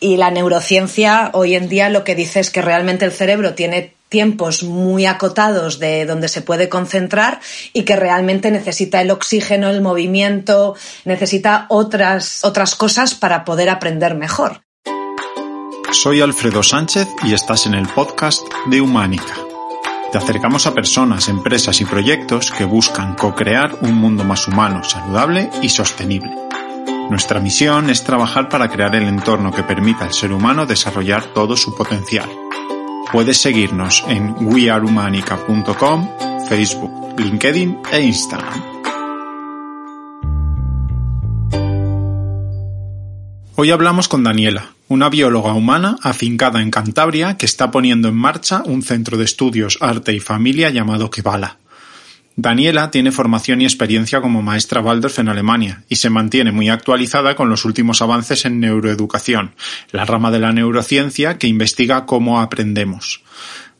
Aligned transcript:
Y 0.00 0.16
la 0.16 0.30
neurociencia 0.30 1.30
hoy 1.34 1.54
en 1.54 1.68
día 1.68 1.90
lo 1.90 2.04
que 2.04 2.14
dice 2.14 2.40
es 2.40 2.50
que 2.50 2.62
realmente 2.62 3.04
el 3.04 3.12
cerebro 3.12 3.52
tiene 3.52 3.94
tiempos 4.08 4.62
muy 4.62 5.04
acotados 5.04 5.78
de 5.78 6.06
donde 6.06 6.28
se 6.28 6.40
puede 6.40 6.70
concentrar 6.70 7.40
y 7.74 7.84
que 7.84 7.96
realmente 7.96 8.50
necesita 8.50 9.02
el 9.02 9.10
oxígeno, 9.10 9.68
el 9.68 9.82
movimiento, 9.82 10.74
necesita 11.04 11.66
otras, 11.68 12.44
otras 12.44 12.74
cosas 12.74 13.14
para 13.14 13.44
poder 13.44 13.68
aprender 13.68 14.14
mejor. 14.14 14.62
Soy 15.92 16.22
Alfredo 16.22 16.62
Sánchez 16.62 17.06
y 17.24 17.34
estás 17.34 17.66
en 17.66 17.74
el 17.74 17.86
podcast 17.86 18.42
de 18.66 18.80
Humánica. 18.80 19.34
Te 20.10 20.18
acercamos 20.18 20.66
a 20.66 20.74
personas, 20.74 21.28
empresas 21.28 21.80
y 21.80 21.84
proyectos 21.84 22.50
que 22.50 22.64
buscan 22.64 23.14
co-crear 23.14 23.76
un 23.82 23.94
mundo 23.94 24.24
más 24.24 24.48
humano, 24.48 24.82
saludable 24.82 25.50
y 25.62 25.68
sostenible. 25.68 26.49
Nuestra 27.10 27.40
misión 27.40 27.90
es 27.90 28.04
trabajar 28.04 28.48
para 28.48 28.70
crear 28.70 28.94
el 28.94 29.02
entorno 29.02 29.50
que 29.50 29.64
permita 29.64 30.04
al 30.04 30.14
ser 30.14 30.32
humano 30.32 30.64
desarrollar 30.64 31.24
todo 31.34 31.56
su 31.56 31.74
potencial. 31.74 32.30
Puedes 33.10 33.38
seguirnos 33.38 34.04
en 34.06 34.36
wearehumanica.com, 34.38 36.08
Facebook, 36.48 37.18
LinkedIn 37.18 37.78
e 37.90 38.00
Instagram. 38.02 38.62
Hoy 43.56 43.72
hablamos 43.72 44.06
con 44.06 44.22
Daniela, 44.22 44.70
una 44.86 45.08
bióloga 45.08 45.52
humana 45.52 45.96
afincada 46.04 46.62
en 46.62 46.70
Cantabria 46.70 47.36
que 47.36 47.46
está 47.46 47.72
poniendo 47.72 48.06
en 48.06 48.14
marcha 48.14 48.62
un 48.64 48.82
centro 48.82 49.18
de 49.18 49.24
estudios 49.24 49.78
arte 49.80 50.12
y 50.12 50.20
familia 50.20 50.70
llamado 50.70 51.10
Kevala. 51.10 51.58
Daniela 52.42 52.90
tiene 52.90 53.12
formación 53.12 53.60
y 53.60 53.64
experiencia 53.64 54.22
como 54.22 54.40
maestra 54.40 54.80
Waldorf 54.80 55.18
en 55.18 55.28
Alemania 55.28 55.84
y 55.90 55.96
se 55.96 56.08
mantiene 56.08 56.52
muy 56.52 56.70
actualizada 56.70 57.36
con 57.36 57.50
los 57.50 57.66
últimos 57.66 58.00
avances 58.00 58.46
en 58.46 58.60
neuroeducación, 58.60 59.54
la 59.92 60.06
rama 60.06 60.30
de 60.30 60.38
la 60.38 60.50
neurociencia 60.50 61.36
que 61.36 61.48
investiga 61.48 62.06
cómo 62.06 62.40
aprendemos. 62.40 63.22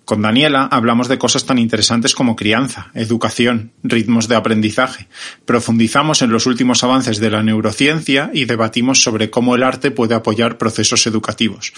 Con 0.05 0.21
Daniela 0.21 0.69
hablamos 0.71 1.09
de 1.09 1.17
cosas 1.17 1.47
tan 1.47 1.57
interesantes 1.57 2.15
como 2.15 2.37
crianza, 2.37 2.91
educación, 2.93 3.73
ritmos 3.83 4.29
de 4.29 4.37
aprendizaje. 4.37 5.09
Profundizamos 5.47 6.21
en 6.21 6.31
los 6.31 6.45
últimos 6.45 6.85
avances 6.85 7.19
de 7.19 7.31
la 7.31 7.43
neurociencia 7.43 8.31
y 8.35 8.45
debatimos 8.45 9.03
sobre 9.03 9.31
cómo 9.31 9.55
el 9.55 9.63
arte 9.63 9.91
puede 9.91 10.15
apoyar 10.15 10.59
procesos 10.59 11.07
educativos. 11.07 11.73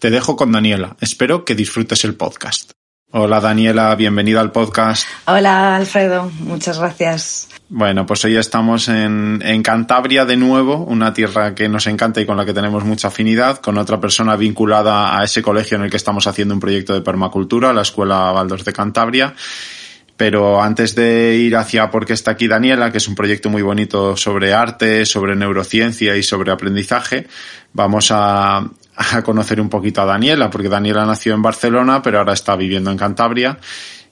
Te 0.00 0.10
dejo 0.10 0.34
con 0.34 0.50
Daniela. 0.50 0.96
Espero 1.00 1.44
que 1.44 1.54
disfrutes 1.54 2.04
el 2.04 2.16
podcast. 2.16 2.72
Hola 3.16 3.38
Daniela, 3.38 3.94
bienvenida 3.94 4.40
al 4.40 4.50
podcast. 4.50 5.06
Hola 5.26 5.76
Alfredo, 5.76 6.32
muchas 6.40 6.80
gracias. 6.80 7.48
Bueno, 7.68 8.06
pues 8.06 8.24
hoy 8.24 8.36
estamos 8.36 8.88
en, 8.88 9.40
en, 9.44 9.62
Cantabria 9.62 10.24
de 10.24 10.36
nuevo, 10.36 10.78
una 10.78 11.14
tierra 11.14 11.54
que 11.54 11.68
nos 11.68 11.86
encanta 11.86 12.20
y 12.20 12.26
con 12.26 12.36
la 12.36 12.44
que 12.44 12.52
tenemos 12.52 12.84
mucha 12.84 13.06
afinidad, 13.06 13.58
con 13.58 13.78
otra 13.78 14.00
persona 14.00 14.34
vinculada 14.34 15.16
a 15.16 15.22
ese 15.22 15.42
colegio 15.42 15.76
en 15.76 15.84
el 15.84 15.90
que 15.90 15.96
estamos 15.96 16.26
haciendo 16.26 16.54
un 16.54 16.60
proyecto 16.60 16.92
de 16.92 17.02
permacultura, 17.02 17.72
la 17.72 17.82
Escuela 17.82 18.32
Valdos 18.32 18.64
de 18.64 18.72
Cantabria. 18.72 19.32
Pero 20.16 20.60
antes 20.60 20.96
de 20.96 21.36
ir 21.36 21.56
hacia 21.56 21.92
por 21.92 22.06
qué 22.06 22.14
está 22.14 22.32
aquí 22.32 22.48
Daniela, 22.48 22.90
que 22.90 22.98
es 22.98 23.06
un 23.06 23.14
proyecto 23.14 23.48
muy 23.48 23.62
bonito 23.62 24.16
sobre 24.16 24.52
arte, 24.52 25.06
sobre 25.06 25.36
neurociencia 25.36 26.16
y 26.16 26.24
sobre 26.24 26.50
aprendizaje, 26.50 27.28
vamos 27.72 28.08
a, 28.10 28.64
a 28.96 29.22
conocer 29.22 29.60
un 29.60 29.68
poquito 29.68 30.02
a 30.02 30.04
Daniela, 30.04 30.50
porque 30.50 30.68
Daniela 30.68 31.04
nació 31.04 31.34
en 31.34 31.42
Barcelona, 31.42 32.02
pero 32.02 32.18
ahora 32.18 32.32
está 32.32 32.56
viviendo 32.56 32.90
en 32.90 32.96
Cantabria. 32.96 33.58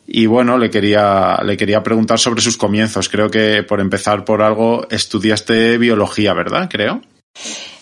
Y 0.06 0.26
bueno, 0.26 0.59
le 0.59 0.70
quería, 0.70 1.38
le 1.44 1.56
quería 1.56 1.82
preguntar 1.82 2.19
sobre 2.19 2.41
sus 2.41 2.56
comienzos. 2.56 3.09
Creo 3.09 3.31
que 3.31 3.62
por 3.62 3.81
empezar 3.81 4.25
por 4.25 4.43
algo, 4.43 4.87
estudiaste 4.91 5.78
biología, 5.78 6.34
¿verdad? 6.34 6.69
Creo. 6.70 7.00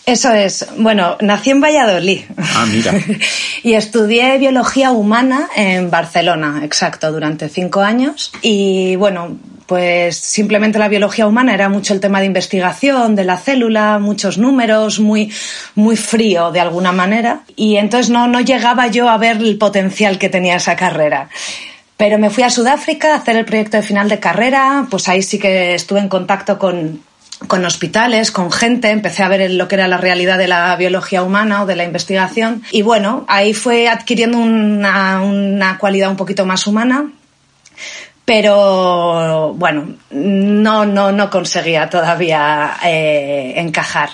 Eso 0.05 0.33
es. 0.33 0.65
Bueno, 0.77 1.15
nací 1.21 1.51
en 1.51 1.61
Valladolid. 1.61 2.21
Ah, 2.37 2.65
mira. 2.69 2.93
y 3.63 3.73
estudié 3.73 4.37
biología 4.39 4.91
humana 4.91 5.47
en 5.55 5.91
Barcelona, 5.91 6.61
exacto, 6.63 7.11
durante 7.11 7.49
cinco 7.49 7.81
años. 7.81 8.31
Y 8.41 8.95
bueno, 8.95 9.37
pues 9.67 10.17
simplemente 10.17 10.79
la 10.79 10.89
biología 10.89 11.27
humana 11.27 11.53
era 11.53 11.69
mucho 11.69 11.93
el 11.93 11.99
tema 11.99 12.19
de 12.19 12.25
investigación 12.25 13.15
de 13.15 13.23
la 13.23 13.37
célula, 13.37 13.99
muchos 13.99 14.37
números, 14.37 14.99
muy, 14.99 15.31
muy 15.75 15.95
frío 15.95 16.51
de 16.51 16.59
alguna 16.59 16.91
manera. 16.91 17.43
Y 17.55 17.77
entonces 17.77 18.09
no, 18.09 18.27
no 18.27 18.41
llegaba 18.41 18.87
yo 18.87 19.07
a 19.07 19.17
ver 19.17 19.37
el 19.37 19.57
potencial 19.57 20.17
que 20.17 20.29
tenía 20.29 20.55
esa 20.55 20.75
carrera. 20.75 21.29
Pero 21.95 22.17
me 22.17 22.31
fui 22.31 22.43
a 22.43 22.49
Sudáfrica 22.49 23.13
a 23.13 23.17
hacer 23.17 23.35
el 23.35 23.45
proyecto 23.45 23.77
de 23.77 23.83
final 23.83 24.09
de 24.09 24.19
carrera, 24.19 24.87
pues 24.89 25.07
ahí 25.07 25.21
sí 25.21 25.37
que 25.37 25.75
estuve 25.75 25.99
en 25.99 26.09
contacto 26.09 26.57
con, 26.57 27.01
con 27.47 27.65
hospitales, 27.65 28.31
con 28.31 28.51
gente, 28.51 28.89
empecé 28.89 29.23
a 29.23 29.27
ver 29.27 29.51
lo 29.51 29.67
que 29.67 29.75
era 29.75 29.87
la 29.87 29.97
realidad 29.97 30.37
de 30.37 30.47
la 30.47 30.75
biología 30.75 31.23
humana 31.23 31.63
o 31.63 31.65
de 31.65 31.75
la 31.75 31.83
investigación 31.83 32.63
y 32.71 32.81
bueno, 32.81 33.25
ahí 33.27 33.53
fue 33.53 33.89
adquiriendo 33.89 34.37
una, 34.37 35.21
una 35.21 35.77
cualidad 35.77 36.09
un 36.09 36.17
poquito 36.17 36.45
más 36.45 36.67
humana, 36.67 37.11
pero 38.25 39.53
bueno, 39.55 39.95
no, 40.11 40.85
no, 40.85 41.11
no 41.11 41.29
conseguía 41.29 41.89
todavía 41.89 42.77
eh, 42.83 43.53
encajar. 43.57 44.09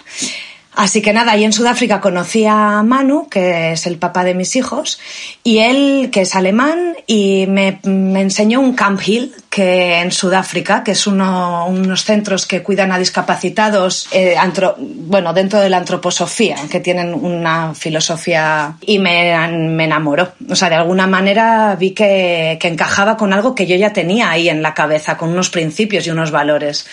Así 0.78 1.02
que 1.02 1.12
nada, 1.12 1.32
ahí 1.32 1.44
en 1.44 1.54
Sudáfrica 1.54 2.00
conocí 2.00 2.46
a 2.46 2.84
Manu, 2.84 3.28
que 3.30 3.72
es 3.72 3.88
el 3.88 3.98
papá 3.98 4.24
de 4.24 4.36
mis 4.36 4.56
hijos, 4.56 5.00
y 5.44 5.58
él, 5.58 6.10
que 6.12 6.22
es 6.22 6.36
alemán, 6.36 6.96
y 7.08 7.48
me, 7.48 7.80
enseñó 7.84 8.60
un 8.62 8.76
Camp 8.76 9.02
Hill, 9.04 9.34
que 9.50 10.02
en 10.02 10.12
Sudáfrica, 10.12 10.84
que 10.84 10.92
es 10.92 11.08
uno, 11.08 11.66
unos 11.68 12.04
centros 12.04 12.46
que 12.46 12.62
cuidan 12.62 12.92
a 12.92 13.00
discapacitados, 13.00 14.08
eh, 14.12 14.36
bueno, 14.78 15.34
dentro 15.34 15.60
de 15.60 15.70
la 15.72 15.78
antroposofía, 15.78 16.58
que 16.70 16.80
tienen 16.80 17.12
una 17.16 17.74
filosofía, 17.74 18.76
y 18.82 19.00
me, 19.00 19.36
me 19.48 19.86
enamoró. 19.86 20.34
O 20.48 20.56
sea, 20.56 20.70
de 20.70 20.76
alguna 20.76 21.08
manera 21.08 21.76
vi 21.76 21.96
que, 21.96 22.60
que 22.62 22.68
encajaba 22.68 23.18
con 23.18 23.34
algo 23.34 23.56
que 23.56 23.66
yo 23.66 23.76
ya 23.76 23.94
tenía 23.94 24.30
ahí 24.30 24.48
en 24.48 24.62
la 24.62 24.76
cabeza, 24.76 25.18
con 25.18 25.30
unos 25.30 25.50
principios 25.50 26.06
y 26.06 26.12
unos 26.12 26.30
valores. 26.30 26.86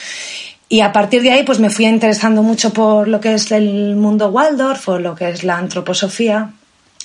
Y 0.69 0.81
a 0.81 0.93
partir 0.93 1.23
de 1.23 1.31
ahí 1.31 1.43
pues 1.43 1.59
me 1.59 1.71
fui 1.71 1.87
interesando 1.87 2.43
mucho 2.43 2.73
por 2.73 3.09
lo 3.09 3.21
que 3.21 3.35
es 3.35 3.53
el 3.53 3.97
mundo 3.97 4.29
Waldorf 4.29 4.89
o 4.89 4.99
lo 4.99 5.15
que 5.15 5.31
es 5.31 5.45
la 5.45 5.59
antroposofía. 5.59 6.51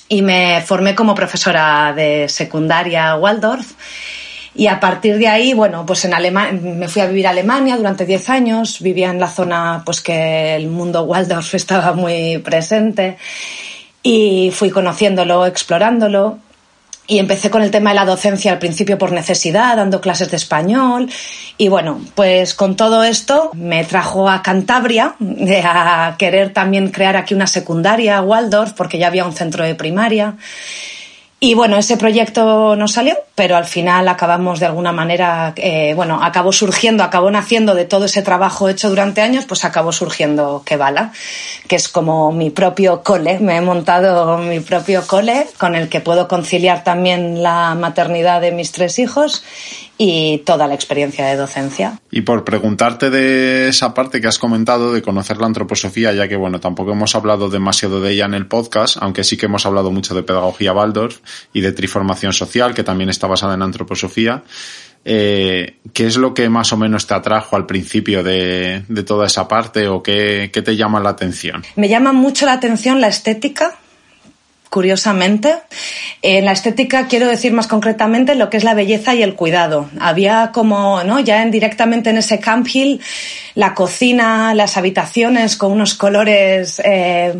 Y 0.08 0.22
me 0.22 0.60
formé 0.62 0.94
como 0.94 1.14
profesora 1.14 1.92
de 1.94 2.28
secundaria 2.28 3.14
Waldorf. 3.16 3.72
Y 4.54 4.66
a 4.66 4.80
partir 4.80 5.18
de 5.18 5.28
ahí, 5.28 5.54
bueno, 5.54 5.86
pues 5.86 6.04
en 6.04 6.12
Alemania, 6.12 6.58
me 6.60 6.88
fui 6.88 7.02
a 7.02 7.06
vivir 7.06 7.28
a 7.28 7.30
Alemania 7.30 7.76
durante 7.76 8.04
10 8.04 8.30
años, 8.30 8.80
vivía 8.80 9.10
en 9.10 9.20
la 9.20 9.28
zona 9.28 9.82
pues 9.86 10.00
que 10.00 10.56
el 10.56 10.66
mundo 10.66 11.04
Waldorf 11.04 11.54
estaba 11.54 11.92
muy 11.92 12.38
presente. 12.38 13.16
Y 14.02 14.50
fui 14.52 14.70
conociéndolo, 14.70 15.46
explorándolo 15.46 16.38
y 17.10 17.18
empecé 17.18 17.50
con 17.50 17.62
el 17.62 17.72
tema 17.72 17.90
de 17.90 17.96
la 17.96 18.04
docencia 18.04 18.52
al 18.52 18.60
principio 18.60 18.96
por 18.96 19.10
necesidad, 19.10 19.76
dando 19.76 20.00
clases 20.00 20.30
de 20.30 20.36
español. 20.36 21.10
Y 21.58 21.68
bueno, 21.68 22.00
pues 22.14 22.54
con 22.54 22.76
todo 22.76 23.02
esto 23.02 23.50
me 23.54 23.82
trajo 23.84 24.30
a 24.30 24.42
Cantabria, 24.42 25.16
a 25.64 26.14
querer 26.16 26.52
también 26.52 26.92
crear 26.92 27.16
aquí 27.16 27.34
una 27.34 27.48
secundaria, 27.48 28.22
Waldorf, 28.22 28.74
porque 28.74 28.98
ya 28.98 29.08
había 29.08 29.24
un 29.24 29.32
centro 29.32 29.64
de 29.64 29.74
primaria. 29.74 30.36
Y 31.42 31.54
bueno, 31.54 31.78
ese 31.78 31.96
proyecto 31.96 32.76
no 32.76 32.86
salió, 32.86 33.16
pero 33.34 33.56
al 33.56 33.64
final 33.64 34.06
acabamos 34.08 34.60
de 34.60 34.66
alguna 34.66 34.92
manera, 34.92 35.54
eh, 35.56 35.94
bueno, 35.96 36.22
acabó 36.22 36.52
surgiendo, 36.52 37.02
acabó 37.02 37.30
naciendo 37.30 37.74
de 37.74 37.86
todo 37.86 38.04
ese 38.04 38.20
trabajo 38.20 38.68
hecho 38.68 38.90
durante 38.90 39.22
años, 39.22 39.46
pues 39.46 39.64
acabó 39.64 39.90
surgiendo 39.90 40.62
Kevala, 40.66 41.12
que 41.66 41.76
es 41.76 41.88
como 41.88 42.30
mi 42.30 42.50
propio 42.50 43.02
cole. 43.02 43.38
Me 43.38 43.56
he 43.56 43.62
montado 43.62 44.36
mi 44.36 44.60
propio 44.60 45.06
cole 45.06 45.46
con 45.56 45.74
el 45.74 45.88
que 45.88 46.00
puedo 46.00 46.28
conciliar 46.28 46.84
también 46.84 47.42
la 47.42 47.74
maternidad 47.74 48.42
de 48.42 48.52
mis 48.52 48.70
tres 48.72 48.98
hijos 48.98 49.42
y 50.02 50.38
toda 50.46 50.66
la 50.66 50.74
experiencia 50.74 51.26
de 51.26 51.36
docencia. 51.36 52.00
Y 52.10 52.22
por 52.22 52.42
preguntarte 52.42 53.10
de 53.10 53.68
esa 53.68 53.92
parte 53.92 54.22
que 54.22 54.28
has 54.28 54.38
comentado 54.38 54.94
de 54.94 55.02
conocer 55.02 55.36
la 55.36 55.44
antroposofía, 55.44 56.14
ya 56.14 56.26
que 56.26 56.36
bueno, 56.36 56.58
tampoco 56.58 56.92
hemos 56.92 57.14
hablado 57.14 57.50
demasiado 57.50 58.00
de 58.00 58.12
ella 58.12 58.24
en 58.24 58.32
el 58.32 58.46
podcast, 58.46 58.96
aunque 58.98 59.24
sí 59.24 59.36
que 59.36 59.44
hemos 59.44 59.66
hablado 59.66 59.90
mucho 59.90 60.14
de 60.14 60.22
pedagogía 60.22 60.72
Waldorf 60.72 61.18
y 61.52 61.60
de 61.60 61.72
triformación 61.72 62.32
social, 62.32 62.72
que 62.72 62.82
también 62.82 63.10
está 63.10 63.26
basada 63.26 63.52
en 63.52 63.60
antroposofía. 63.60 64.42
Eh, 65.04 65.76
¿Qué 65.92 66.06
es 66.06 66.16
lo 66.16 66.32
que 66.32 66.48
más 66.48 66.72
o 66.72 66.78
menos 66.78 67.06
te 67.06 67.12
atrajo 67.12 67.56
al 67.56 67.66
principio 67.66 68.24
de, 68.24 68.84
de 68.88 69.02
toda 69.02 69.26
esa 69.26 69.48
parte 69.48 69.86
o 69.86 70.02
qué, 70.02 70.48
qué 70.50 70.62
te 70.62 70.76
llama 70.76 71.00
la 71.00 71.10
atención? 71.10 71.62
Me 71.76 71.90
llama 71.90 72.14
mucho 72.14 72.46
la 72.46 72.54
atención 72.54 73.02
la 73.02 73.08
estética 73.08 73.78
curiosamente. 74.70 75.56
En 76.22 76.44
la 76.44 76.52
estética 76.52 77.08
quiero 77.08 77.26
decir 77.26 77.52
más 77.52 77.66
concretamente 77.66 78.36
lo 78.36 78.48
que 78.48 78.56
es 78.56 78.64
la 78.64 78.74
belleza 78.74 79.14
y 79.14 79.22
el 79.22 79.34
cuidado. 79.34 79.90
Había 79.98 80.52
como, 80.52 81.02
¿no? 81.02 81.18
Ya 81.18 81.42
en, 81.42 81.50
directamente 81.50 82.10
en 82.10 82.18
ese 82.18 82.38
Camp 82.38 82.66
Hill, 82.72 83.00
la 83.56 83.74
cocina, 83.74 84.54
las 84.54 84.76
habitaciones 84.76 85.56
con 85.56 85.72
unos 85.72 85.94
colores 85.94 86.80
eh, 86.84 87.34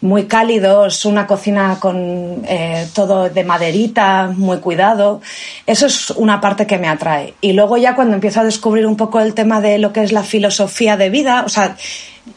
muy 0.00 0.24
cálidos, 0.24 1.04
una 1.04 1.26
cocina 1.26 1.78
con 1.78 2.42
eh, 2.48 2.88
todo 2.92 3.30
de 3.30 3.44
maderita, 3.44 4.32
muy 4.34 4.58
cuidado. 4.58 5.22
Eso 5.66 5.86
es 5.86 6.10
una 6.10 6.40
parte 6.40 6.66
que 6.66 6.78
me 6.78 6.88
atrae. 6.88 7.34
Y 7.40 7.52
luego 7.52 7.76
ya 7.76 7.94
cuando 7.94 8.14
empiezo 8.14 8.40
a 8.40 8.44
descubrir 8.44 8.86
un 8.86 8.96
poco 8.96 9.20
el 9.20 9.34
tema 9.34 9.60
de 9.60 9.78
lo 9.78 9.92
que 9.92 10.02
es 10.02 10.10
la 10.10 10.24
filosofía 10.24 10.96
de 10.96 11.10
vida, 11.10 11.44
o 11.46 11.48
sea, 11.48 11.76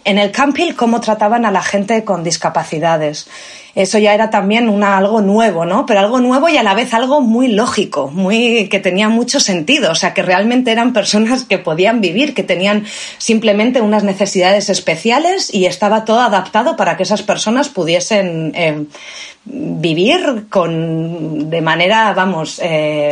en 0.03 0.19
el 0.19 0.31
Camp 0.31 0.57
Hill 0.57 0.75
cómo 0.75 1.01
trataban 1.01 1.45
a 1.45 1.51
la 1.51 1.63
gente 1.63 2.03
con 2.03 2.23
discapacidades 2.23 3.27
eso 3.75 3.97
ya 3.97 4.13
era 4.13 4.29
también 4.29 4.69
una, 4.69 4.97
algo 4.97 5.19
nuevo, 5.19 5.65
¿no? 5.65 5.85
Pero 5.85 5.99
algo 5.99 6.21
nuevo 6.21 6.47
y 6.47 6.55
a 6.55 6.63
la 6.63 6.73
vez 6.73 6.93
algo 6.93 7.19
muy 7.19 7.49
lógico, 7.49 8.09
muy, 8.09 8.69
que 8.69 8.79
tenía 8.79 9.09
mucho 9.09 9.41
sentido. 9.41 9.91
O 9.91 9.95
sea, 9.95 10.13
que 10.13 10.21
realmente 10.21 10.71
eran 10.71 10.93
personas 10.93 11.43
que 11.43 11.57
podían 11.57 11.99
vivir, 11.99 12.33
que 12.33 12.43
tenían 12.43 12.85
simplemente 13.17 13.81
unas 13.81 14.05
necesidades 14.05 14.69
especiales 14.69 15.53
y 15.53 15.65
estaba 15.65 16.05
todo 16.05 16.21
adaptado 16.21 16.77
para 16.77 16.95
que 16.95 17.03
esas 17.03 17.21
personas 17.21 17.67
pudiesen 17.67 18.53
eh, 18.55 18.85
vivir 19.43 20.45
con, 20.49 21.49
de 21.49 21.61
manera, 21.61 22.13
vamos, 22.13 22.61
eh, 22.63 23.09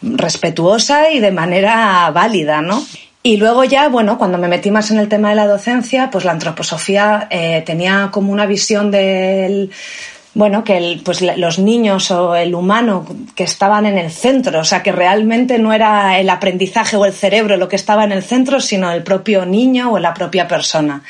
respetuosa 0.00 1.10
y 1.10 1.20
de 1.20 1.30
manera 1.30 2.10
válida, 2.10 2.62
¿no? 2.62 2.82
Y 3.26 3.38
luego 3.38 3.64
ya, 3.64 3.88
bueno, 3.88 4.18
cuando 4.18 4.36
me 4.36 4.48
metí 4.48 4.70
más 4.70 4.90
en 4.90 4.98
el 4.98 5.08
tema 5.08 5.30
de 5.30 5.36
la 5.36 5.46
docencia, 5.46 6.10
pues 6.10 6.26
la 6.26 6.32
antroposofía 6.32 7.26
eh, 7.30 7.62
tenía 7.64 8.10
como 8.12 8.30
una 8.30 8.44
visión 8.44 8.90
del, 8.90 9.70
bueno, 10.34 10.62
que 10.62 10.76
el, 10.76 11.00
pues 11.02 11.22
los 11.22 11.58
niños 11.58 12.10
o 12.10 12.36
el 12.36 12.54
humano 12.54 13.06
que 13.34 13.44
estaban 13.44 13.86
en 13.86 13.96
el 13.96 14.10
centro, 14.10 14.60
o 14.60 14.64
sea, 14.64 14.82
que 14.82 14.92
realmente 14.92 15.58
no 15.58 15.72
era 15.72 16.18
el 16.18 16.28
aprendizaje 16.28 16.98
o 16.98 17.06
el 17.06 17.14
cerebro 17.14 17.56
lo 17.56 17.66
que 17.66 17.76
estaba 17.76 18.04
en 18.04 18.12
el 18.12 18.22
centro, 18.22 18.60
sino 18.60 18.92
el 18.92 19.02
propio 19.02 19.46
niño 19.46 19.90
o 19.90 19.98
la 19.98 20.12
propia 20.12 20.46
persona. 20.46 21.02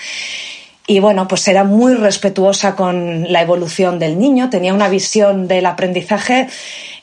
Y 0.87 1.01
bueno, 1.01 1.27
pues 1.27 1.49
era 1.49 1.65
muy 1.65 1.95
respetuosa 1.95 2.77
con 2.77 3.33
la 3.33 3.43
evolución 3.43 3.99
del 3.99 4.21
niño, 4.21 4.51
tenía 4.51 4.73
una 4.73 4.89
visión 4.89 5.49
del 5.49 5.67
aprendizaje 5.67 6.47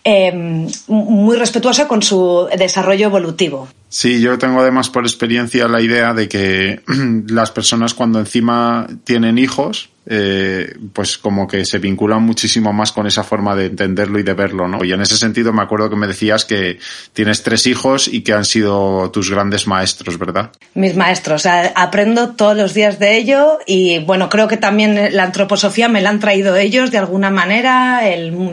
eh, 0.03 0.67
muy 0.87 1.37
respetuosa 1.37 1.87
con 1.87 2.01
su 2.01 2.47
desarrollo 2.57 3.05
evolutivo. 3.05 3.67
Sí, 3.89 4.21
yo 4.21 4.37
tengo 4.37 4.61
además 4.61 4.89
por 4.89 5.03
experiencia 5.03 5.67
la 5.67 5.81
idea 5.81 6.13
de 6.13 6.27
que 6.27 6.81
las 7.27 7.51
personas 7.51 7.93
cuando 7.93 8.19
encima 8.19 8.87
tienen 9.03 9.37
hijos, 9.37 9.89
eh, 10.07 10.75
pues 10.93 11.19
como 11.19 11.47
que 11.47 11.63
se 11.63 11.77
vinculan 11.77 12.23
muchísimo 12.23 12.73
más 12.73 12.91
con 12.91 13.05
esa 13.05 13.23
forma 13.23 13.55
de 13.55 13.67
entenderlo 13.67 14.17
y 14.17 14.23
de 14.23 14.33
verlo, 14.33 14.67
¿no? 14.67 14.83
Y 14.83 14.91
en 14.93 15.01
ese 15.01 15.15
sentido 15.15 15.53
me 15.53 15.61
acuerdo 15.61 15.91
que 15.91 15.95
me 15.95 16.07
decías 16.07 16.43
que 16.43 16.79
tienes 17.13 17.43
tres 17.43 17.67
hijos 17.67 18.07
y 18.07 18.21
que 18.21 18.33
han 18.33 18.45
sido 18.45 19.11
tus 19.11 19.29
grandes 19.29 19.67
maestros, 19.67 20.17
¿verdad? 20.17 20.51
Mis 20.73 20.95
maestros, 20.95 21.45
aprendo 21.45 22.29
todos 22.29 22.57
los 22.57 22.73
días 22.73 22.97
de 22.97 23.17
ello 23.17 23.59
y 23.67 23.99
bueno, 23.99 24.27
creo 24.29 24.47
que 24.47 24.57
también 24.57 25.15
la 25.15 25.23
antroposofía 25.23 25.87
me 25.87 26.01
la 26.01 26.09
han 26.09 26.19
traído 26.19 26.55
ellos 26.55 26.89
de 26.89 26.97
alguna 26.97 27.29
manera, 27.29 28.01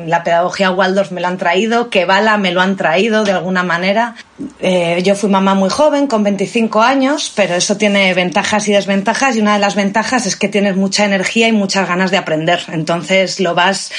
la 0.07 0.25
pedagogía 0.25 0.71
Waldorf 0.71 1.13
me 1.13 1.23
la 1.23 1.29
han 1.29 1.39
traído, 1.39 1.89
Kevala 1.89 2.37
me 2.37 2.53
lo 2.53 2.61
han 2.61 2.77
traído 2.77 3.25
de 3.25 3.33
alguna 3.33 3.63
manera. 3.63 4.17
Eh, 4.61 5.03
yo 5.03 5.17
fui 5.17 5.31
mamá 5.31 5.55
muy 5.55 5.71
joven, 5.71 6.07
con 6.07 6.23
25 6.23 6.83
años, 6.83 7.33
pero 7.35 7.55
eso 7.55 7.77
tiene 7.77 8.13
ventajas 8.15 8.69
y 8.69 8.73
desventajas 8.73 9.35
y 9.37 9.41
una 9.41 9.55
de 9.55 9.61
las 9.61 9.75
ventajas 9.75 10.27
es 10.27 10.37
que 10.37 10.49
tienes 10.49 10.77
mucha 10.77 11.05
energía 11.05 11.38
y 11.47 11.53
muchas 11.53 11.87
ganas 11.87 12.11
de 12.11 12.17
aprender. 12.17 12.61
Entonces 12.73 13.39
lo 13.39 13.55
vas 13.55 13.93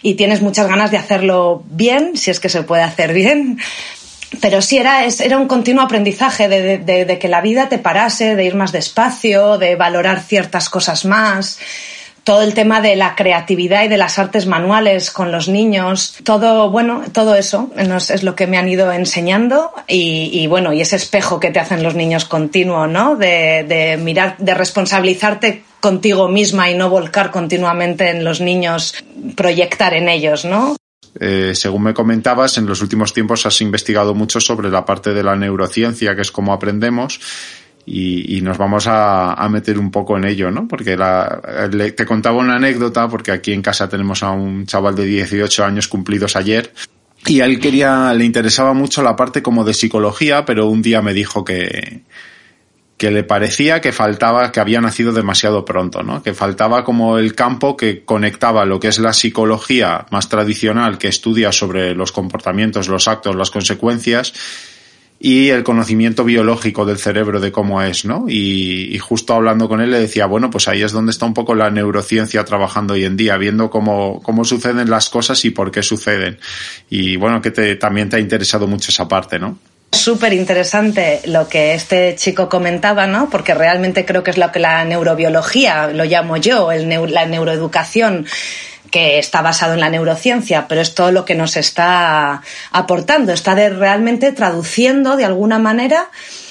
y 0.00 0.14
tienes 0.14 0.40
muchas 0.40 0.68
ganas 0.68 0.90
de 0.90 0.96
hacerlo 0.96 1.62
bien, 1.68 2.16
si 2.16 2.30
es 2.30 2.40
que 2.40 2.48
se 2.48 2.62
puede 2.62 2.82
hacer 2.82 3.12
bien. 3.12 3.58
Pero 4.40 4.62
sí 4.62 4.78
era, 4.78 5.04
era 5.04 5.36
un 5.36 5.46
continuo 5.46 5.84
aprendizaje 5.84 6.48
de, 6.48 6.78
de 6.78 7.18
que 7.18 7.28
la 7.28 7.42
vida 7.42 7.68
te 7.68 7.78
parase, 7.78 8.34
de 8.34 8.44
ir 8.44 8.54
más 8.54 8.72
despacio, 8.72 9.58
de 9.58 9.76
valorar 9.76 10.20
ciertas 10.22 10.70
cosas 10.70 11.04
más 11.04 11.58
todo 12.26 12.42
el 12.42 12.54
tema 12.54 12.80
de 12.80 12.96
la 12.96 13.14
creatividad 13.14 13.84
y 13.84 13.88
de 13.88 13.96
las 13.96 14.18
artes 14.18 14.46
manuales 14.46 15.12
con 15.12 15.30
los 15.30 15.48
niños, 15.48 16.16
todo, 16.24 16.70
bueno, 16.70 17.04
todo 17.12 17.36
eso 17.36 17.70
es 17.76 18.24
lo 18.24 18.34
que 18.34 18.48
me 18.48 18.58
han 18.58 18.68
ido 18.68 18.90
enseñando 18.90 19.70
y, 19.86 20.44
bueno, 20.48 20.72
y 20.72 20.80
ese 20.80 20.96
espejo 20.96 21.38
que 21.38 21.52
te 21.52 21.60
hacen 21.60 21.84
los 21.84 21.94
niños 21.94 22.24
continuo, 22.24 22.88
¿no? 22.88 23.14
De, 23.14 23.64
de 23.68 23.96
mirar, 23.96 24.36
de 24.38 24.54
responsabilizarte 24.54 25.62
contigo 25.78 26.26
misma 26.26 26.68
y 26.68 26.74
no 26.74 26.90
volcar 26.90 27.30
continuamente 27.30 28.10
en 28.10 28.24
los 28.24 28.40
niños, 28.40 28.94
proyectar 29.36 29.94
en 29.94 30.08
ellos, 30.08 30.44
¿no? 30.44 30.74
Eh, 31.20 31.52
según 31.54 31.84
me 31.84 31.94
comentabas, 31.94 32.58
en 32.58 32.66
los 32.66 32.82
últimos 32.82 33.14
tiempos 33.14 33.46
has 33.46 33.60
investigado 33.60 34.16
mucho 34.16 34.40
sobre 34.40 34.68
la 34.68 34.84
parte 34.84 35.14
de 35.14 35.22
la 35.22 35.36
neurociencia, 35.36 36.16
que 36.16 36.22
es 36.22 36.32
cómo 36.32 36.52
aprendemos, 36.52 37.20
y, 37.86 38.40
nos 38.42 38.58
vamos 38.58 38.86
a, 38.88 39.46
meter 39.48 39.78
un 39.78 39.92
poco 39.92 40.16
en 40.16 40.24
ello, 40.24 40.50
¿no? 40.50 40.66
Porque 40.66 40.96
te 40.96 42.06
contaba 42.06 42.36
una 42.36 42.56
anécdota, 42.56 43.08
porque 43.08 43.30
aquí 43.30 43.52
en 43.52 43.62
casa 43.62 43.88
tenemos 43.88 44.22
a 44.24 44.32
un 44.32 44.66
chaval 44.66 44.96
de 44.96 45.06
18 45.06 45.64
años 45.64 45.86
cumplidos 45.86 46.34
ayer, 46.34 46.72
y 47.26 47.40
a 47.40 47.46
él 47.46 47.58
quería, 47.58 48.12
le 48.14 48.24
interesaba 48.24 48.72
mucho 48.72 49.02
la 49.02 49.16
parte 49.16 49.42
como 49.42 49.64
de 49.64 49.74
psicología, 49.74 50.44
pero 50.44 50.68
un 50.68 50.82
día 50.82 51.02
me 51.02 51.12
dijo 51.12 51.44
que, 51.44 52.02
que 52.96 53.10
le 53.10 53.24
parecía 53.24 53.80
que 53.80 53.92
faltaba, 53.92 54.52
que 54.52 54.60
había 54.60 54.80
nacido 54.80 55.12
demasiado 55.12 55.64
pronto, 55.64 56.02
¿no? 56.02 56.22
Que 56.22 56.34
faltaba 56.34 56.84
como 56.84 57.18
el 57.18 57.34
campo 57.34 57.76
que 57.76 58.04
conectaba 58.04 58.64
lo 58.64 58.78
que 58.78 58.88
es 58.88 58.98
la 58.98 59.12
psicología 59.12 60.06
más 60.10 60.28
tradicional 60.28 60.98
que 60.98 61.08
estudia 61.08 61.50
sobre 61.50 61.94
los 61.94 62.12
comportamientos, 62.12 62.88
los 62.88 63.08
actos, 63.08 63.34
las 63.34 63.50
consecuencias, 63.50 64.32
y 65.18 65.48
el 65.48 65.64
conocimiento 65.64 66.24
biológico 66.24 66.84
del 66.84 66.98
cerebro 66.98 67.40
de 67.40 67.50
cómo 67.50 67.82
es, 67.82 68.04
¿no? 68.04 68.26
Y, 68.28 68.98
justo 68.98 69.34
hablando 69.34 69.68
con 69.68 69.80
él 69.80 69.90
le 69.90 70.00
decía, 70.00 70.26
bueno, 70.26 70.50
pues 70.50 70.68
ahí 70.68 70.82
es 70.82 70.92
donde 70.92 71.12
está 71.12 71.26
un 71.26 71.34
poco 71.34 71.54
la 71.54 71.70
neurociencia 71.70 72.44
trabajando 72.44 72.94
hoy 72.94 73.04
en 73.04 73.16
día, 73.16 73.36
viendo 73.36 73.70
cómo, 73.70 74.20
cómo 74.22 74.44
suceden 74.44 74.90
las 74.90 75.08
cosas 75.08 75.44
y 75.44 75.50
por 75.50 75.70
qué 75.70 75.82
suceden. 75.82 76.38
Y 76.90 77.16
bueno, 77.16 77.40
que 77.40 77.50
te, 77.50 77.76
también 77.76 78.08
te 78.08 78.16
ha 78.16 78.20
interesado 78.20 78.66
mucho 78.66 78.90
esa 78.90 79.08
parte, 79.08 79.38
¿no? 79.38 79.58
Súper 79.92 80.32
interesante 80.32 81.22
lo 81.26 81.48
que 81.48 81.74
este 81.74 82.14
chico 82.16 82.48
comentaba, 82.48 83.06
¿no? 83.06 83.30
Porque 83.30 83.54
realmente 83.54 84.04
creo 84.04 84.22
que 84.22 84.32
es 84.32 84.38
lo 84.38 84.52
que 84.52 84.58
la 84.58 84.84
neurobiología, 84.84 85.88
lo 85.88 86.04
llamo 86.04 86.36
yo, 86.36 86.72
el, 86.72 86.88
la 87.12 87.26
neuroeducación 87.26 88.26
que 88.96 89.18
está 89.18 89.42
basado 89.42 89.74
en 89.74 89.80
la 89.80 89.90
neurociencia, 89.90 90.68
pero 90.68 90.80
es 90.80 90.94
todo 90.94 91.12
lo 91.12 91.26
que 91.26 91.34
nos 91.34 91.58
está 91.58 92.40
aportando, 92.72 93.30
está 93.30 93.54
realmente 93.54 94.32
traduciendo 94.32 95.18
de 95.18 95.26
alguna 95.26 95.58
manera 95.58 96.08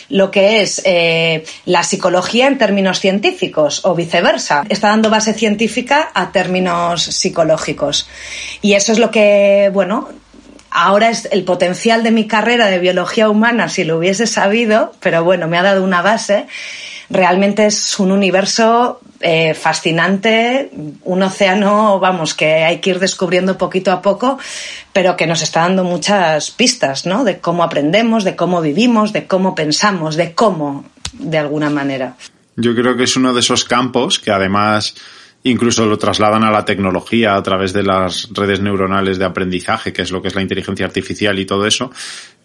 lo 0.10 0.30
que 0.30 0.62
es 0.62 0.80
eh, 0.86 1.44
la 1.66 1.82
psicología 1.82 2.46
en 2.46 2.60
términos 2.60 3.00
científicos 3.00 3.84
o 3.84 3.96
viceversa. 3.96 4.64
Está 4.70 4.90
dando 4.90 5.10
base 5.10 5.34
científica 5.34 6.12
a 6.14 6.32
términos 6.32 7.02
psicológicos. 7.02 8.08
Y 8.62 8.74
eso 8.74 8.92
es 8.92 9.00
lo 9.00 9.10
que, 9.10 9.72
bueno, 9.74 10.10
ahora 10.70 11.10
es 11.10 11.28
el 11.32 11.46
potencial 11.46 12.04
de 12.04 12.12
mi 12.12 12.28
carrera 12.28 12.68
de 12.68 12.78
biología 12.78 13.28
humana, 13.28 13.70
si 13.70 13.86
lo 13.86 13.98
hubiese 13.98 14.28
sabido, 14.28 14.94
pero 15.00 15.24
bueno, 15.24 15.48
me 15.48 15.58
ha 15.58 15.64
dado 15.64 15.84
una 15.84 16.04
base. 16.04 16.46
Realmente 17.10 17.66
es 17.66 17.98
un 17.98 18.12
universo 18.12 19.02
eh, 19.20 19.54
fascinante, 19.54 20.72
un 21.04 21.24
océano, 21.24 22.00
vamos, 22.00 22.34
que 22.34 22.64
hay 22.64 22.80
que 22.80 22.92
ir 22.92 23.00
descubriendo 23.00 23.58
poquito 23.58 23.92
a 23.92 24.02
poco, 24.02 24.38
pero 24.94 25.16
que 25.16 25.28
nos 25.28 25.42
está 25.42 25.62
dando 25.62 25.84
muchas 25.84 26.52
pistas, 26.52 27.06
¿no? 27.06 27.24
De 27.24 27.40
cómo 27.40 27.64
aprendemos, 27.64 28.24
de 28.24 28.36
cómo 28.36 28.62
vivimos, 28.62 29.14
de 29.14 29.28
cómo 29.28 29.56
pensamos, 29.56 30.16
de 30.16 30.34
cómo, 30.34 30.86
de 31.14 31.38
alguna 31.38 31.70
manera. 31.70 32.16
Yo 32.56 32.76
creo 32.76 32.96
que 32.96 33.04
es 33.04 33.16
uno 33.16 33.34
de 33.34 33.42
esos 33.42 33.66
campos 33.66 34.20
que 34.20 34.32
además 34.32 34.96
incluso 35.44 35.86
lo 35.86 35.98
trasladan 35.98 36.44
a 36.44 36.52
la 36.52 36.66
tecnología 36.66 37.36
a 37.36 37.44
través 37.44 37.72
de 37.72 37.84
las 37.84 38.30
redes 38.32 38.62
neuronales 38.62 39.20
de 39.20 39.26
aprendizaje, 39.26 39.94
que 39.94 40.02
es 40.02 40.12
lo 40.12 40.22
que 40.22 40.30
es 40.30 40.36
la 40.36 40.42
inteligencia 40.42 40.88
artificial 40.88 41.38
y 41.38 41.46
todo 41.46 41.68
eso, 41.68 41.92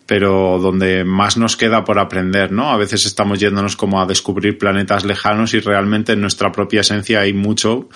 pero 0.06 0.58
donde 0.60 1.04
más 1.04 1.36
nos 1.36 1.56
queda 1.56 1.84
por 1.84 1.98
aprender, 1.98 2.50
¿no? 2.50 2.70
A 2.70 2.76
veces 2.76 3.06
estamos 3.06 3.38
yéndonos 3.38 3.76
como 3.76 4.00
a 4.00 4.06
descubrir 4.06 4.58
planetas 4.58 5.04
lejanos 5.04 5.54
y 5.54 5.60
realmente 5.60 6.12
en 6.12 6.20
nuestra 6.20 6.50
propia 6.50 6.80
esencia 6.80 7.20
hay 7.20 7.32
mucho 7.32 7.88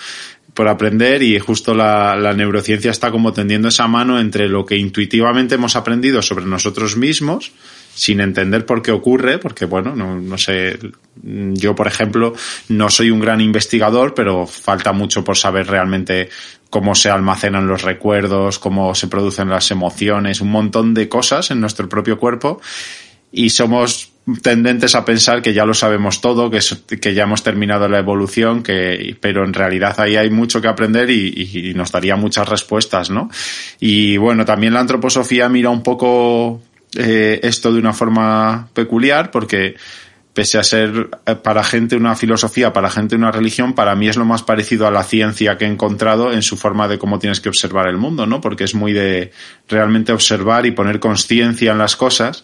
por 0.55 0.69
aprender 0.69 1.21
y 1.21 1.37
justo 1.37 1.75
la, 1.75 2.33
neurociencia 2.33 2.89
está 2.89 3.11
como 3.11 3.33
tendiendo 3.33 3.67
esa 3.67 3.87
mano 3.87 4.19
entre 4.19 4.47
lo 4.47 4.65
que 4.65 4.77
intuitivamente 4.77 5.55
hemos 5.55 5.75
aprendido 5.75 6.21
sobre 6.21 6.45
nosotros 6.45 6.95
mismos 6.95 7.51
sin 7.93 8.19
entender 8.19 8.65
por 8.65 8.81
qué 8.81 8.91
ocurre, 8.91 9.37
porque 9.37 9.65
bueno, 9.65 9.95
no, 9.95 10.19
no 10.19 10.37
sé, 10.37 10.77
yo 11.23 11.75
por 11.75 11.87
ejemplo 11.87 12.33
no 12.69 12.89
soy 12.89 13.09
un 13.09 13.19
gran 13.19 13.39
investigador, 13.39 14.13
pero 14.13 14.47
falta 14.47 14.91
mucho 14.91 15.23
por 15.23 15.37
saber 15.37 15.67
realmente 15.67 16.29
cómo 16.75 16.93
se 16.93 17.09
almacenan 17.09 17.69
los 17.69 17.83
recuerdos, 17.83 18.59
cómo 18.59 18.93
se 18.95 19.07
producen 19.07 19.47
las 19.47 19.71
emociones, 19.71 20.41
un 20.41 20.51
montón 20.51 20.93
de 20.93 21.07
cosas 21.07 21.49
en 21.49 21.61
nuestro 21.61 21.87
propio 21.87 22.19
cuerpo 22.19 22.59
y 23.31 23.51
somos 23.51 24.11
tendentes 24.41 24.93
a 24.93 25.05
pensar 25.05 25.41
que 25.41 25.53
ya 25.53 25.63
lo 25.63 25.73
sabemos 25.73 26.19
todo, 26.19 26.51
que, 26.51 26.59
que 26.99 27.13
ya 27.13 27.23
hemos 27.23 27.43
terminado 27.43 27.87
la 27.87 27.99
evolución, 27.99 28.61
que, 28.61 29.15
pero 29.21 29.45
en 29.45 29.53
realidad 29.53 29.97
ahí 30.01 30.17
hay 30.17 30.29
mucho 30.29 30.61
que 30.61 30.67
aprender 30.67 31.09
y, 31.09 31.71
nos 31.73 31.93
daría 31.93 32.17
muchas 32.17 32.49
respuestas, 32.49 33.09
¿no? 33.09 33.29
Y 33.79 34.17
bueno, 34.17 34.43
también 34.43 34.73
la 34.73 34.81
antroposofía 34.81 35.47
mira 35.47 35.69
un 35.69 35.81
poco 35.81 36.59
eh, 36.97 37.39
esto 37.41 37.71
de 37.71 37.79
una 37.79 37.93
forma 37.93 38.67
peculiar 38.73 39.31
porque 39.31 39.75
pese 40.35 40.57
a 40.57 40.63
ser 40.63 41.09
eh, 41.25 41.35
para 41.35 41.63
gente 41.63 41.95
una 41.95 42.15
filosofía, 42.15 42.73
para 42.73 42.91
gente 42.91 43.15
una 43.15 43.31
religión, 43.31 43.73
para 43.73 43.95
mí 43.95 44.09
es 44.09 44.17
lo 44.17 44.25
más 44.25 44.43
parecido 44.43 44.85
a 44.85 44.91
la 44.91 45.03
ciencia 45.03 45.57
que 45.57 45.63
he 45.63 45.67
encontrado 45.67 46.33
en 46.33 46.43
su 46.43 46.57
forma 46.57 46.89
de 46.89 46.99
cómo 46.99 47.17
tienes 47.17 47.39
que 47.39 47.47
observar 47.47 47.87
el 47.87 47.97
mundo, 47.97 48.27
¿no? 48.27 48.41
Porque 48.41 48.65
es 48.65 48.75
muy 48.75 48.91
de 48.91 49.31
realmente 49.69 50.11
observar 50.11 50.65
y 50.65 50.71
poner 50.71 50.99
conciencia 50.99 51.71
en 51.71 51.77
las 51.77 51.95
cosas 51.95 52.43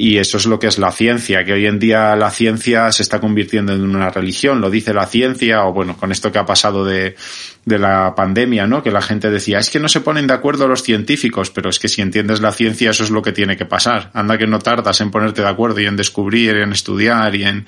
y 0.00 0.18
eso 0.18 0.36
es 0.36 0.46
lo 0.46 0.60
que 0.60 0.68
es 0.68 0.78
la 0.78 0.92
ciencia, 0.92 1.44
que 1.44 1.54
hoy 1.54 1.66
en 1.66 1.80
día 1.80 2.14
la 2.14 2.30
ciencia 2.30 2.92
se 2.92 3.02
está 3.02 3.18
convirtiendo 3.18 3.72
en 3.72 3.82
una 3.82 4.10
religión, 4.10 4.60
lo 4.60 4.70
dice 4.70 4.94
la 4.94 5.06
ciencia, 5.06 5.64
o 5.64 5.72
bueno, 5.72 5.96
con 5.96 6.12
esto 6.12 6.30
que 6.30 6.38
ha 6.38 6.46
pasado 6.46 6.84
de, 6.84 7.16
de 7.64 7.78
la 7.80 8.14
pandemia, 8.14 8.68
¿no? 8.68 8.80
Que 8.80 8.92
la 8.92 9.02
gente 9.02 9.28
decía, 9.28 9.58
es 9.58 9.70
que 9.70 9.80
no 9.80 9.88
se 9.88 10.00
ponen 10.00 10.28
de 10.28 10.34
acuerdo 10.34 10.68
los 10.68 10.84
científicos, 10.84 11.50
pero 11.50 11.68
es 11.68 11.80
que 11.80 11.88
si 11.88 12.00
entiendes 12.00 12.40
la 12.40 12.52
ciencia 12.52 12.90
eso 12.90 13.02
es 13.02 13.10
lo 13.10 13.22
que 13.22 13.32
tiene 13.32 13.56
que 13.56 13.66
pasar. 13.66 14.12
Anda 14.14 14.38
que 14.38 14.46
no 14.46 14.60
tardas 14.60 15.00
en 15.00 15.10
ponerte 15.10 15.42
de 15.42 15.48
acuerdo 15.48 15.80
y 15.80 15.86
en 15.86 15.96
descubrir, 15.96 16.54
en 16.54 16.70
estudiar 16.70 17.34
y 17.34 17.42
en 17.42 17.66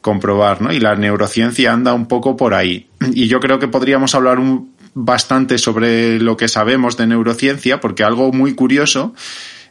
comprobar, 0.00 0.62
¿no? 0.62 0.72
Y 0.72 0.78
la 0.78 0.94
neurociencia 0.94 1.72
anda 1.72 1.94
un 1.94 2.06
poco 2.06 2.36
por 2.36 2.54
ahí. 2.54 2.90
Y 3.12 3.26
yo 3.26 3.40
creo 3.40 3.58
que 3.58 3.66
podríamos 3.66 4.14
hablar 4.14 4.38
un, 4.38 4.76
bastante 4.94 5.58
sobre 5.58 6.20
lo 6.20 6.36
que 6.36 6.46
sabemos 6.46 6.96
de 6.96 7.08
neurociencia, 7.08 7.80
porque 7.80 8.04
algo 8.04 8.30
muy 8.30 8.54
curioso 8.54 9.14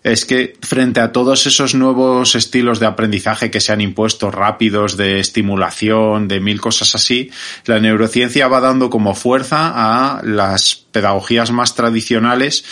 es 0.03 0.25
que 0.25 0.55
frente 0.61 0.99
a 0.99 1.11
todos 1.11 1.45
esos 1.45 1.75
nuevos 1.75 2.35
estilos 2.35 2.79
de 2.79 2.87
aprendizaje 2.87 3.51
que 3.51 3.61
se 3.61 3.71
han 3.71 3.81
impuesto 3.81 4.31
rápidos, 4.31 4.97
de 4.97 5.19
estimulación, 5.19 6.27
de 6.27 6.39
mil 6.39 6.59
cosas 6.59 6.95
así, 6.95 7.29
la 7.65 7.79
neurociencia 7.79 8.47
va 8.47 8.59
dando 8.59 8.89
como 8.89 9.13
fuerza 9.13 9.71
a 9.73 10.21
las 10.23 10.75
pedagogías 10.91 11.51
más 11.51 11.75
tradicionales 11.75 12.65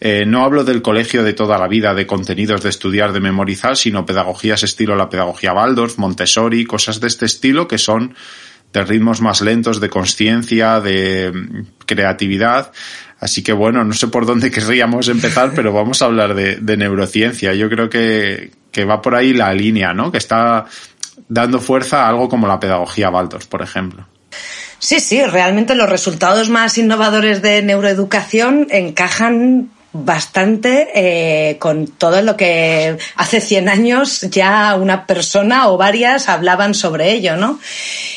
eh, 0.00 0.26
no 0.26 0.44
hablo 0.44 0.64
del 0.64 0.82
colegio 0.82 1.22
de 1.22 1.32
toda 1.32 1.56
la 1.56 1.68
vida, 1.68 1.94
de 1.94 2.06
contenidos 2.06 2.62
de 2.62 2.68
estudiar, 2.68 3.12
de 3.12 3.20
memorizar, 3.20 3.76
sino 3.76 4.04
pedagogías 4.04 4.62
estilo 4.62 4.96
la 4.96 5.08
pedagogía 5.08 5.54
Waldorf, 5.54 5.96
Montessori, 5.96 6.66
cosas 6.66 7.00
de 7.00 7.06
este 7.06 7.26
estilo 7.26 7.68
que 7.68 7.78
son 7.78 8.14
de 8.74 8.84
ritmos 8.84 9.20
más 9.20 9.40
lentos, 9.40 9.80
de 9.80 9.88
conciencia, 9.88 10.80
de 10.80 11.64
creatividad. 11.86 12.72
Así 13.20 13.42
que 13.42 13.52
bueno, 13.52 13.84
no 13.84 13.94
sé 13.94 14.08
por 14.08 14.26
dónde 14.26 14.50
querríamos 14.52 15.08
empezar, 15.08 15.52
pero 15.54 15.72
vamos 15.72 16.02
a 16.02 16.06
hablar 16.06 16.34
de, 16.34 16.76
neurociencia. 16.76 17.54
Yo 17.54 17.68
creo 17.68 17.88
que, 17.88 18.50
que, 18.70 18.84
va 18.84 19.00
por 19.00 19.14
ahí 19.14 19.32
la 19.32 19.52
línea, 19.52 19.94
¿no? 19.94 20.12
Que 20.12 20.18
está 20.18 20.66
dando 21.28 21.60
fuerza 21.60 22.04
a 22.04 22.08
algo 22.08 22.28
como 22.28 22.46
la 22.46 22.60
pedagogía 22.60 23.10
Waldorf, 23.10 23.46
por 23.46 23.62
ejemplo. 23.62 24.06
Sí, 24.78 25.00
sí, 25.00 25.24
realmente 25.24 25.74
los 25.74 25.88
resultados 25.88 26.50
más 26.50 26.76
innovadores 26.76 27.40
de 27.40 27.62
neuroeducación 27.62 28.66
encajan 28.70 29.70
bastante 29.94 30.88
eh, 30.94 31.56
con 31.58 31.86
todo 31.86 32.20
lo 32.20 32.36
que 32.36 32.98
hace 33.14 33.40
100 33.40 33.68
años 33.68 34.20
ya 34.22 34.74
una 34.74 35.06
persona 35.06 35.68
o 35.68 35.78
varias 35.78 36.28
hablaban 36.28 36.74
sobre 36.74 37.12
ello, 37.12 37.36
¿no? 37.36 37.60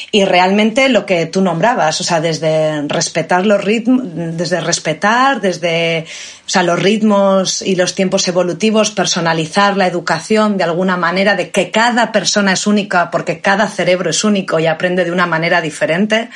Y 0.10 0.24
realmente 0.24 0.88
lo 0.88 1.06
que 1.06 1.26
tú 1.26 1.42
nombrabas, 1.42 2.00
o 2.00 2.04
sea, 2.04 2.22
desde 2.22 2.82
respetar 2.88 3.46
los 3.46 3.62
ritmos, 3.62 4.04
desde 4.38 4.62
respetar, 4.62 5.42
desde, 5.42 6.06
o 6.46 6.50
sea, 6.50 6.64
los 6.64 6.82
ritmos 6.82 7.62
y 7.62 7.76
los 7.76 7.94
tiempos 7.94 8.26
evolutivos, 8.30 8.92
personalizar 8.92 9.76
la 9.76 9.86
educación 9.86 10.58
de 10.58 10.64
alguna 10.64 10.96
manera, 10.96 11.36
de 11.36 11.50
que 11.50 11.72
cada 11.72 12.14
persona 12.14 12.54
es 12.54 12.68
única 12.68 13.12
porque 13.12 13.42
cada 13.42 13.68
cerebro 13.68 14.10
es 14.10 14.24
único 14.24 14.60
y 14.60 14.68
aprende 14.68 15.04
de 15.04 15.12
una 15.12 15.28
manera 15.28 15.60
diferente. 15.60 16.30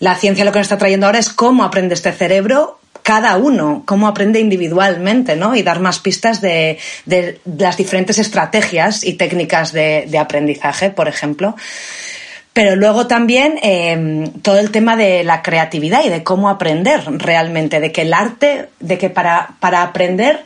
La 0.00 0.14
ciencia 0.14 0.44
lo 0.46 0.52
que 0.52 0.60
nos 0.60 0.66
está 0.66 0.78
trayendo 0.78 1.04
ahora 1.04 1.18
es 1.18 1.28
cómo 1.28 1.62
aprende 1.62 1.94
este 1.94 2.12
cerebro 2.12 2.80
cada 3.02 3.36
uno, 3.36 3.82
cómo 3.84 4.08
aprende 4.08 4.40
individualmente, 4.40 5.36
¿no? 5.36 5.54
Y 5.54 5.62
dar 5.62 5.78
más 5.78 5.98
pistas 5.98 6.40
de, 6.40 6.78
de 7.04 7.38
las 7.44 7.76
diferentes 7.76 8.18
estrategias 8.18 9.04
y 9.04 9.12
técnicas 9.12 9.72
de, 9.72 10.06
de 10.08 10.18
aprendizaje, 10.18 10.88
por 10.88 11.06
ejemplo. 11.06 11.54
Pero 12.54 12.76
luego 12.76 13.08
también 13.08 13.58
eh, 13.62 14.30
todo 14.42 14.60
el 14.60 14.70
tema 14.70 14.96
de 14.96 15.24
la 15.24 15.42
creatividad 15.42 16.04
y 16.04 16.08
de 16.08 16.22
cómo 16.22 16.48
aprender 16.48 17.02
realmente, 17.18 17.80
de 17.80 17.90
que 17.90 18.02
el 18.02 18.14
arte, 18.14 18.68
de 18.78 18.96
que 18.96 19.10
para, 19.10 19.56
para 19.58 19.82
aprender 19.82 20.44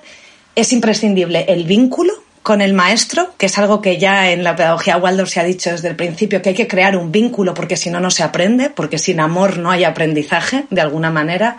es 0.56 0.72
imprescindible 0.72 1.44
el 1.48 1.64
vínculo 1.64 2.14
con 2.42 2.62
el 2.62 2.72
maestro, 2.72 3.34
que 3.36 3.44
es 3.44 3.58
algo 3.58 3.82
que 3.82 3.98
ya 3.98 4.30
en 4.30 4.42
la 4.42 4.56
pedagogía 4.56 4.96
Waldorf 4.96 5.28
se 5.28 5.40
ha 5.40 5.44
dicho 5.44 5.70
desde 5.70 5.88
el 5.88 5.96
principio, 5.96 6.40
que 6.40 6.48
hay 6.48 6.54
que 6.54 6.66
crear 6.66 6.96
un 6.96 7.12
vínculo 7.12 7.52
porque 7.52 7.76
si 7.76 7.90
no, 7.90 8.00
no 8.00 8.10
se 8.10 8.22
aprende, 8.22 8.70
porque 8.70 8.96
sin 8.96 9.20
amor 9.20 9.58
no 9.58 9.70
hay 9.70 9.84
aprendizaje, 9.84 10.64
de 10.70 10.80
alguna 10.80 11.10
manera. 11.10 11.58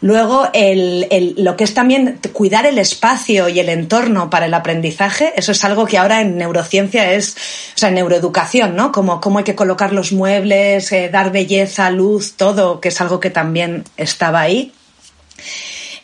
Luego, 0.00 0.48
el, 0.52 1.08
el, 1.10 1.34
lo 1.38 1.56
que 1.56 1.64
es 1.64 1.74
también 1.74 2.20
cuidar 2.32 2.66
el 2.66 2.78
espacio 2.78 3.48
y 3.48 3.58
el 3.58 3.68
entorno 3.68 4.30
para 4.30 4.46
el 4.46 4.54
aprendizaje, 4.54 5.32
eso 5.34 5.50
es 5.50 5.64
algo 5.64 5.86
que 5.86 5.98
ahora 5.98 6.20
en 6.20 6.38
neurociencia 6.38 7.12
es, 7.12 7.34
o 7.74 7.78
sea, 7.78 7.88
en 7.88 7.96
neuroeducación, 7.96 8.76
¿no? 8.76 8.92
Como 8.92 9.20
cómo 9.20 9.38
hay 9.38 9.44
que 9.44 9.56
colocar 9.56 9.92
los 9.92 10.12
muebles, 10.12 10.92
eh, 10.92 11.08
dar 11.08 11.32
belleza, 11.32 11.90
luz, 11.90 12.34
todo, 12.36 12.80
que 12.80 12.88
es 12.90 13.00
algo 13.00 13.18
que 13.18 13.30
también 13.30 13.84
estaba 13.96 14.40
ahí. 14.40 14.72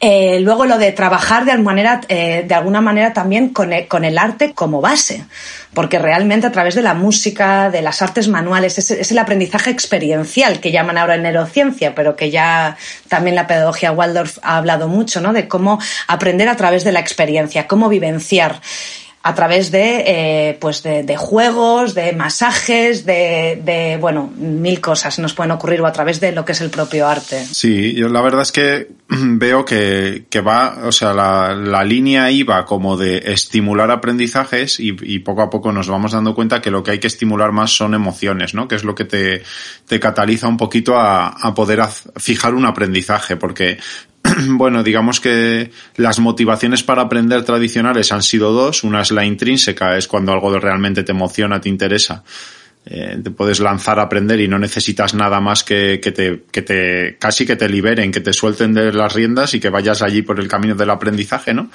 Eh, 0.07 0.39
luego 0.41 0.67
lo 0.67 0.77
de 0.77 0.93
trabajar 0.93 1.47
de, 1.47 1.57
manera, 1.57 2.03
eh, 2.09 2.45
de 2.47 2.55
alguna 2.55 2.83
manera 2.83 3.15
también 3.15 3.49
con 3.49 3.73
el, 3.73 3.89
con 3.89 4.05
el, 4.05 4.19
arte 4.19 4.53
como 4.53 4.83
base, 4.83 5.25
porque 5.73 5.99
realmente 5.99 6.47
a 6.47 6.53
través 6.53 6.75
de 6.75 6.83
la 6.83 6.93
música, 6.93 7.71
de 7.71 7.81
las 7.81 8.03
artes 8.03 8.29
manuales, 8.29 8.77
es, 8.77 8.91
es, 8.91 9.11
el 9.13 9.19
aprendizaje 9.19 9.71
experiencial 9.71 10.61
que 10.61 10.73
llaman 10.73 10.99
ahora 10.99 11.15
en 11.15 11.23
neurociencia, 11.23 11.95
pero 11.95 12.17
que 12.17 12.31
ya 12.31 12.77
también 13.09 13.35
la 13.35 13.47
pedagogía 13.47 13.93
Waldorf 13.93 14.37
ha 14.43 14.59
hablado 14.59 14.89
mucho, 14.89 15.23
¿no? 15.23 15.33
De 15.33 15.49
cómo 15.49 15.81
aprender 16.07 16.51
a 16.51 16.57
través 16.59 16.85
de 16.85 16.93
la 16.93 17.01
experiencia, 17.01 17.67
cómo 17.67 17.89
vivenciar 17.89 18.61
a 19.27 19.35
través 19.35 19.71
de, 19.71 20.05
eh, 20.07 20.59
pues 20.61 20.83
de, 20.83 21.03
de, 21.03 21.17
juegos, 21.17 21.95
de 21.95 22.13
masajes, 22.13 23.07
de, 23.07 23.59
de, 23.65 23.97
bueno, 23.99 24.31
mil 24.37 24.83
cosas 24.83 25.19
nos 25.19 25.33
pueden 25.33 25.51
ocurrir 25.51 25.81
o 25.81 25.87
a 25.87 25.93
través 25.93 26.21
de 26.21 26.31
lo 26.33 26.45
que 26.45 26.53
es 26.53 26.61
el 26.61 26.69
propio 26.69 27.09
arte. 27.09 27.43
Sí, 27.43 27.95
yo 27.95 28.11
la 28.11 28.21
verdad 28.21 28.43
es 28.43 28.53
que 28.53 28.89
veo 29.09 29.65
que, 29.65 30.27
que 30.29 30.43
va, 30.43 30.77
o 30.85 30.93
sea, 30.93 31.15
la, 31.15 31.55
la 31.55 31.83
línea 31.85 32.31
iba 32.31 32.67
como 32.67 32.99
de 32.99 33.33
estimular 33.33 33.91
aprendizajes 33.91 34.79
y, 34.79 34.95
y, 35.01 35.21
poco 35.21 35.41
a 35.41 35.49
poco 35.49 35.73
nos 35.73 35.89
vamos 35.89 36.13
dando 36.13 36.35
cuenta 36.35 36.61
que 36.61 36.71
lo 36.71 36.83
que 36.83 36.91
hay 36.91 36.99
que 36.99 37.07
estimular 37.07 37.51
más 37.51 37.75
son 37.75 37.95
emociones, 37.95 38.53
¿no? 38.53 38.69
Que 38.69 38.75
es 38.75 38.85
lo 38.85 38.95
que 38.95 39.07
te, 39.07 39.43
te 39.89 39.99
cataliza 39.99 40.49
un 40.49 40.59
poquito 40.59 40.99
a, 40.99 41.29
a 41.29 41.55
poder 41.55 41.81
fijar 42.17 42.55
un 42.55 42.67
aprendizaje, 42.67 43.37
porque 43.37 43.79
bueno, 44.49 44.83
digamos 44.83 45.21
que 45.21 45.71
las 45.97 46.19
motivaciones 46.19 46.83
para 46.83 47.03
aprender 47.03 47.45
tradicionales 47.45 48.13
han 48.13 48.23
sido 48.23 48.53
dos. 48.53 48.85
Una 48.85 49.03
es 49.03 49.11
la 49.11 49.25
intrínseca, 49.25 49.97
es 49.97 50.09
cuando 50.09 50.33
algo 50.33 50.59
realmente 50.59 51.03
te 51.03 51.13
emociona, 51.13 51.61
te 51.61 51.69
interesa. 51.69 52.25
Eh, 52.87 53.19
te 53.23 53.31
puedes 53.31 53.61
lanzar 53.61 53.99
a 53.99 54.03
aprender 54.03 54.39
y 54.41 54.47
no 54.47 54.59
necesitas 54.59 55.15
nada 55.15 55.41
más 55.41 55.65
que, 55.65 56.01
que, 56.03 56.13
te, 56.13 56.43
que 56.53 56.61
te, 56.61 57.17
casi 57.19 57.47
que 57.47 57.57
te 57.57 57.67
liberen, 57.67 58.13
que 58.13 58.21
te 58.21 58.35
suelten 58.35 58.75
de 58.75 58.93
las 58.93 59.15
riendas 59.15 59.55
y 59.55 59.61
que 59.61 59.71
vayas 59.71 60.03
allí 60.03 60.21
por 60.21 60.39
el 60.39 60.49
camino 60.49 60.75
del 60.75 60.91
aprendizaje, 60.91 61.55
¿no? 61.55 61.71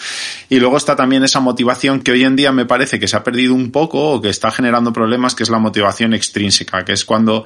Y 0.49 0.59
luego 0.59 0.77
está 0.77 0.95
también 0.95 1.23
esa 1.23 1.39
motivación 1.39 2.01
que 2.01 2.11
hoy 2.11 2.25
en 2.25 2.35
día 2.35 2.51
me 2.51 2.67
parece 2.67 2.99
que 2.99 3.07
se 3.07 3.17
ha 3.17 3.23
perdido 3.23 3.55
un 3.55 3.71
poco 3.71 4.11
o 4.11 4.21
que 4.21 4.29
está 4.29 4.51
generando 4.51 4.93
problemas, 4.93 5.33
que 5.33 5.41
es 5.41 5.49
la 5.49 5.57
motivación 5.57 6.13
extrínseca, 6.13 6.85
que 6.85 6.93
es 6.93 7.03
cuando 7.05 7.43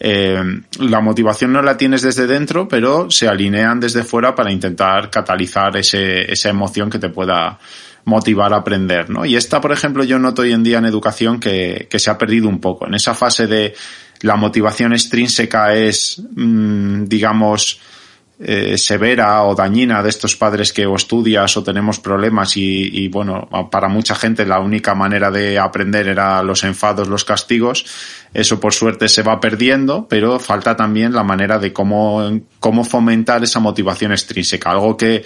eh, 0.00 0.42
la 0.80 1.00
motivación 1.00 1.52
no 1.52 1.62
la 1.62 1.76
tienes 1.76 2.02
desde 2.02 2.26
dentro, 2.26 2.66
pero 2.66 3.12
se 3.12 3.28
alinean 3.28 3.78
desde 3.78 4.02
fuera 4.02 4.34
para 4.34 4.50
intentar 4.50 5.08
catalizar 5.08 5.76
ese, 5.76 6.32
esa 6.32 6.48
emoción 6.48 6.90
que 6.90 6.98
te 6.98 7.10
pueda 7.10 7.60
motivar 8.04 8.52
a 8.52 8.58
aprender, 8.58 9.10
¿no? 9.10 9.24
Y 9.24 9.36
esta, 9.36 9.60
por 9.60 9.72
ejemplo, 9.72 10.04
yo 10.04 10.18
noto 10.18 10.42
hoy 10.42 10.52
en 10.52 10.62
día 10.62 10.78
en 10.78 10.84
educación 10.84 11.40
que, 11.40 11.86
que 11.90 11.98
se 11.98 12.10
ha 12.10 12.18
perdido 12.18 12.48
un 12.48 12.60
poco. 12.60 12.86
En 12.86 12.94
esa 12.94 13.14
fase 13.14 13.46
de 13.46 13.74
la 14.20 14.36
motivación 14.36 14.92
extrínseca 14.92 15.74
es, 15.74 16.22
mmm, 16.34 17.04
digamos, 17.04 17.80
eh, 18.40 18.76
severa 18.78 19.44
o 19.44 19.54
dañina 19.54 20.02
de 20.02 20.10
estos 20.10 20.34
padres 20.34 20.72
que 20.72 20.86
o 20.86 20.96
estudias 20.96 21.56
o 21.56 21.62
tenemos 21.62 22.00
problemas 22.00 22.56
y, 22.56 22.90
y, 22.92 23.08
bueno, 23.08 23.48
para 23.70 23.88
mucha 23.88 24.16
gente 24.16 24.44
la 24.44 24.58
única 24.58 24.94
manera 24.94 25.30
de 25.30 25.56
aprender 25.58 26.08
era 26.08 26.42
los 26.42 26.64
enfados, 26.64 27.06
los 27.06 27.24
castigos. 27.24 27.86
Eso 28.34 28.58
por 28.58 28.74
suerte 28.74 29.08
se 29.08 29.22
va 29.22 29.38
perdiendo, 29.38 30.08
pero 30.08 30.40
falta 30.40 30.74
también 30.74 31.12
la 31.12 31.22
manera 31.22 31.58
de 31.60 31.72
cómo, 31.72 32.40
cómo 32.58 32.84
fomentar 32.84 33.44
esa 33.44 33.60
motivación 33.60 34.10
extrínseca, 34.10 34.72
algo 34.72 34.96
que 34.96 35.24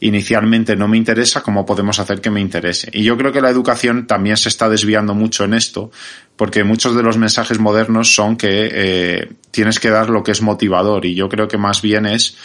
inicialmente 0.00 0.76
no 0.76 0.88
me 0.88 0.96
interesa, 0.96 1.42
¿cómo 1.42 1.66
podemos 1.66 1.98
hacer 1.98 2.20
que 2.20 2.30
me 2.30 2.40
interese? 2.40 2.90
Y 2.92 3.04
yo 3.04 3.16
creo 3.16 3.32
que 3.32 3.40
la 3.40 3.50
educación 3.50 4.06
también 4.06 4.36
se 4.36 4.48
está 4.48 4.68
desviando 4.68 5.14
mucho 5.14 5.44
en 5.44 5.54
esto, 5.54 5.90
porque 6.36 6.64
muchos 6.64 6.96
de 6.96 7.02
los 7.02 7.18
mensajes 7.18 7.58
modernos 7.58 8.14
son 8.14 8.36
que 8.36 8.70
eh, 8.72 9.32
tienes 9.50 9.78
que 9.78 9.90
dar 9.90 10.08
lo 10.08 10.22
que 10.22 10.32
es 10.32 10.40
motivador 10.40 11.04
y 11.04 11.14
yo 11.14 11.28
creo 11.28 11.48
que 11.48 11.58
más 11.58 11.82
bien 11.82 12.06
es 12.06 12.36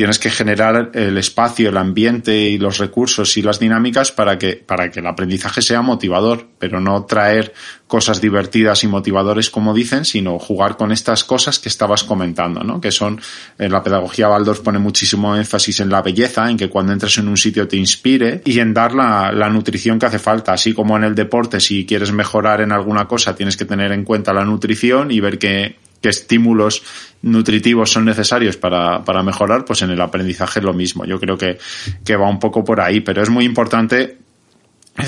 tienes 0.00 0.18
que 0.18 0.30
generar 0.30 0.92
el 0.94 1.18
espacio, 1.18 1.68
el 1.68 1.76
ambiente 1.76 2.34
y 2.34 2.56
los 2.56 2.78
recursos 2.78 3.36
y 3.36 3.42
las 3.42 3.60
dinámicas 3.60 4.10
para 4.10 4.38
que, 4.38 4.54
para 4.54 4.90
que 4.90 5.00
el 5.00 5.06
aprendizaje 5.06 5.60
sea 5.60 5.82
motivador, 5.82 6.48
pero 6.58 6.80
no 6.80 7.04
traer 7.04 7.52
cosas 7.86 8.18
divertidas 8.18 8.82
y 8.82 8.88
motivadores 8.88 9.50
como 9.50 9.74
dicen, 9.74 10.06
sino 10.06 10.38
jugar 10.38 10.78
con 10.78 10.90
estas 10.90 11.22
cosas 11.22 11.58
que 11.58 11.68
estabas 11.68 12.02
comentando, 12.02 12.64
¿no? 12.64 12.80
Que 12.80 12.90
son, 12.90 13.20
en 13.58 13.70
la 13.70 13.82
pedagogía 13.82 14.30
Waldorf 14.30 14.60
pone 14.60 14.78
muchísimo 14.78 15.36
énfasis 15.36 15.80
en 15.80 15.90
la 15.90 16.00
belleza, 16.00 16.48
en 16.48 16.56
que 16.56 16.70
cuando 16.70 16.94
entres 16.94 17.18
en 17.18 17.28
un 17.28 17.36
sitio 17.36 17.68
te 17.68 17.76
inspire 17.76 18.40
y 18.46 18.58
en 18.58 18.72
dar 18.72 18.94
la, 18.94 19.30
la 19.32 19.50
nutrición 19.50 19.98
que 19.98 20.06
hace 20.06 20.18
falta, 20.18 20.54
así 20.54 20.72
como 20.72 20.96
en 20.96 21.04
el 21.04 21.14
deporte, 21.14 21.60
si 21.60 21.84
quieres 21.84 22.10
mejorar 22.10 22.62
en 22.62 22.72
alguna 22.72 23.06
cosa, 23.06 23.36
tienes 23.36 23.58
que 23.58 23.66
tener 23.66 23.92
en 23.92 24.04
cuenta 24.04 24.32
la 24.32 24.46
nutrición 24.46 25.10
y 25.10 25.20
ver 25.20 25.38
que 25.38 25.76
qué 26.00 26.08
estímulos 26.08 26.82
nutritivos 27.22 27.90
son 27.90 28.04
necesarios 28.04 28.56
para, 28.56 29.04
para 29.04 29.22
mejorar, 29.22 29.64
pues 29.64 29.82
en 29.82 29.90
el 29.90 30.00
aprendizaje 30.00 30.60
lo 30.60 30.72
mismo. 30.72 31.04
Yo 31.04 31.20
creo 31.20 31.36
que, 31.36 31.58
que 32.04 32.16
va 32.16 32.28
un 32.28 32.38
poco 32.38 32.64
por 32.64 32.80
ahí, 32.80 33.00
pero 33.00 33.22
es 33.22 33.30
muy 33.30 33.44
importante 33.44 34.18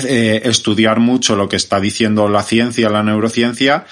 eh, 0.07 0.41
estudiar 0.45 0.99
mucho 0.99 1.35
lo 1.35 1.49
que 1.49 1.55
está 1.55 1.79
diciendo 1.79 2.29
la 2.29 2.43
ciencia, 2.43 2.89
la 2.89 3.03
neurociencia, 3.03 3.85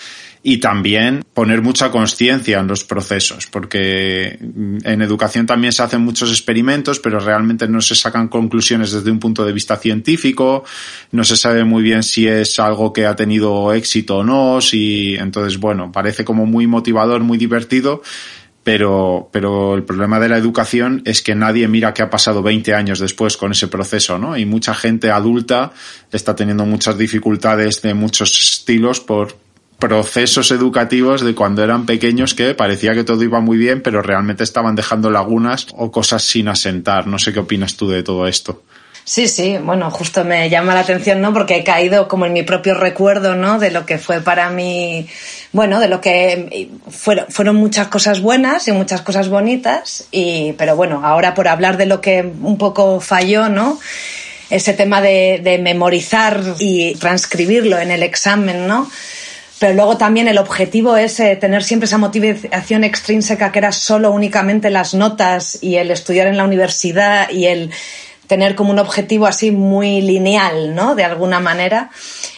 y 0.43 0.57
también 0.57 1.23
poner 1.33 1.61
mucha 1.61 1.91
conciencia 1.91 2.59
en 2.59 2.67
los 2.67 2.83
procesos, 2.83 3.45
porque 3.45 4.39
en 4.39 5.01
educación 5.01 5.45
también 5.45 5.71
se 5.71 5.83
hacen 5.83 6.01
muchos 6.01 6.31
experimentos, 6.31 6.99
pero 6.99 7.19
realmente 7.19 7.67
no 7.67 7.79
se 7.79 7.93
sacan 7.93 8.27
conclusiones 8.27 8.91
desde 8.91 9.11
un 9.11 9.19
punto 9.19 9.45
de 9.45 9.53
vista 9.53 9.77
científico, 9.77 10.63
no 11.11 11.23
se 11.23 11.37
sabe 11.37 11.63
muy 11.63 11.83
bien 11.83 12.01
si 12.01 12.27
es 12.27 12.59
algo 12.59 12.91
que 12.91 13.05
ha 13.05 13.15
tenido 13.15 13.71
éxito 13.73 14.17
o 14.17 14.23
no, 14.23 14.61
si 14.61 15.15
entonces 15.15 15.59
bueno, 15.59 15.91
parece 15.91 16.25
como 16.25 16.47
muy 16.47 16.65
motivador, 16.65 17.21
muy 17.21 17.37
divertido, 17.37 18.01
pero, 18.63 19.29
pero 19.31 19.75
el 19.75 19.83
problema 19.83 20.19
de 20.19 20.29
la 20.29 20.37
educación 20.37 21.03
es 21.05 21.21
que 21.21 21.35
nadie 21.35 21.67
mira 21.67 21.93
qué 21.93 22.01
ha 22.01 22.09
pasado 22.09 22.41
20 22.41 22.73
años 22.73 22.99
después 22.99 23.37
con 23.37 23.51
ese 23.51 23.67
proceso, 23.67 24.17
¿no? 24.17 24.37
Y 24.37 24.45
mucha 24.45 24.73
gente 24.73 25.11
adulta 25.11 25.71
está 26.11 26.35
teniendo 26.35 26.65
muchas 26.65 26.97
dificultades 26.97 27.81
de 27.81 27.93
muchos 27.95 28.39
estilos 28.39 28.99
por, 28.99 29.35
procesos 29.81 30.51
educativos 30.51 31.21
de 31.21 31.35
cuando 31.35 31.63
eran 31.63 31.85
pequeños 31.85 32.33
que 32.35 32.53
parecía 32.53 32.93
que 32.93 33.03
todo 33.03 33.21
iba 33.23 33.41
muy 33.41 33.57
bien, 33.57 33.81
pero 33.81 34.01
realmente 34.01 34.45
estaban 34.45 34.75
dejando 34.75 35.09
lagunas 35.09 35.67
o 35.75 35.91
cosas 35.91 36.23
sin 36.23 36.47
asentar. 36.47 37.07
No 37.07 37.19
sé 37.19 37.33
qué 37.33 37.39
opinas 37.39 37.75
tú 37.75 37.89
de 37.89 38.03
todo 38.03 38.27
esto. 38.27 38.61
Sí, 39.03 39.27
sí, 39.27 39.57
bueno, 39.57 39.89
justo 39.89 40.23
me 40.23 40.47
llama 40.49 40.75
la 40.75 40.81
atención, 40.81 41.19
¿no? 41.19 41.33
Porque 41.33 41.55
he 41.55 41.63
caído 41.63 42.07
como 42.07 42.27
en 42.27 42.33
mi 42.33 42.43
propio 42.43 42.75
recuerdo, 42.75 43.35
¿no? 43.35 43.57
De 43.57 43.71
lo 43.71 43.85
que 43.85 43.97
fue 43.97 44.21
para 44.21 44.51
mí, 44.51 45.07
bueno, 45.51 45.79
de 45.79 45.87
lo 45.87 45.99
que 45.99 46.69
fueron, 46.89 47.25
fueron 47.29 47.55
muchas 47.55 47.87
cosas 47.87 48.21
buenas 48.21 48.67
y 48.67 48.71
muchas 48.71 49.01
cosas 49.01 49.27
bonitas, 49.29 50.05
y, 50.11 50.53
pero 50.53 50.75
bueno, 50.75 51.01
ahora 51.03 51.33
por 51.33 51.47
hablar 51.47 51.77
de 51.77 51.87
lo 51.87 51.99
que 51.99 52.21
un 52.21 52.59
poco 52.59 53.01
falló, 53.01 53.49
¿no? 53.49 53.79
Ese 54.51 54.73
tema 54.73 55.01
de, 55.01 55.41
de 55.43 55.57
memorizar 55.57 56.39
y 56.59 56.93
transcribirlo 56.95 57.79
en 57.79 57.89
el 57.89 58.03
examen, 58.03 58.67
¿no? 58.67 58.87
Pero 59.61 59.75
luego 59.75 59.95
también 59.95 60.27
el 60.27 60.39
objetivo 60.39 60.97
es 60.97 61.19
eh, 61.19 61.35
tener 61.35 61.61
siempre 61.61 61.85
esa 61.85 61.99
motivación 61.99 62.83
extrínseca 62.83 63.51
que 63.51 63.59
era 63.59 63.71
solo 63.71 64.09
únicamente 64.09 64.71
las 64.71 64.95
notas 64.95 65.59
y 65.61 65.75
el 65.75 65.91
estudiar 65.91 66.25
en 66.25 66.35
la 66.35 66.45
universidad 66.45 67.29
y 67.29 67.45
el 67.45 67.69
tener 68.25 68.55
como 68.55 68.71
un 68.71 68.79
objetivo 68.79 69.27
así 69.27 69.51
muy 69.51 70.01
lineal, 70.01 70.73
¿no? 70.73 70.95
De 70.95 71.03
alguna 71.03 71.39
manera. 71.39 71.91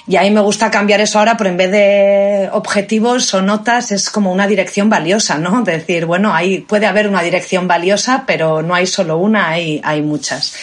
Y 0.05 0.17
ahí 0.17 0.31
me 0.31 0.41
gusta 0.41 0.69
cambiar 0.69 0.99
eso 0.99 1.17
ahora, 1.17 1.37
pero 1.37 1.49
en 1.49 1.55
vez 1.55 1.71
de 1.71 2.49
objetivos 2.51 3.33
o 3.33 3.41
notas 3.41 3.93
es 3.93 4.09
como 4.09 4.29
una 4.29 4.45
dirección 4.45 4.89
valiosa, 4.89 5.37
¿no? 5.37 5.61
decir, 5.63 6.05
bueno, 6.05 6.33
ahí 6.33 6.59
puede 6.59 6.87
haber 6.87 7.07
una 7.07 7.23
dirección 7.23 7.69
valiosa, 7.69 8.25
pero 8.27 8.61
no 8.61 8.75
hay 8.75 8.85
solo 8.85 9.17
una, 9.17 9.47
hay, 9.47 9.79
hay 9.85 10.01
muchas. 10.01 10.55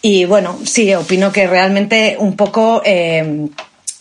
Y 0.00 0.24
bueno, 0.24 0.58
sí, 0.64 0.94
opino 0.94 1.30
que 1.30 1.46
realmente 1.46 2.16
un 2.18 2.34
poco 2.34 2.80
eh, 2.82 3.50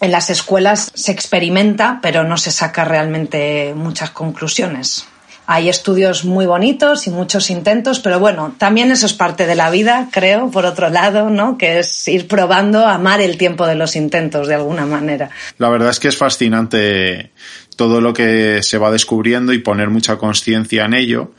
en 0.02 0.12
las 0.12 0.30
escuelas 0.30 0.92
se 0.94 1.12
experimenta, 1.12 2.00
pero 2.02 2.24
no 2.24 2.38
se 2.38 2.52
saca 2.52 2.84
realmente 2.84 3.74
muchas 3.76 4.10
conclusiones. 4.10 5.08
Hay 5.46 5.70
estudios 5.70 6.24
muy 6.24 6.46
bonitos 6.46 7.08
y 7.08 7.10
muchos 7.10 7.50
intentos, 7.50 8.00
pero 8.00 8.20
bueno, 8.20 8.56
también 8.58 8.92
eso 8.92 9.06
es 9.06 9.14
parte 9.14 9.46
de 9.46 9.56
la 9.56 9.70
vida, 9.70 10.08
creo, 10.12 10.50
por 10.50 10.66
otro 10.66 10.90
lado, 10.90 11.30
¿no? 11.30 11.58
Que 11.58 11.80
es 11.80 12.08
ir 12.08 12.28
probando, 12.28 12.86
amar 12.88 13.22
el 13.22 13.38
tiempo 13.38 13.68
de 13.68 13.76
los 13.76 13.96
intentos 13.96 14.48
de 14.48 14.56
alguna 14.56 14.86
manera. 14.86 15.30
La 15.58 15.70
verdad 15.70 15.90
es 15.90 16.00
que 16.00 16.08
es 16.08 16.18
fascinante 16.18 17.32
todo 17.76 18.02
lo 18.02 18.14
que 18.14 18.64
se 18.64 18.78
va 18.78 18.92
descubriendo 18.92 19.54
y 19.54 19.60
poner 19.60 19.90
mucha 19.90 20.18
conciencia 20.18 20.86
en 20.86 20.94
ello 20.94 21.32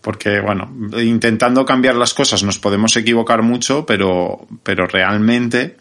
porque 0.00 0.40
bueno, 0.40 0.72
intentando 0.98 1.64
cambiar 1.66 1.94
las 1.94 2.14
cosas 2.14 2.42
nos 2.42 2.58
podemos 2.58 2.96
equivocar 2.96 3.42
mucho, 3.42 3.84
pero, 3.84 4.46
pero 4.62 4.86
realmente 4.86 5.76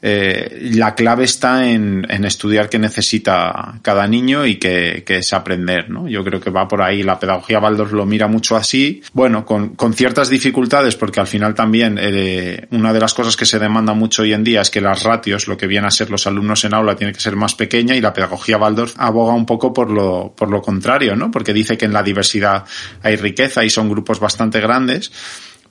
eh, 0.00 0.70
la 0.74 0.94
clave 0.94 1.24
está 1.24 1.68
en, 1.68 2.06
en, 2.08 2.24
estudiar 2.24 2.68
qué 2.68 2.78
necesita 2.78 3.80
cada 3.82 4.06
niño 4.06 4.46
y 4.46 4.56
qué, 4.56 5.02
qué, 5.04 5.16
es 5.16 5.32
aprender, 5.32 5.90
¿no? 5.90 6.08
Yo 6.08 6.22
creo 6.22 6.40
que 6.40 6.50
va 6.50 6.68
por 6.68 6.82
ahí. 6.82 7.02
La 7.02 7.18
pedagogía 7.18 7.58
Baldor 7.58 7.92
lo 7.92 8.06
mira 8.06 8.28
mucho 8.28 8.54
así. 8.56 9.02
Bueno, 9.12 9.44
con, 9.44 9.70
con 9.70 9.94
ciertas 9.94 10.28
dificultades, 10.28 10.94
porque 10.94 11.18
al 11.18 11.26
final 11.26 11.54
también 11.54 11.98
eh, 12.00 12.68
una 12.70 12.92
de 12.92 13.00
las 13.00 13.12
cosas 13.12 13.36
que 13.36 13.44
se 13.44 13.58
demanda 13.58 13.92
mucho 13.92 14.22
hoy 14.22 14.32
en 14.32 14.44
día 14.44 14.60
es 14.60 14.70
que 14.70 14.80
las 14.80 15.02
ratios, 15.02 15.48
lo 15.48 15.56
que 15.56 15.66
viene 15.66 15.88
a 15.88 15.90
ser 15.90 16.10
los 16.10 16.28
alumnos 16.28 16.64
en 16.64 16.74
aula, 16.74 16.94
tiene 16.94 17.12
que 17.12 17.20
ser 17.20 17.34
más 17.34 17.56
pequeña 17.56 17.96
y 17.96 18.00
la 18.00 18.12
pedagogía 18.12 18.56
Baldor 18.56 18.90
aboga 18.98 19.34
un 19.34 19.46
poco 19.46 19.72
por 19.72 19.90
lo, 19.90 20.32
por 20.36 20.48
lo 20.48 20.62
contrario, 20.62 21.16
¿no? 21.16 21.32
Porque 21.32 21.52
dice 21.52 21.76
que 21.76 21.86
en 21.86 21.92
la 21.92 22.04
diversidad 22.04 22.64
hay 23.02 23.16
riqueza 23.16 23.64
y 23.64 23.70
son 23.70 23.88
grupos 23.88 24.20
bastante 24.20 24.60
grandes 24.60 25.10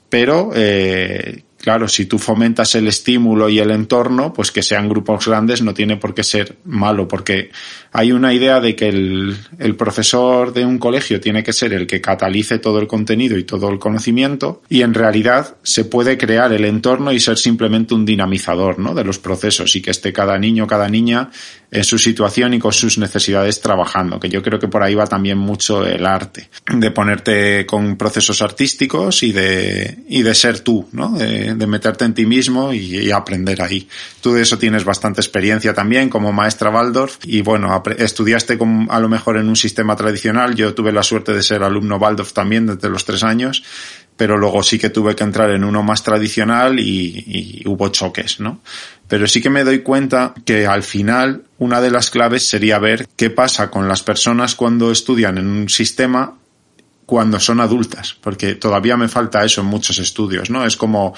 pero 0.08 0.50
eh, 0.54 1.44
Claro, 1.58 1.88
si 1.88 2.06
tú 2.06 2.18
fomentas 2.18 2.76
el 2.76 2.86
estímulo 2.86 3.48
y 3.48 3.58
el 3.58 3.72
entorno, 3.72 4.32
pues 4.32 4.52
que 4.52 4.62
sean 4.62 4.88
grupos 4.88 5.26
grandes 5.26 5.60
no 5.60 5.74
tiene 5.74 5.96
por 5.96 6.14
qué 6.14 6.22
ser 6.22 6.56
malo, 6.64 7.08
porque 7.08 7.50
hay 7.90 8.12
una 8.12 8.32
idea 8.32 8.60
de 8.60 8.76
que 8.76 8.88
el, 8.88 9.36
el, 9.58 9.74
profesor 9.74 10.52
de 10.52 10.64
un 10.64 10.78
colegio 10.78 11.20
tiene 11.20 11.42
que 11.42 11.52
ser 11.52 11.72
el 11.72 11.88
que 11.88 12.00
catalice 12.00 12.60
todo 12.60 12.78
el 12.78 12.86
contenido 12.86 13.36
y 13.36 13.42
todo 13.42 13.70
el 13.70 13.80
conocimiento, 13.80 14.62
y 14.68 14.82
en 14.82 14.94
realidad 14.94 15.56
se 15.64 15.84
puede 15.84 16.16
crear 16.16 16.52
el 16.52 16.64
entorno 16.64 17.10
y 17.12 17.18
ser 17.18 17.36
simplemente 17.36 17.92
un 17.92 18.04
dinamizador, 18.04 18.78
¿no? 18.78 18.94
De 18.94 19.02
los 19.02 19.18
procesos 19.18 19.74
y 19.74 19.82
que 19.82 19.90
esté 19.90 20.12
cada 20.12 20.38
niño, 20.38 20.68
cada 20.68 20.88
niña 20.88 21.30
en 21.70 21.84
su 21.84 21.98
situación 21.98 22.54
y 22.54 22.58
con 22.58 22.72
sus 22.72 22.98
necesidades 22.98 23.60
trabajando, 23.60 24.18
que 24.18 24.28
yo 24.28 24.42
creo 24.42 24.58
que 24.58 24.68
por 24.68 24.82
ahí 24.82 24.94
va 24.94 25.06
también 25.06 25.36
mucho 25.36 25.84
el 25.84 26.06
arte, 26.06 26.48
de 26.72 26.90
ponerte 26.90 27.66
con 27.66 27.96
procesos 27.96 28.40
artísticos 28.40 29.22
y 29.22 29.32
de, 29.32 29.98
y 30.08 30.22
de 30.22 30.34
ser 30.34 30.60
tú, 30.60 30.88
¿no? 30.92 31.10
De, 31.10 31.68
meterte 31.68 32.06
en 32.06 32.14
ti 32.14 32.24
mismo 32.24 32.72
y, 32.72 32.96
y, 32.96 33.10
aprender 33.10 33.60
ahí. 33.60 33.86
Tú 34.22 34.32
de 34.32 34.40
eso 34.40 34.58
tienes 34.58 34.84
bastante 34.84 35.20
experiencia 35.20 35.74
también 35.74 36.08
como 36.08 36.32
maestra 36.32 36.70
Waldorf 36.70 37.18
y 37.24 37.42
bueno, 37.42 37.82
estudiaste 37.98 38.56
con, 38.56 38.86
a 38.90 38.98
lo 38.98 39.10
mejor 39.10 39.36
en 39.36 39.50
un 39.50 39.56
sistema 39.56 39.94
tradicional. 39.94 40.54
Yo 40.54 40.72
tuve 40.72 40.92
la 40.92 41.02
suerte 41.02 41.34
de 41.34 41.42
ser 41.42 41.62
alumno 41.62 41.96
Waldorf 41.96 42.32
también 42.32 42.66
desde 42.66 42.88
los 42.88 43.04
tres 43.04 43.22
años, 43.22 43.62
pero 44.18 44.36
luego 44.36 44.62
sí 44.62 44.78
que 44.78 44.90
tuve 44.90 45.16
que 45.16 45.24
entrar 45.24 45.50
en 45.50 45.64
uno 45.64 45.82
más 45.82 46.02
tradicional 46.02 46.78
y, 46.78 47.24
y 47.26 47.62
hubo 47.66 47.88
choques, 47.88 48.40
¿no? 48.40 48.60
Pero 49.06 49.26
sí 49.26 49.40
que 49.40 49.48
me 49.48 49.64
doy 49.64 49.78
cuenta 49.78 50.34
que 50.44 50.66
al 50.66 50.82
final 50.82 51.44
una 51.58 51.80
de 51.80 51.90
las 51.90 52.10
claves 52.10 52.46
sería 52.46 52.78
ver 52.78 53.08
qué 53.16 53.30
pasa 53.30 53.70
con 53.70 53.88
las 53.88 54.02
personas 54.02 54.54
cuando 54.54 54.90
estudian 54.90 55.38
en 55.38 55.46
un 55.46 55.68
sistema 55.70 56.34
cuando 57.06 57.40
son 57.40 57.60
adultas, 57.60 58.14
porque 58.20 58.56
todavía 58.56 58.98
me 58.98 59.08
falta 59.08 59.42
eso 59.42 59.62
en 59.62 59.68
muchos 59.68 59.98
estudios, 59.98 60.50
¿no? 60.50 60.66
Es 60.66 60.76
como, 60.76 61.14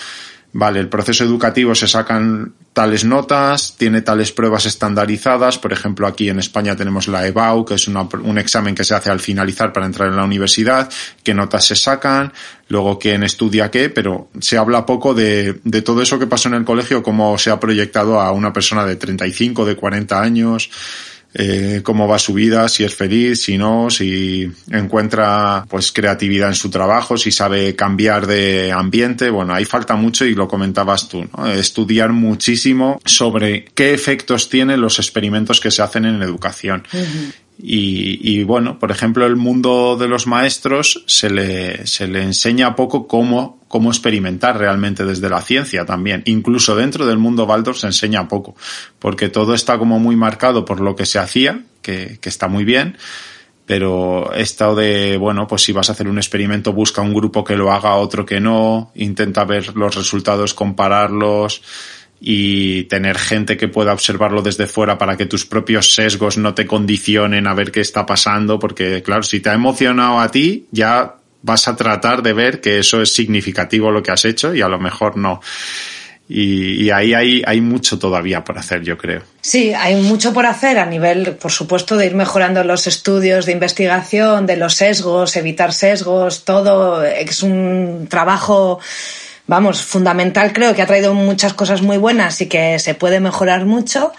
vale, 0.52 0.80
el 0.80 0.88
proceso 0.88 1.24
educativo 1.24 1.74
se 1.74 1.86
sacan 1.86 2.54
tales 2.72 3.04
notas, 3.04 3.76
tiene 3.76 4.00
tales 4.00 4.32
pruebas 4.32 4.66
estandarizadas, 4.66 5.58
por 5.58 5.72
ejemplo, 5.72 6.06
aquí 6.06 6.28
en 6.28 6.38
España 6.38 6.76
tenemos 6.76 7.08
la 7.08 7.26
EBAU, 7.26 7.64
que 7.64 7.74
es 7.74 7.88
una, 7.88 8.02
un 8.02 8.38
examen 8.38 8.74
que 8.74 8.84
se 8.84 8.94
hace 8.94 9.10
al 9.10 9.20
finalizar 9.20 9.72
para 9.72 9.86
entrar 9.86 10.08
en 10.08 10.16
la 10.16 10.24
universidad, 10.24 10.90
qué 11.22 11.34
notas 11.34 11.66
se 11.66 11.76
sacan, 11.76 12.32
luego 12.68 12.98
quién 12.98 13.22
estudia 13.22 13.70
qué, 13.70 13.90
pero 13.90 14.28
se 14.40 14.56
habla 14.56 14.86
poco 14.86 15.14
de, 15.14 15.60
de 15.64 15.82
todo 15.82 16.02
eso 16.02 16.18
que 16.18 16.26
pasó 16.26 16.48
en 16.48 16.54
el 16.54 16.64
colegio, 16.64 17.02
cómo 17.02 17.36
se 17.38 17.50
ha 17.50 17.58
proyectado 17.58 18.20
a 18.20 18.30
una 18.32 18.52
persona 18.52 18.86
de 18.86 18.96
35, 18.96 19.64
de 19.64 19.76
40 19.76 20.20
años, 20.20 20.70
eh, 21.34 21.80
cómo 21.84 22.08
va 22.08 22.18
su 22.18 22.34
vida, 22.34 22.68
si 22.68 22.84
es 22.84 22.94
feliz, 22.94 23.42
si 23.42 23.56
no, 23.56 23.88
si 23.90 24.50
encuentra 24.70 25.64
pues 25.68 25.92
creatividad 25.92 26.48
en 26.48 26.54
su 26.54 26.70
trabajo, 26.70 27.16
si 27.16 27.30
sabe 27.30 27.76
cambiar 27.76 28.26
de 28.26 28.72
ambiente. 28.72 29.30
Bueno, 29.30 29.54
ahí 29.54 29.64
falta 29.64 29.94
mucho 29.94 30.24
y 30.24 30.34
lo 30.34 30.48
comentabas 30.48 31.08
tú, 31.08 31.28
¿no? 31.36 31.46
Estudiar 31.46 32.12
muchísimo 32.12 33.00
sobre 33.04 33.66
qué 33.74 33.94
efectos 33.94 34.48
tienen 34.48 34.80
los 34.80 34.98
experimentos 34.98 35.60
que 35.60 35.70
se 35.70 35.82
hacen 35.82 36.04
en 36.04 36.22
educación. 36.22 36.84
Uh 36.92 36.96
-huh. 36.96 37.32
Y, 37.62 38.18
y, 38.22 38.42
bueno, 38.42 38.78
por 38.78 38.90
ejemplo, 38.90 39.26
el 39.26 39.36
mundo 39.36 39.96
de 39.98 40.08
los 40.08 40.26
maestros 40.26 41.04
se 41.06 41.28
le, 41.28 41.86
se 41.86 42.08
le 42.08 42.22
enseña 42.22 42.74
poco 42.74 43.06
cómo, 43.06 43.60
cómo 43.68 43.90
experimentar 43.90 44.56
realmente 44.58 45.04
desde 45.04 45.28
la 45.28 45.42
ciencia 45.42 45.84
también. 45.84 46.22
Incluso 46.24 46.74
dentro 46.74 47.06
del 47.06 47.18
mundo 47.18 47.44
Waldorf 47.44 47.78
se 47.78 47.88
enseña 47.88 48.28
poco, 48.28 48.56
porque 48.98 49.28
todo 49.28 49.52
está 49.52 49.78
como 49.78 49.98
muy 49.98 50.16
marcado 50.16 50.64
por 50.64 50.80
lo 50.80 50.96
que 50.96 51.04
se 51.04 51.18
hacía, 51.18 51.64
que, 51.82 52.18
que 52.20 52.28
está 52.30 52.48
muy 52.48 52.64
bien, 52.64 52.96
pero 53.66 54.32
he 54.34 54.40
estado 54.40 54.74
de, 54.74 55.16
bueno, 55.18 55.46
pues 55.46 55.62
si 55.62 55.72
vas 55.72 55.90
a 55.90 55.92
hacer 55.92 56.08
un 56.08 56.18
experimento, 56.18 56.72
busca 56.72 57.02
un 57.02 57.14
grupo 57.14 57.44
que 57.44 57.56
lo 57.56 57.70
haga, 57.70 57.94
otro 57.96 58.24
que 58.24 58.40
no, 58.40 58.90
intenta 58.94 59.44
ver 59.44 59.76
los 59.76 59.94
resultados, 59.94 60.54
compararlos 60.54 61.62
y 62.20 62.84
tener 62.84 63.18
gente 63.18 63.56
que 63.56 63.68
pueda 63.68 63.94
observarlo 63.94 64.42
desde 64.42 64.66
fuera 64.66 64.98
para 64.98 65.16
que 65.16 65.24
tus 65.24 65.46
propios 65.46 65.94
sesgos 65.94 66.36
no 66.36 66.54
te 66.54 66.66
condicionen 66.66 67.46
a 67.46 67.54
ver 67.54 67.72
qué 67.72 67.80
está 67.80 68.04
pasando, 68.04 68.58
porque 68.58 69.02
claro, 69.02 69.22
si 69.22 69.40
te 69.40 69.48
ha 69.48 69.54
emocionado 69.54 70.20
a 70.20 70.30
ti, 70.30 70.66
ya 70.70 71.16
vas 71.42 71.66
a 71.66 71.76
tratar 71.76 72.22
de 72.22 72.34
ver 72.34 72.60
que 72.60 72.78
eso 72.78 73.00
es 73.00 73.14
significativo 73.14 73.90
lo 73.90 74.02
que 74.02 74.10
has 74.10 74.26
hecho 74.26 74.54
y 74.54 74.60
a 74.60 74.68
lo 74.68 74.78
mejor 74.78 75.16
no. 75.16 75.40
Y, 76.32 76.90
ahí 76.90 77.12
hay, 77.12 77.42
hay 77.44 77.60
mucho 77.60 77.98
todavía 77.98 78.44
por 78.44 78.56
hacer, 78.56 78.82
yo 78.82 78.96
creo. 78.96 79.22
Sí, 79.40 79.74
hay 79.74 80.00
mucho 80.00 80.32
por 80.32 80.46
hacer 80.46 80.78
a 80.78 80.86
nivel, 80.86 81.34
por 81.34 81.50
supuesto, 81.50 81.96
de 81.96 82.06
ir 82.06 82.14
mejorando 82.14 82.62
los 82.62 82.86
estudios 82.86 83.46
de 83.46 83.52
investigación, 83.52 84.46
de 84.46 84.56
los 84.56 84.74
sesgos, 84.74 85.34
evitar 85.34 85.72
sesgos, 85.72 86.44
todo. 86.44 87.02
Es 87.04 87.42
un 87.42 88.06
trabajo, 88.08 88.78
vamos, 89.50 89.82
fundamental, 89.82 90.52
creo 90.52 90.76
que 90.76 90.82
ha 90.82 90.86
traído 90.86 91.12
muchas 91.12 91.54
cosas 91.54 91.82
muy 91.82 91.98
buenas 91.98 92.40
y 92.40 92.46
que 92.46 92.78
se 92.78 92.94
puede 92.94 93.18
mejorar 93.18 93.66
mucho. 93.66 94.12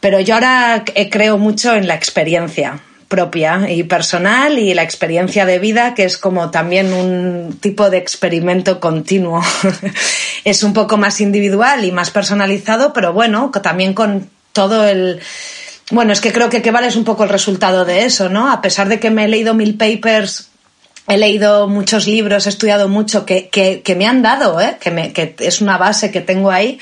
Pero 0.00 0.18
yo 0.18 0.34
ahora 0.34 0.84
creo 1.12 1.38
mucho 1.38 1.74
en 1.74 1.86
la 1.86 1.94
experiencia 1.94 2.80
propia 3.06 3.70
y 3.70 3.84
personal 3.84 4.58
y 4.58 4.74
la 4.74 4.82
experiencia 4.82 5.46
de 5.46 5.60
vida, 5.60 5.94
que 5.94 6.02
es 6.02 6.18
como 6.18 6.50
también 6.50 6.92
un 6.92 7.56
tipo 7.60 7.88
de 7.88 7.98
experimento 7.98 8.80
continuo. 8.80 9.40
es 10.44 10.64
un 10.64 10.72
poco 10.72 10.96
más 10.96 11.20
individual 11.20 11.84
y 11.84 11.92
más 11.92 12.10
personalizado, 12.10 12.92
pero 12.92 13.12
bueno, 13.12 13.52
también 13.62 13.94
con 13.94 14.28
todo 14.52 14.88
el... 14.88 15.20
Bueno, 15.92 16.12
es 16.12 16.20
que 16.20 16.32
creo 16.32 16.50
que 16.50 16.62
que 16.62 16.72
vale 16.72 16.88
es 16.88 16.96
un 16.96 17.04
poco 17.04 17.22
el 17.22 17.30
resultado 17.30 17.84
de 17.84 18.04
eso, 18.04 18.28
¿no? 18.28 18.50
A 18.50 18.60
pesar 18.60 18.88
de 18.88 18.98
que 18.98 19.10
me 19.10 19.26
he 19.26 19.28
leído 19.28 19.54
mil 19.54 19.76
papers 19.76 20.48
he 21.06 21.18
leído 21.18 21.68
muchos 21.68 22.06
libros, 22.06 22.46
he 22.46 22.48
estudiado 22.48 22.88
mucho 22.88 23.26
que, 23.26 23.48
que, 23.48 23.94
me 23.94 24.06
han 24.06 24.22
dado, 24.22 24.60
¿eh? 24.60 24.76
que, 24.80 24.90
me, 24.90 25.12
que 25.12 25.34
es 25.38 25.60
una 25.60 25.78
base 25.78 26.10
que 26.10 26.20
tengo 26.20 26.50
ahí 26.50 26.78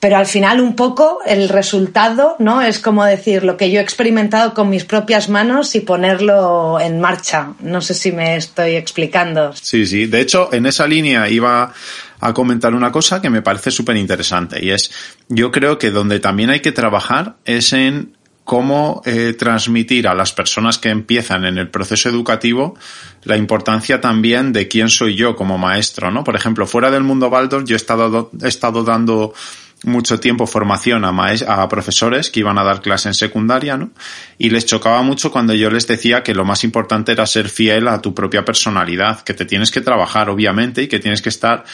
pero 0.00 0.18
al 0.18 0.26
final 0.26 0.60
un 0.60 0.76
poco 0.76 1.20
el 1.26 1.48
resultado, 1.48 2.36
¿no? 2.38 2.62
Es 2.62 2.78
como 2.78 3.04
decir 3.04 3.44
lo 3.44 3.56
que 3.56 3.70
yo 3.70 3.80
he 3.80 3.82
experimentado 3.82 4.54
con 4.54 4.68
mis 4.68 4.84
propias 4.84 5.28
manos 5.28 5.74
y 5.74 5.80
ponerlo 5.80 6.78
en 6.80 7.00
marcha. 7.00 7.54
No 7.60 7.80
sé 7.80 7.94
si 7.94 8.12
me 8.12 8.36
estoy 8.36 8.76
explicando. 8.76 9.52
Sí, 9.54 9.86
sí. 9.86 10.06
De 10.06 10.20
hecho, 10.20 10.52
en 10.52 10.66
esa 10.66 10.86
línea 10.86 11.28
iba 11.28 11.72
a 12.20 12.32
comentar 12.32 12.74
una 12.74 12.92
cosa 12.92 13.20
que 13.20 13.30
me 13.30 13.42
parece 13.42 13.70
súper 13.70 13.96
interesante 13.96 14.64
y 14.64 14.70
es, 14.70 14.90
yo 15.28 15.50
creo 15.50 15.78
que 15.78 15.90
donde 15.90 16.20
también 16.20 16.50
hay 16.50 16.60
que 16.60 16.72
trabajar 16.72 17.36
es 17.44 17.72
en 17.72 18.16
cómo 18.46 19.02
eh, 19.04 19.34
transmitir 19.36 20.06
a 20.06 20.14
las 20.14 20.32
personas 20.32 20.78
que 20.78 20.88
empiezan 20.88 21.44
en 21.44 21.58
el 21.58 21.68
proceso 21.68 22.08
educativo 22.08 22.76
la 23.24 23.36
importancia 23.36 24.00
también 24.00 24.52
de 24.52 24.68
quién 24.68 24.88
soy 24.88 25.16
yo 25.16 25.34
como 25.34 25.58
maestro, 25.58 26.12
¿no? 26.12 26.22
Por 26.22 26.36
ejemplo, 26.36 26.64
fuera 26.64 26.92
del 26.92 27.02
mundo 27.02 27.28
Baldor 27.28 27.64
yo 27.64 27.74
he 27.74 27.76
estado, 27.76 28.30
he 28.40 28.46
estado 28.46 28.84
dando 28.84 29.34
mucho 29.82 30.20
tiempo 30.20 30.46
formación 30.46 31.04
a, 31.04 31.10
a 31.10 31.68
profesores 31.68 32.30
que 32.30 32.38
iban 32.38 32.56
a 32.56 32.62
dar 32.62 32.80
clase 32.80 33.08
en 33.08 33.14
secundaria, 33.14 33.76
¿no? 33.76 33.90
Y 34.38 34.50
les 34.50 34.64
chocaba 34.64 35.02
mucho 35.02 35.32
cuando 35.32 35.52
yo 35.52 35.68
les 35.68 35.88
decía 35.88 36.22
que 36.22 36.32
lo 36.32 36.44
más 36.44 36.62
importante 36.62 37.10
era 37.10 37.26
ser 37.26 37.48
fiel 37.48 37.88
a 37.88 38.00
tu 38.00 38.14
propia 38.14 38.44
personalidad, 38.44 39.22
que 39.22 39.34
te 39.34 39.44
tienes 39.44 39.72
que 39.72 39.80
trabajar, 39.80 40.30
obviamente, 40.30 40.84
y 40.84 40.86
que 40.86 41.00
tienes 41.00 41.20
que 41.20 41.30
estar 41.30 41.64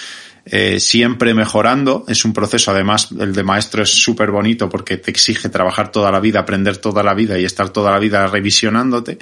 eh, 0.44 0.80
siempre 0.80 1.34
mejorando. 1.34 2.04
Es 2.08 2.24
un 2.24 2.32
proceso, 2.32 2.70
además, 2.70 3.08
el 3.18 3.32
de 3.32 3.42
maestro 3.42 3.82
es 3.82 3.90
súper 3.90 4.30
bonito 4.30 4.68
porque 4.68 4.96
te 4.96 5.10
exige 5.10 5.48
trabajar 5.48 5.92
toda 5.92 6.10
la 6.10 6.20
vida, 6.20 6.40
aprender 6.40 6.76
toda 6.78 7.02
la 7.02 7.14
vida 7.14 7.38
y 7.38 7.44
estar 7.44 7.70
toda 7.70 7.90
la 7.92 7.98
vida 7.98 8.26
revisionándote 8.26 9.18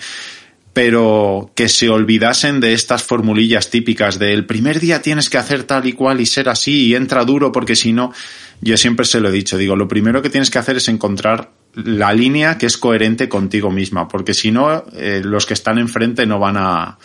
pero 0.72 1.50
que 1.56 1.68
se 1.68 1.88
olvidasen 1.88 2.60
de 2.60 2.74
estas 2.74 3.02
formulillas 3.02 3.70
típicas 3.70 4.20
de 4.20 4.32
el 4.32 4.46
primer 4.46 4.78
día 4.78 5.02
tienes 5.02 5.28
que 5.28 5.36
hacer 5.36 5.64
tal 5.64 5.86
y 5.86 5.94
cual 5.94 6.20
y 6.20 6.26
ser 6.26 6.48
así 6.48 6.86
y 6.86 6.94
entra 6.94 7.24
duro 7.24 7.50
porque 7.50 7.74
si 7.74 7.92
no 7.92 8.12
yo 8.60 8.76
siempre 8.76 9.06
se 9.06 9.20
lo 9.20 9.30
he 9.30 9.32
dicho, 9.32 9.56
digo, 9.56 9.74
lo 9.74 9.88
primero 9.88 10.22
que 10.22 10.30
tienes 10.30 10.50
que 10.50 10.58
hacer 10.58 10.76
es 10.76 10.88
encontrar 10.88 11.50
la 11.74 12.12
línea 12.12 12.58
que 12.58 12.66
es 12.66 12.76
coherente 12.76 13.28
contigo 13.28 13.70
misma, 13.70 14.08
porque 14.08 14.34
si 14.34 14.50
no, 14.50 14.84
eh, 14.94 15.20
los 15.24 15.46
que 15.46 15.54
están 15.54 15.78
enfrente 15.78 16.26
no 16.26 16.38
van 16.38 16.56
a, 16.56 16.98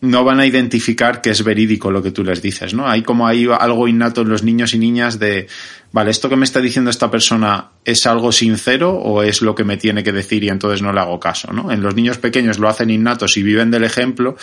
no 0.00 0.24
van 0.24 0.40
a 0.40 0.46
identificar 0.46 1.20
que 1.20 1.30
es 1.30 1.42
verídico 1.44 1.90
lo 1.90 2.02
que 2.02 2.10
tú 2.10 2.24
les 2.24 2.42
dices, 2.42 2.74
¿no? 2.74 2.88
Hay 2.88 3.02
como 3.02 3.26
hay 3.26 3.46
algo 3.58 3.86
innato 3.88 4.22
en 4.22 4.28
los 4.28 4.42
niños 4.42 4.74
y 4.74 4.78
niñas 4.78 5.18
de, 5.18 5.46
vale, 5.92 6.10
esto 6.10 6.28
que 6.28 6.36
me 6.36 6.44
está 6.44 6.60
diciendo 6.60 6.90
esta 6.90 7.10
persona 7.10 7.70
es 7.84 8.06
algo 8.06 8.32
sincero 8.32 8.92
o 8.92 9.22
es 9.22 9.40
lo 9.40 9.54
que 9.54 9.64
me 9.64 9.76
tiene 9.76 10.02
que 10.02 10.12
decir 10.12 10.42
y 10.44 10.48
entonces 10.48 10.82
no 10.82 10.92
le 10.92 11.00
hago 11.00 11.20
caso, 11.20 11.52
¿no? 11.52 11.70
En 11.70 11.82
los 11.82 11.94
niños 11.94 12.18
pequeños 12.18 12.58
lo 12.58 12.68
hacen 12.68 12.90
innatos 12.90 13.36
y 13.36 13.42
viven 13.42 13.70
del 13.70 13.84
ejemplo 13.84 14.36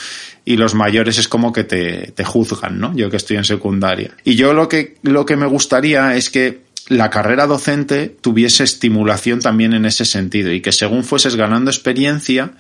y 0.44 0.58
los 0.58 0.74
mayores 0.74 1.18
es 1.18 1.28
como 1.28 1.54
que 1.54 1.64
te, 1.64 2.12
te 2.12 2.24
juzgan, 2.24 2.80
¿no? 2.80 2.96
Yo 2.96 3.10
que 3.10 3.18
estoy 3.18 3.38
en 3.38 3.46
secundaria. 3.46 4.12
Y 4.24 4.36
yo 4.36 4.54
lo 4.54 4.70
que, 4.70 4.96
lo 5.04 5.26
que 5.26 5.36
me 5.36 5.46
gustaría 5.46 6.16
es 6.16 6.30
que 6.30 6.65
la 6.88 7.10
carrera 7.10 7.48
docente 7.48 8.16
tuviese 8.22 8.64
estimulación 8.64 9.40
también 9.40 9.74
en 9.74 9.86
ese 9.86 10.06
sentido 10.06 10.52
y 10.52 10.62
que 10.62 10.72
según 10.72 11.04
fueses 11.04 11.36
ganando 11.36 11.72
experiencia, 11.72 12.52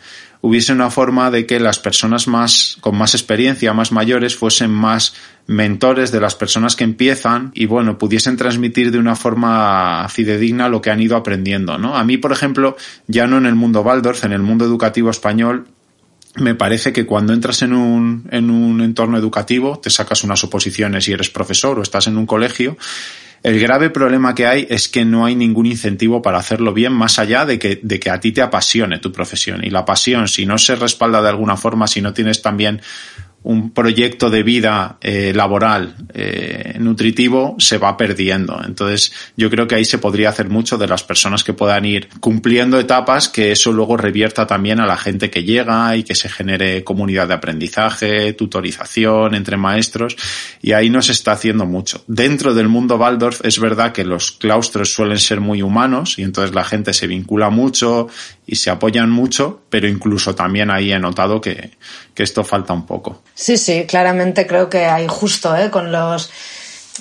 hubiese 0.41 0.73
una 0.73 0.89
forma 0.89 1.29
de 1.29 1.45
que 1.45 1.59
las 1.59 1.79
personas 1.79 2.27
más, 2.27 2.77
con 2.81 2.97
más 2.97 3.13
experiencia, 3.13 3.73
más 3.73 3.91
mayores, 3.91 4.35
fuesen 4.35 4.71
más 4.71 5.13
mentores 5.47 6.11
de 6.11 6.19
las 6.19 6.33
personas 6.33 6.75
que 6.75 6.83
empiezan 6.83 7.51
y 7.53 7.67
bueno, 7.67 7.99
pudiesen 7.99 8.35
transmitir 8.35 8.91
de 8.91 8.97
una 8.97 9.15
forma 9.15 10.07
fidedigna 10.09 10.69
lo 10.69 10.81
que 10.81 10.89
han 10.89 11.01
ido 11.01 11.15
aprendiendo, 11.15 11.77
¿no? 11.77 11.95
A 11.95 12.03
mí, 12.03 12.17
por 12.17 12.31
ejemplo, 12.31 12.75
ya 13.07 13.27
no 13.27 13.37
en 13.37 13.45
el 13.45 13.55
mundo 13.55 13.81
Waldorf, 13.81 14.23
en 14.23 14.33
el 14.33 14.41
mundo 14.41 14.65
educativo 14.65 15.11
español, 15.11 15.67
me 16.35 16.55
parece 16.55 16.91
que 16.93 17.05
cuando 17.05 17.33
entras 17.33 17.61
en 17.61 17.73
un, 17.73 18.27
en 18.31 18.49
un 18.49 18.81
entorno 18.81 19.17
educativo, 19.17 19.79
te 19.79 19.89
sacas 19.89 20.23
unas 20.23 20.43
oposiciones 20.43 21.07
y 21.07 21.13
eres 21.13 21.29
profesor 21.29 21.79
o 21.79 21.81
estás 21.81 22.07
en 22.07 22.17
un 22.17 22.25
colegio, 22.25 22.77
el 23.45 23.59
grave 23.59 23.91
problema 23.91 24.33
que 24.33 24.47
hay 24.47 24.65
es 24.71 24.89
que 24.89 25.05
no 25.05 25.23
hay 25.23 25.35
ningún 25.35 25.67
incentivo 25.67 26.19
para 26.19 26.39
hacerlo 26.39 26.73
bien 26.73 26.91
más 26.91 27.19
allá 27.19 27.45
de 27.45 27.59
que, 27.59 27.79
de 27.79 27.99
que 27.99 28.09
a 28.09 28.19
ti 28.19 28.31
te 28.31 28.41
apasione 28.41 28.97
tu 28.97 29.11
profesión. 29.11 29.63
Y 29.63 29.69
la 29.69 29.85
pasión, 29.85 30.27
si 30.27 30.47
no 30.47 30.57
se 30.57 30.75
respalda 30.75 31.21
de 31.21 31.29
alguna 31.29 31.55
forma, 31.55 31.85
si 31.85 32.01
no 32.01 32.11
tienes 32.11 32.41
también 32.41 32.81
un 33.45 33.69
proyecto 33.69 34.31
de 34.31 34.41
vida 34.41 34.97
eh, 35.01 35.31
laboral 35.33 35.95
eh, 36.13 36.77
nutritivo 36.79 37.55
se 37.59 37.77
va 37.77 37.95
perdiendo. 37.95 38.59
Entonces, 38.65 39.13
yo 39.37 39.51
creo 39.51 39.67
que 39.67 39.75
ahí 39.75 39.85
se 39.85 39.99
podría 39.99 40.29
hacer 40.29 40.49
mucho 40.49 40.79
de 40.79 40.87
las 40.87 41.03
personas 41.03 41.43
que 41.43 41.53
puedan 41.53 41.85
ir 41.85 42.09
cumpliendo 42.19 42.79
etapas, 42.79 43.29
que 43.29 43.51
eso 43.51 43.71
luego 43.71 43.97
revierta 43.97 44.47
también 44.47 44.79
a 44.79 44.87
la 44.87 44.97
gente 44.97 45.29
que 45.29 45.43
llega 45.43 45.95
y 45.95 46.01
que 46.01 46.15
se 46.15 46.27
genere 46.27 46.83
comunidad 46.83 47.27
de 47.27 47.35
aprendizaje, 47.35 48.33
tutorización 48.33 49.35
entre 49.35 49.57
maestros, 49.57 50.17
y 50.63 50.71
ahí 50.71 50.89
no 50.89 51.03
se 51.03 51.11
está 51.11 51.33
haciendo 51.33 51.67
mucho. 51.67 52.03
Dentro 52.07 52.55
del 52.55 52.67
mundo 52.67 52.95
Waldorf 52.95 53.45
es 53.45 53.59
verdad 53.59 53.91
que 53.91 54.05
los 54.05 54.31
claustros 54.31 54.91
suelen 54.91 55.19
ser 55.19 55.39
muy 55.39 55.61
humanos 55.61 56.17
y 56.17 56.23
entonces 56.23 56.55
la 56.55 56.63
gente 56.63 56.93
se 56.93 57.05
vincula 57.05 57.51
mucho 57.51 58.07
y 58.47 58.55
se 58.55 58.71
apoyan 58.71 59.11
mucho, 59.11 59.61
pero 59.69 59.87
incluso 59.87 60.33
también 60.33 60.71
ahí 60.71 60.91
he 60.91 60.99
notado 60.99 61.39
que, 61.39 61.71
que 62.15 62.23
esto 62.23 62.43
falta 62.43 62.73
un 62.73 62.87
poco. 62.87 63.21
Sí, 63.35 63.57
sí, 63.57 63.85
claramente 63.85 64.47
creo 64.47 64.69
que 64.69 64.85
hay 64.85 65.07
justo, 65.07 65.55
¿eh? 65.55 65.69
Con 65.69 65.91
los 65.91 66.31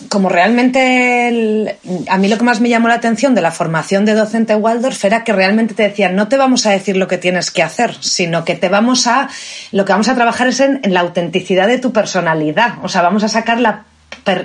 como 0.08 0.28
realmente 0.28 1.78
a 2.08 2.18
mí 2.18 2.26
lo 2.26 2.36
que 2.36 2.42
más 2.42 2.60
me 2.60 2.68
llamó 2.68 2.88
la 2.88 2.94
atención 2.94 3.32
de 3.36 3.40
la 3.40 3.52
formación 3.52 4.04
de 4.04 4.14
docente 4.14 4.56
Waldorf 4.56 5.04
era 5.04 5.22
que 5.22 5.32
realmente 5.32 5.72
te 5.72 5.84
decían 5.84 6.16
no 6.16 6.26
te 6.26 6.36
vamos 6.36 6.66
a 6.66 6.70
decir 6.70 6.96
lo 6.96 7.06
que 7.06 7.16
tienes 7.16 7.52
que 7.52 7.62
hacer, 7.62 7.94
sino 8.00 8.44
que 8.44 8.56
te 8.56 8.68
vamos 8.68 9.06
a 9.06 9.28
lo 9.70 9.84
que 9.84 9.92
vamos 9.92 10.08
a 10.08 10.16
trabajar 10.16 10.48
es 10.48 10.58
en, 10.58 10.80
la 10.86 10.98
autenticidad 10.98 11.68
de 11.68 11.78
tu 11.78 11.92
personalidad, 11.92 12.74
o 12.82 12.88
sea, 12.88 13.02
vamos 13.02 13.22
a 13.22 13.28
sacar 13.28 13.60
la, 13.60 13.84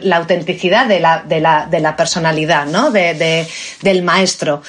la 0.03 0.17
autenticidad 0.17 0.85
de 0.85 0.99
la, 0.99 1.23
de 1.27 1.39
la, 1.39 1.65
de 1.65 1.79
la 1.79 1.95
personalidad, 1.95 2.67
¿no? 2.67 2.91
De, 2.91 3.15
de, 3.15 3.47
del 3.81 4.03
maestro. 4.03 4.61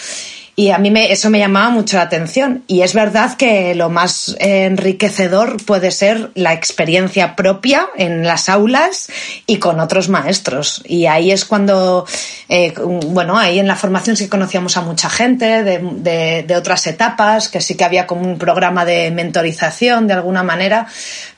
Y 0.61 0.73
a 0.73 0.79
mí 0.79 0.90
me, 0.90 1.11
eso 1.11 1.31
me 1.31 1.38
llamaba 1.38 1.70
mucho 1.70 1.96
la 1.96 2.03
atención. 2.03 2.64
Y 2.66 2.83
es 2.83 2.92
verdad 2.92 3.35
que 3.38 3.75
lo 3.75 3.88
más 3.88 4.37
enriquecedor 4.38 5.57
puede 5.64 5.90
ser 5.90 6.33
la 6.35 6.53
experiencia 6.53 7.35
propia 7.35 7.88
en 7.96 8.27
las 8.27 8.51
aulas 8.51 9.09
y 9.46 9.57
con 9.57 9.81
otros 9.81 10.11
maestros. 10.11 10.83
Y 10.85 11.07
ahí 11.07 11.31
es 11.31 11.46
cuando, 11.46 12.05
eh, 12.51 12.75
bueno, 12.77 13.38
ahí 13.38 13.59
en 13.59 13.66
la 13.66 13.75
formación 13.75 14.18
sí 14.18 14.29
conocíamos 14.29 14.77
a 14.77 14.83
mucha 14.83 15.09
gente 15.09 15.62
de, 15.62 16.55
otras 16.55 16.87
etapas, 16.87 17.49
que 17.49 17.62
sí 17.62 17.75
que 17.75 17.85
había 17.85 18.07
como 18.07 18.20
un 18.20 18.37
programa 18.37 18.85
de 18.85 19.11
mentorización 19.12 20.09
de 20.09 20.12
alguna 20.12 20.42
manera. 20.42 20.88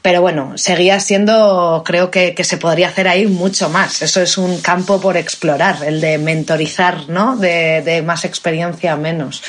Pero 0.02 0.20
bueno, 0.20 0.54
seguía 0.56 0.98
siendo, 0.98 1.84
creo 1.86 2.10
que, 2.10 2.34
se 2.42 2.56
podría 2.56 2.88
hacer 2.88 3.06
ahí 3.06 3.28
mucho 3.28 3.68
más. 3.68 4.02
Eso 4.02 4.20
es 4.20 4.36
un 4.36 4.60
campo 4.60 5.00
por 5.00 5.16
explorar, 5.16 5.76
el 5.86 6.00
de 6.00 6.18
mentorizar, 6.18 7.08
¿no? 7.08 7.36
De, 7.36 8.02
más 8.04 8.24
experiencia 8.24 8.96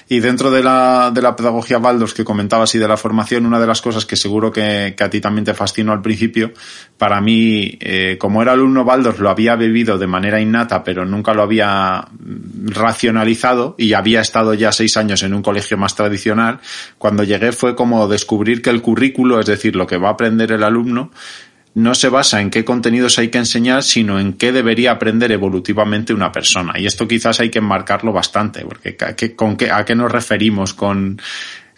Y 0.09 0.19
dentro 0.19 0.51
de 0.51 0.63
la, 0.63 1.11
de 1.13 1.21
la 1.21 1.35
pedagogía 1.35 1.77
Waldorf 1.77 2.13
que 2.13 2.23
comentabas 2.23 2.73
y 2.75 2.79
de 2.79 2.87
la 2.87 2.97
formación, 2.97 3.45
una 3.45 3.59
de 3.59 3.67
las 3.67 3.81
cosas 3.81 4.05
que 4.05 4.15
seguro 4.15 4.51
que, 4.51 4.93
que 4.97 5.03
a 5.03 5.09
ti 5.09 5.21
también 5.21 5.45
te 5.45 5.53
fascinó 5.53 5.91
al 5.91 6.01
principio, 6.01 6.51
para 6.97 7.21
mí, 7.21 7.77
eh, 7.81 8.17
como 8.19 8.41
era 8.41 8.53
alumno 8.53 8.83
Waldorf, 8.83 9.19
lo 9.19 9.29
había 9.29 9.55
vivido 9.55 9.97
de 9.97 10.07
manera 10.07 10.39
innata, 10.39 10.83
pero 10.83 11.05
nunca 11.05 11.33
lo 11.33 11.43
había 11.43 12.07
racionalizado 12.65 13.75
y 13.77 13.93
había 13.93 14.21
estado 14.21 14.53
ya 14.53 14.71
seis 14.71 14.97
años 14.97 15.23
en 15.23 15.33
un 15.33 15.41
colegio 15.41 15.77
más 15.77 15.95
tradicional. 15.95 16.59
Cuando 16.97 17.23
llegué 17.23 17.51
fue 17.51 17.75
como 17.75 18.07
descubrir 18.07 18.61
que 18.61 18.69
el 18.69 18.81
currículo, 18.81 19.39
es 19.39 19.45
decir, 19.45 19.75
lo 19.75 19.87
que 19.87 19.97
va 19.97 20.09
a 20.09 20.13
aprender 20.13 20.51
el 20.51 20.63
alumno, 20.63 21.11
no 21.75 21.95
se 21.95 22.09
basa 22.09 22.41
en 22.41 22.49
qué 22.49 22.63
contenidos 22.63 23.17
hay 23.19 23.29
que 23.29 23.39
enseñar, 23.39 23.83
sino 23.83 24.19
en 24.19 24.33
qué 24.33 24.51
debería 24.51 24.91
aprender 24.91 25.31
evolutivamente 25.31 26.13
una 26.13 26.31
persona. 26.31 26.73
Y 26.77 26.85
esto 26.85 27.07
quizás 27.07 27.39
hay 27.39 27.49
que 27.49 27.59
enmarcarlo 27.59 28.13
bastante, 28.13 28.63
porque 28.63 28.95
con 29.35 29.57
qué, 29.57 29.71
¿a 29.71 29.83
qué 29.85 29.95
nos 29.95 30.11
referimos 30.11 30.73
con 30.73 31.19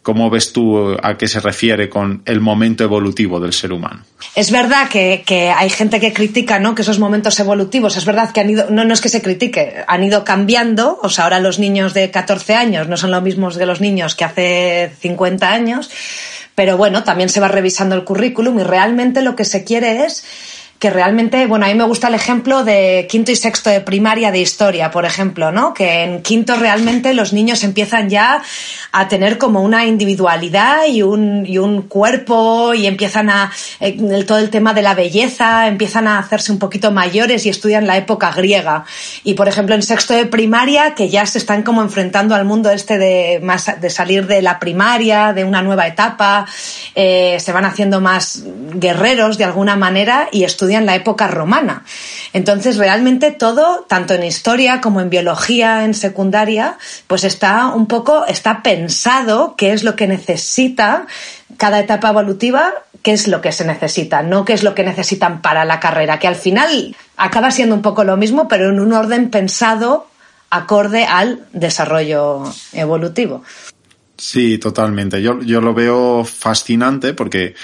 ¿Cómo 0.05 0.29
ves 0.29 0.53
tú 0.53 0.95
a 1.01 1.17
qué 1.17 1.27
se 1.27 1.39
refiere 1.39 1.89
con 1.89 2.21
el 2.25 2.39
momento 2.39 2.83
evolutivo 2.83 3.39
del 3.39 3.53
ser 3.53 3.73
humano? 3.73 4.03
Es 4.35 4.51
verdad 4.51 4.87
que, 4.87 5.51
hay 5.57 5.69
gente 5.71 5.99
que 5.99 6.13
critica 6.13 6.59
¿no? 6.59 6.75
que 6.75 6.83
esos 6.83 6.99
momentos 6.99 7.39
evolutivos, 7.39 7.97
es 7.97 8.05
verdad 8.05 8.29
que 8.31 8.39
han 8.39 8.51
ido, 8.51 8.67
no, 8.69 8.85
no 8.85 8.93
es 8.93 9.01
que 9.01 9.09
se 9.09 9.23
critique, 9.23 9.83
han 9.87 10.03
ido 10.03 10.23
cambiando, 10.23 10.99
o 11.01 11.09
sea, 11.09 11.23
ahora 11.23 11.39
los 11.39 11.57
niños 11.57 11.95
de 11.95 12.11
14 12.11 12.53
años 12.53 12.87
no 12.87 12.97
son 12.97 13.09
los 13.09 13.23
mismos 13.23 13.57
que 13.57 13.65
los 13.65 13.81
niños 13.81 14.13
que 14.13 14.25
hace 14.25 14.91
50 14.99 15.51
años, 15.51 15.89
pero 16.55 16.77
bueno, 16.77 17.03
también 17.03 17.29
se 17.29 17.41
va 17.41 17.49
revisando 17.49 17.95
el 17.95 18.05
currículum 18.05 18.59
y 18.59 18.63
realmente 18.63 19.21
lo 19.21 19.35
que 19.35 19.45
se 19.45 19.63
quiere 19.63 20.05
es 20.05 20.23
que 20.79 20.89
realmente, 20.89 21.47
bueno, 21.47 21.65
a 21.65 21.69
mí 21.69 21.75
me 21.75 21.85
gusta 21.85 22.09
el 22.09 22.15
ejemplo 22.15 22.65
de 22.65 23.07
quinto 23.09 23.31
y 23.31 23.35
sexto 23.37 23.69
de 23.69 23.79
primaria 23.79 24.31
de 24.31 24.39
historia, 24.39 24.91
por 24.91 25.05
ejemplo, 25.05 25.51
¿no? 25.51 25.73
Que 25.73 26.03
en 26.03 26.21
quinto 26.21 26.57
realmente 26.57 27.13
los 27.13 27.31
niños 27.31 27.63
empiezan 27.63 28.09
ya 28.09 28.41
a 28.91 29.07
tener 29.07 29.37
como 29.37 29.61
una 29.61 29.85
individualidad 29.85 30.85
y 30.87 31.01
un, 31.01 31.45
y 31.45 31.59
un 31.59 31.83
cuerpo 31.83 32.73
y 32.73 32.87
empiezan 32.87 33.29
a, 33.29 33.51
eh, 33.79 34.23
todo 34.27 34.37
el 34.37 34.49
tema 34.49 34.73
de 34.73 34.81
la 34.81 34.95
belleza, 34.95 35.67
empiezan 35.67 36.07
a 36.07 36.19
hacerse 36.19 36.51
un 36.51 36.59
poquito 36.59 36.91
mayores 36.91 37.45
y 37.45 37.49
estudian 37.49 37.87
la 37.87 37.95
época 37.95 38.31
griega. 38.31 38.83
Y 39.23 39.35
por 39.35 39.47
ejemplo 39.47 39.75
en 39.75 39.81
sexto 39.81 40.13
de 40.13 40.25
primaria, 40.25 40.93
que 40.93 41.09
ya 41.09 41.25
se 41.25 41.37
están 41.37 41.63
como 41.63 41.81
enfrentando 41.81 42.35
al 42.35 42.43
mundo 42.43 42.69
este 42.69 42.97
de, 42.97 43.39
más, 43.41 43.79
de 43.79 43.89
salir 43.89 44.27
de 44.27 44.41
la 44.41 44.59
primaria, 44.59 45.31
de 45.31 45.45
una 45.45 45.61
nueva 45.61 45.87
etapa, 45.87 46.45
eh, 46.95 47.37
se 47.39 47.51
van 47.53 47.63
haciendo 47.63 48.01
más 48.01 48.43
guerreros 48.73 49.37
de 49.37 49.45
alguna 49.45 49.77
manera 49.77 50.27
y 50.33 50.43
estudian 50.43 50.64
en 50.73 50.85
la 50.85 50.95
época 50.95 51.27
romana. 51.27 51.83
Entonces, 52.33 52.77
realmente 52.77 53.31
todo, 53.31 53.85
tanto 53.87 54.13
en 54.13 54.23
historia 54.23 54.81
como 54.81 55.01
en 55.01 55.09
biología, 55.09 55.85
en 55.85 55.93
secundaria, 55.93 56.77
pues 57.07 57.23
está 57.23 57.67
un 57.67 57.87
poco, 57.87 58.25
está 58.25 58.63
pensado 58.63 59.55
qué 59.57 59.71
es 59.71 59.83
lo 59.83 59.95
que 59.95 60.07
necesita 60.07 61.05
cada 61.57 61.79
etapa 61.79 62.09
evolutiva, 62.09 62.73
qué 63.01 63.13
es 63.13 63.27
lo 63.27 63.39
que 63.39 63.51
se 63.51 63.65
necesita, 63.65 64.23
no 64.23 64.45
qué 64.45 64.53
es 64.53 64.63
lo 64.63 64.73
que 64.73 64.83
necesitan 64.83 65.41
para 65.41 65.63
la 65.63 65.79
carrera, 65.79 66.17
que 66.17 66.27
al 66.27 66.35
final 66.35 66.95
acaba 67.17 67.51
siendo 67.51 67.75
un 67.75 67.81
poco 67.81 68.03
lo 68.03 68.17
mismo, 68.17 68.47
pero 68.47 68.69
en 68.69 68.79
un 68.79 68.93
orden 68.93 69.29
pensado 69.29 70.07
acorde 70.49 71.05
al 71.05 71.45
desarrollo 71.53 72.43
evolutivo. 72.73 73.43
Sí, 74.17 74.57
totalmente. 74.57 75.21
Yo, 75.21 75.41
yo 75.41 75.61
lo 75.61 75.73
veo 75.73 76.23
fascinante 76.23 77.13
porque 77.13 77.55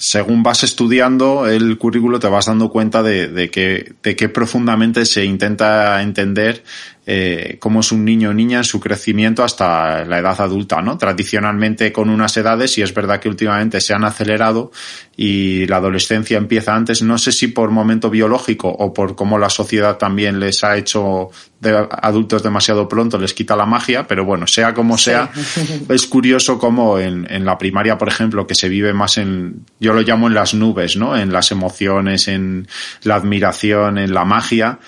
según 0.00 0.42
vas 0.42 0.64
estudiando 0.64 1.46
el 1.46 1.76
currículo 1.76 2.18
te 2.18 2.26
vas 2.26 2.46
dando 2.46 2.70
cuenta 2.70 3.02
de, 3.02 3.28
de, 3.28 3.50
que, 3.50 3.92
de 4.02 4.16
que 4.16 4.30
profundamente 4.30 5.04
se 5.04 5.26
intenta 5.26 6.00
entender 6.00 6.64
eh, 7.12 7.56
cómo 7.58 7.80
es 7.80 7.90
un 7.90 8.04
niño 8.04 8.30
o 8.30 8.32
niña 8.32 8.58
en 8.58 8.64
su 8.64 8.78
crecimiento 8.78 9.42
hasta 9.42 10.04
la 10.04 10.20
edad 10.20 10.40
adulta, 10.40 10.80
¿no? 10.80 10.96
Tradicionalmente 10.96 11.90
con 11.90 12.08
unas 12.08 12.36
edades, 12.36 12.78
y 12.78 12.82
es 12.82 12.94
verdad 12.94 13.18
que 13.18 13.28
últimamente 13.28 13.80
se 13.80 13.92
han 13.92 14.04
acelerado 14.04 14.70
y 15.16 15.66
la 15.66 15.78
adolescencia 15.78 16.38
empieza 16.38 16.72
antes, 16.72 17.02
no 17.02 17.18
sé 17.18 17.32
si 17.32 17.48
por 17.48 17.72
momento 17.72 18.10
biológico 18.10 18.68
o 18.68 18.94
por 18.94 19.16
cómo 19.16 19.38
la 19.38 19.50
sociedad 19.50 19.98
también 19.98 20.38
les 20.38 20.62
ha 20.62 20.76
hecho 20.76 21.30
de 21.58 21.84
adultos 21.90 22.44
demasiado 22.44 22.88
pronto, 22.88 23.18
les 23.18 23.34
quita 23.34 23.56
la 23.56 23.66
magia, 23.66 24.06
pero 24.06 24.24
bueno, 24.24 24.46
sea 24.46 24.72
como 24.72 24.96
sea, 24.96 25.32
es 25.88 26.06
curioso 26.06 26.60
cómo 26.60 27.00
en, 27.00 27.26
en 27.28 27.44
la 27.44 27.58
primaria, 27.58 27.98
por 27.98 28.06
ejemplo, 28.06 28.46
que 28.46 28.54
se 28.54 28.68
vive 28.68 28.92
más 28.92 29.18
en, 29.18 29.66
yo 29.80 29.92
lo 29.94 30.02
llamo 30.02 30.28
en 30.28 30.34
las 30.34 30.54
nubes, 30.54 30.96
¿no? 30.96 31.16
En 31.16 31.32
las 31.32 31.50
emociones, 31.50 32.28
en 32.28 32.68
la 33.02 33.16
admiración, 33.16 33.98
en 33.98 34.14
la 34.14 34.24
magia, 34.24 34.78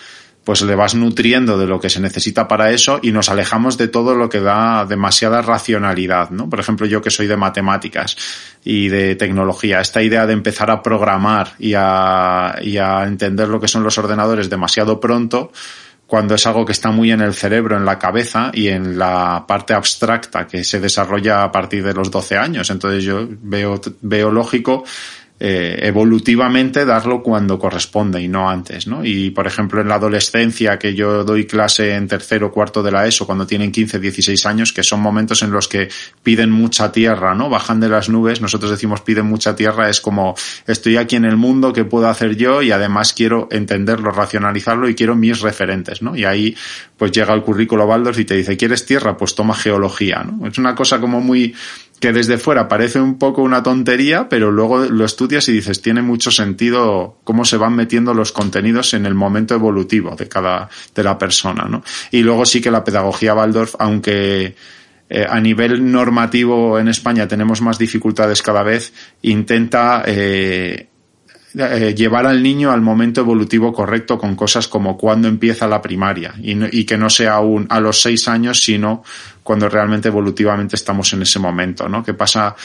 pues 0.44 0.62
le 0.62 0.74
vas 0.74 0.94
nutriendo 0.94 1.56
de 1.56 1.66
lo 1.66 1.80
que 1.80 1.90
se 1.90 2.00
necesita 2.00 2.48
para 2.48 2.70
eso 2.70 2.98
y 3.02 3.12
nos 3.12 3.28
alejamos 3.28 3.78
de 3.78 3.88
todo 3.88 4.14
lo 4.14 4.28
que 4.28 4.40
da 4.40 4.84
demasiada 4.84 5.40
racionalidad, 5.42 6.30
¿no? 6.30 6.50
Por 6.50 6.58
ejemplo, 6.58 6.86
yo 6.86 7.00
que 7.00 7.10
soy 7.10 7.26
de 7.26 7.36
matemáticas 7.36 8.16
y 8.64 8.88
de 8.88 9.14
tecnología, 9.14 9.80
esta 9.80 10.02
idea 10.02 10.26
de 10.26 10.32
empezar 10.32 10.70
a 10.70 10.82
programar 10.82 11.52
y 11.58 11.74
a, 11.76 12.56
y 12.62 12.78
a 12.78 13.04
entender 13.04 13.48
lo 13.48 13.60
que 13.60 13.68
son 13.68 13.84
los 13.84 13.98
ordenadores 13.98 14.50
demasiado 14.50 14.98
pronto, 14.98 15.52
cuando 16.12 16.34
es 16.34 16.46
algo 16.46 16.66
que 16.66 16.72
está 16.72 16.90
muy 16.90 17.10
en 17.10 17.22
el 17.22 17.32
cerebro, 17.32 17.74
en 17.74 17.86
la 17.86 17.98
cabeza 17.98 18.50
y 18.52 18.68
en 18.68 18.98
la 18.98 19.46
parte 19.48 19.72
abstracta 19.72 20.46
que 20.46 20.62
se 20.62 20.78
desarrolla 20.78 21.42
a 21.42 21.50
partir 21.50 21.82
de 21.82 21.94
los 21.94 22.10
12 22.10 22.36
años. 22.36 22.68
Entonces 22.68 23.02
yo 23.02 23.26
veo, 23.30 23.80
veo 24.02 24.30
lógico 24.30 24.84
eh, 25.44 25.88
evolutivamente 25.88 26.84
darlo 26.84 27.20
cuando 27.20 27.58
corresponde 27.58 28.22
y 28.22 28.28
no 28.28 28.48
antes, 28.48 28.86
¿no? 28.86 29.04
Y 29.04 29.30
por 29.30 29.48
ejemplo 29.48 29.80
en 29.80 29.88
la 29.88 29.96
adolescencia 29.96 30.78
que 30.78 30.94
yo 30.94 31.24
doy 31.24 31.46
clase 31.46 31.96
en 31.96 32.06
tercero 32.06 32.46
o 32.46 32.52
cuarto 32.52 32.80
de 32.80 32.92
la 32.92 33.08
ESO 33.08 33.26
cuando 33.26 33.44
tienen 33.44 33.72
15, 33.72 33.98
16 33.98 34.46
años, 34.46 34.72
que 34.72 34.84
son 34.84 35.00
momentos 35.00 35.42
en 35.42 35.50
los 35.50 35.66
que 35.66 35.88
piden 36.22 36.52
mucha 36.52 36.92
tierra, 36.92 37.34
¿no? 37.34 37.50
Bajan 37.50 37.80
de 37.80 37.88
las 37.88 38.08
nubes, 38.08 38.40
nosotros 38.40 38.70
decimos 38.70 39.00
piden 39.00 39.26
mucha 39.26 39.56
tierra, 39.56 39.90
es 39.90 40.00
como 40.00 40.36
estoy 40.68 40.96
aquí 40.96 41.16
en 41.16 41.24
el 41.24 41.36
mundo, 41.36 41.72
¿qué 41.72 41.84
puedo 41.84 42.08
hacer 42.08 42.36
yo? 42.36 42.62
Y 42.62 42.70
además 42.70 43.12
quiero 43.12 43.48
entenderlo, 43.50 44.12
racionalizarlo 44.12 44.88
y 44.88 44.94
quiero 44.94 45.16
mis 45.16 45.40
referentes, 45.40 46.02
¿no? 46.02 46.14
Y 46.14 46.24
ahí 46.24 46.56
pues 46.96 47.10
llega 47.10 47.34
el 47.34 47.42
currículo 47.42 47.84
Baldors 47.84 48.20
y 48.20 48.24
te 48.24 48.36
dice, 48.36 48.56
¿quieres 48.56 48.86
tierra? 48.86 49.16
Pues 49.16 49.34
toma 49.34 49.56
geología, 49.56 50.22
¿no? 50.22 50.46
Es 50.46 50.56
una 50.58 50.76
cosa 50.76 51.00
como 51.00 51.20
muy 51.20 51.52
que 52.02 52.12
desde 52.12 52.36
fuera 52.36 52.66
parece 52.66 53.00
un 53.00 53.16
poco 53.16 53.42
una 53.42 53.62
tontería, 53.62 54.28
pero 54.28 54.50
luego 54.50 54.80
lo 54.86 55.04
estudias 55.04 55.48
y 55.48 55.52
dices, 55.52 55.80
tiene 55.80 56.02
mucho 56.02 56.32
sentido 56.32 57.20
cómo 57.22 57.44
se 57.44 57.56
van 57.56 57.76
metiendo 57.76 58.12
los 58.12 58.32
contenidos 58.32 58.92
en 58.94 59.06
el 59.06 59.14
momento 59.14 59.54
evolutivo 59.54 60.16
de 60.16 60.28
cada, 60.28 60.68
de 60.96 61.04
la 61.04 61.16
persona, 61.16 61.66
¿no? 61.70 61.84
Y 62.10 62.22
luego 62.22 62.44
sí 62.44 62.60
que 62.60 62.72
la 62.72 62.82
pedagogía 62.82 63.36
Waldorf, 63.36 63.76
aunque 63.78 64.56
eh, 65.10 65.26
a 65.28 65.38
nivel 65.38 65.92
normativo 65.92 66.76
en 66.76 66.88
España 66.88 67.28
tenemos 67.28 67.60
más 67.60 67.78
dificultades 67.78 68.42
cada 68.42 68.64
vez, 68.64 68.92
intenta 69.22 70.02
eh, 70.04 70.88
eh, 71.54 71.94
llevar 71.94 72.26
al 72.26 72.42
niño 72.42 72.72
al 72.72 72.80
momento 72.80 73.20
evolutivo 73.20 73.74
correcto 73.74 74.16
con 74.16 74.34
cosas 74.34 74.68
como 74.68 74.96
cuando 74.96 75.28
empieza 75.28 75.66
la 75.66 75.82
primaria 75.82 76.34
y, 76.40 76.84
que 76.84 76.96
no 76.96 77.10
sea 77.10 77.34
aún 77.34 77.66
a 77.68 77.78
los 77.78 78.00
seis 78.00 78.26
años, 78.26 78.62
sino 78.64 79.02
cuando 79.42 79.68
realmente 79.68 80.08
evolutivamente 80.08 80.76
estamos 80.76 81.12
en 81.12 81.22
ese 81.22 81.38
momento, 81.38 81.90
¿no? 81.90 82.02
Que 82.02 82.14
pasa, 82.14 82.56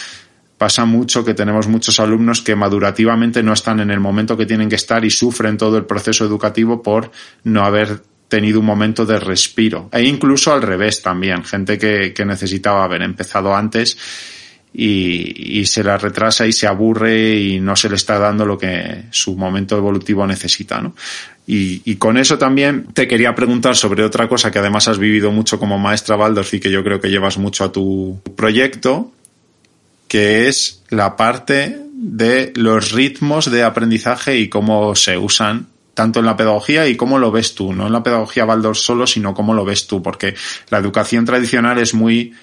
pasa 0.58 0.86
mucho 0.86 1.26
que 1.26 1.34
tenemos 1.34 1.68
muchos 1.68 2.00
alumnos 2.00 2.42
que 2.42 2.56
madurativamente 2.56 3.44
no 3.44 3.52
están 3.52 3.82
en 3.82 3.92
el 3.92 4.00
momento 4.00 4.38
que 4.38 4.46
tienen 4.46 4.70
que 4.70 4.76
estar 4.76 5.04
y 5.04 5.10
sufren 5.10 5.58
todo 5.58 5.78
el 5.78 5.86
proceso 5.86 6.24
educativo 6.24 6.82
por 6.82 7.12
no 7.44 7.66
haber 7.66 8.02
tenido 8.30 8.62
un 8.62 8.66
momento 8.68 9.06
de 9.06 9.20
respiro. 9.20 9.90
E 9.92 10.04
incluso 10.04 10.54
al 10.54 10.62
revés 10.62 11.02
también, 11.02 11.44
gente 11.44 11.78
que 11.78 12.26
necesitaba 12.26 12.86
haber 12.86 13.02
empezado 13.02 13.54
antes 13.54 13.98
y, 14.80 15.60
y, 15.60 15.66
se 15.66 15.84
la 15.84 15.98
retrasa 15.98 16.46
y 16.46 16.54
se 16.54 16.68
aburre 16.68 17.36
y 17.36 17.60
no 17.60 17.76
se 17.76 17.90
le 17.90 17.96
está 17.96 18.20
dando 18.20 18.46
lo 18.46 18.60
que 18.60 19.06
su 19.10 19.36
momento 19.36 19.76
evolutivo 19.76 20.28
necesita, 20.28 20.80
¿no? 20.80 20.94
Y, 21.48 21.82
y, 21.84 21.96
con 21.96 22.16
eso 22.16 22.38
también 22.38 22.86
te 22.94 23.08
quería 23.08 23.34
preguntar 23.34 23.76
sobre 23.76 24.04
otra 24.04 24.28
cosa 24.28 24.52
que 24.52 24.60
además 24.60 24.88
has 24.88 25.00
vivido 25.00 25.32
mucho 25.32 25.58
como 25.58 25.80
maestra 25.80 26.16
Waldorf 26.16 26.54
y 26.54 26.60
que 26.60 26.70
yo 26.70 26.84
creo 26.84 27.02
que 27.02 27.10
llevas 27.10 27.40
mucho 27.40 27.64
a 27.64 27.72
tu 27.72 28.22
proyecto, 28.36 29.12
que 30.08 30.48
es 30.48 30.84
la 30.90 31.16
parte 31.16 31.80
de 31.94 32.54
los 32.56 32.92
ritmos 32.92 33.50
de 33.50 33.64
aprendizaje 33.64 34.38
y 34.38 34.48
cómo 34.48 34.96
se 34.96 35.18
usan 35.18 35.70
tanto 35.96 36.20
en 36.20 36.28
la 36.28 36.38
pedagogía 36.38 36.88
y 36.88 36.96
cómo 36.96 37.18
lo 37.18 37.32
ves 37.32 37.56
tú, 37.56 37.74
no 37.74 37.88
en 37.88 37.94
la 37.94 38.04
pedagogía 38.04 38.46
Waldorf 38.46 38.78
solo, 38.78 39.08
sino 39.08 39.34
cómo 39.34 39.56
lo 39.56 39.66
ves 39.66 39.88
tú, 39.88 40.04
porque 40.04 40.36
la 40.70 40.78
educación 40.78 41.26
tradicional 41.26 41.80
es 41.80 41.96
muy 41.96 42.34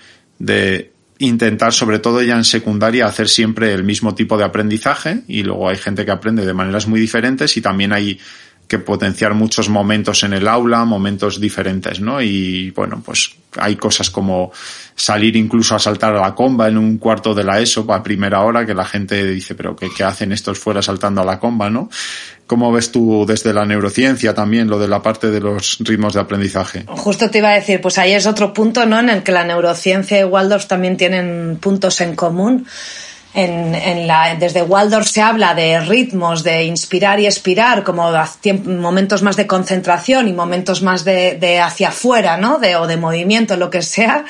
de 0.40 0.93
intentar, 1.18 1.72
sobre 1.72 1.98
todo 1.98 2.22
ya 2.22 2.37
en 2.37 2.44
secundaria, 2.44 3.07
hacer 3.07 3.29
siempre 3.29 3.72
el 3.72 3.85
mismo 3.85 4.14
tipo 4.14 4.37
de 4.37 4.44
aprendizaje 4.44 5.20
y 5.29 5.42
luego 5.42 5.68
hay 5.68 5.77
gente 5.77 6.05
que 6.05 6.11
aprende 6.11 6.44
de 6.44 6.55
maneras 6.55 6.87
muy 6.87 7.00
diferentes 7.00 7.57
y 7.57 7.61
también 7.61 7.92
hay 7.92 8.18
que 8.66 8.79
potenciar 8.79 9.35
muchos 9.35 9.68
momentos 9.68 10.22
en 10.22 10.33
el 10.33 10.48
aula, 10.48 10.85
momentos 10.85 11.38
diferentes, 11.38 12.00
¿no? 12.00 12.22
Y 12.22 12.70
bueno, 12.70 13.03
pues 13.05 13.37
hay 13.59 13.77
cosas 13.77 14.11
como 14.11 14.53
salir 14.96 15.37
incluso 15.37 15.74
a 15.74 15.79
saltar 15.79 16.16
a 16.16 16.20
la 16.20 16.35
comba 16.35 16.68
en 16.68 16.79
un 16.79 16.98
cuarto 16.98 17.35
de 17.35 17.44
la 17.44 17.61
ESO 17.61 17.87
a 17.92 18.03
primera 18.03 18.40
hora, 18.40 18.64
que 18.64 18.74
la 18.74 18.87
gente 18.87 19.22
dice, 19.24 19.55
pero 19.55 19.77
¿qué, 19.77 19.88
qué 19.94 20.03
hacen 20.03 20.33
estos 20.33 20.59
fuera 20.59 20.81
saltando 20.81 21.20
a 21.20 21.24
la 21.24 21.38
comba, 21.38 21.68
no? 21.68 21.90
¿Cómo 22.46 22.70
ves 22.72 22.92
tú 22.92 23.24
desde 23.26 23.54
la 23.54 23.64
neurociencia 23.64 24.35
también 24.35 24.68
lo 24.68 24.78
de 24.78 24.87
la 24.87 25.02
parte 25.02 25.30
de 25.30 25.40
los 25.40 25.78
ritmos 25.80 26.12
de 26.12 26.20
aprendizaje? 26.20 26.85
Justo 26.88 27.30
te 27.30 27.38
iba 27.38 27.48
a 27.48 27.54
decir, 27.54 27.80
pues 27.80 27.96
ahí 27.96 28.12
es 28.12 28.26
otro 28.26 28.52
punto, 28.52 28.85
¿no? 28.85 29.00
En 29.00 29.09
el 29.09 29.22
que 29.22 29.33
la 29.33 29.44
neurociencia 29.44 30.20
y 30.20 30.24
Waldorf 30.24 30.66
también 30.66 30.98
tienen 30.98 31.57
puntos 31.59 32.02
en 32.02 32.14
común. 32.14 32.66
En, 33.33 33.72
desde 34.38 34.62
Waldorf 34.62 35.09
se 35.09 35.20
habla 35.20 35.54
de 35.54 35.80
ritmos, 35.80 36.44
de 36.44 36.64
inspirar 36.64 37.18
y 37.18 37.26
expirar, 37.26 37.83
como 37.83 38.12
momentos 38.64 39.22
más 39.22 39.37
de 39.37 39.46
concentración 39.46 40.28
y 40.28 40.33
momentos 40.33 40.83
más 40.83 41.04
de, 41.04 41.37
de 41.40 41.61
hacia 41.61 41.88
afuera, 41.88 42.37
¿no? 42.37 42.59
De, 42.59 42.76
o 42.76 42.87
de 42.87 42.96
movimiento, 42.96 43.57
lo 43.57 43.70
que 43.70 43.83
sea. 43.83 44.24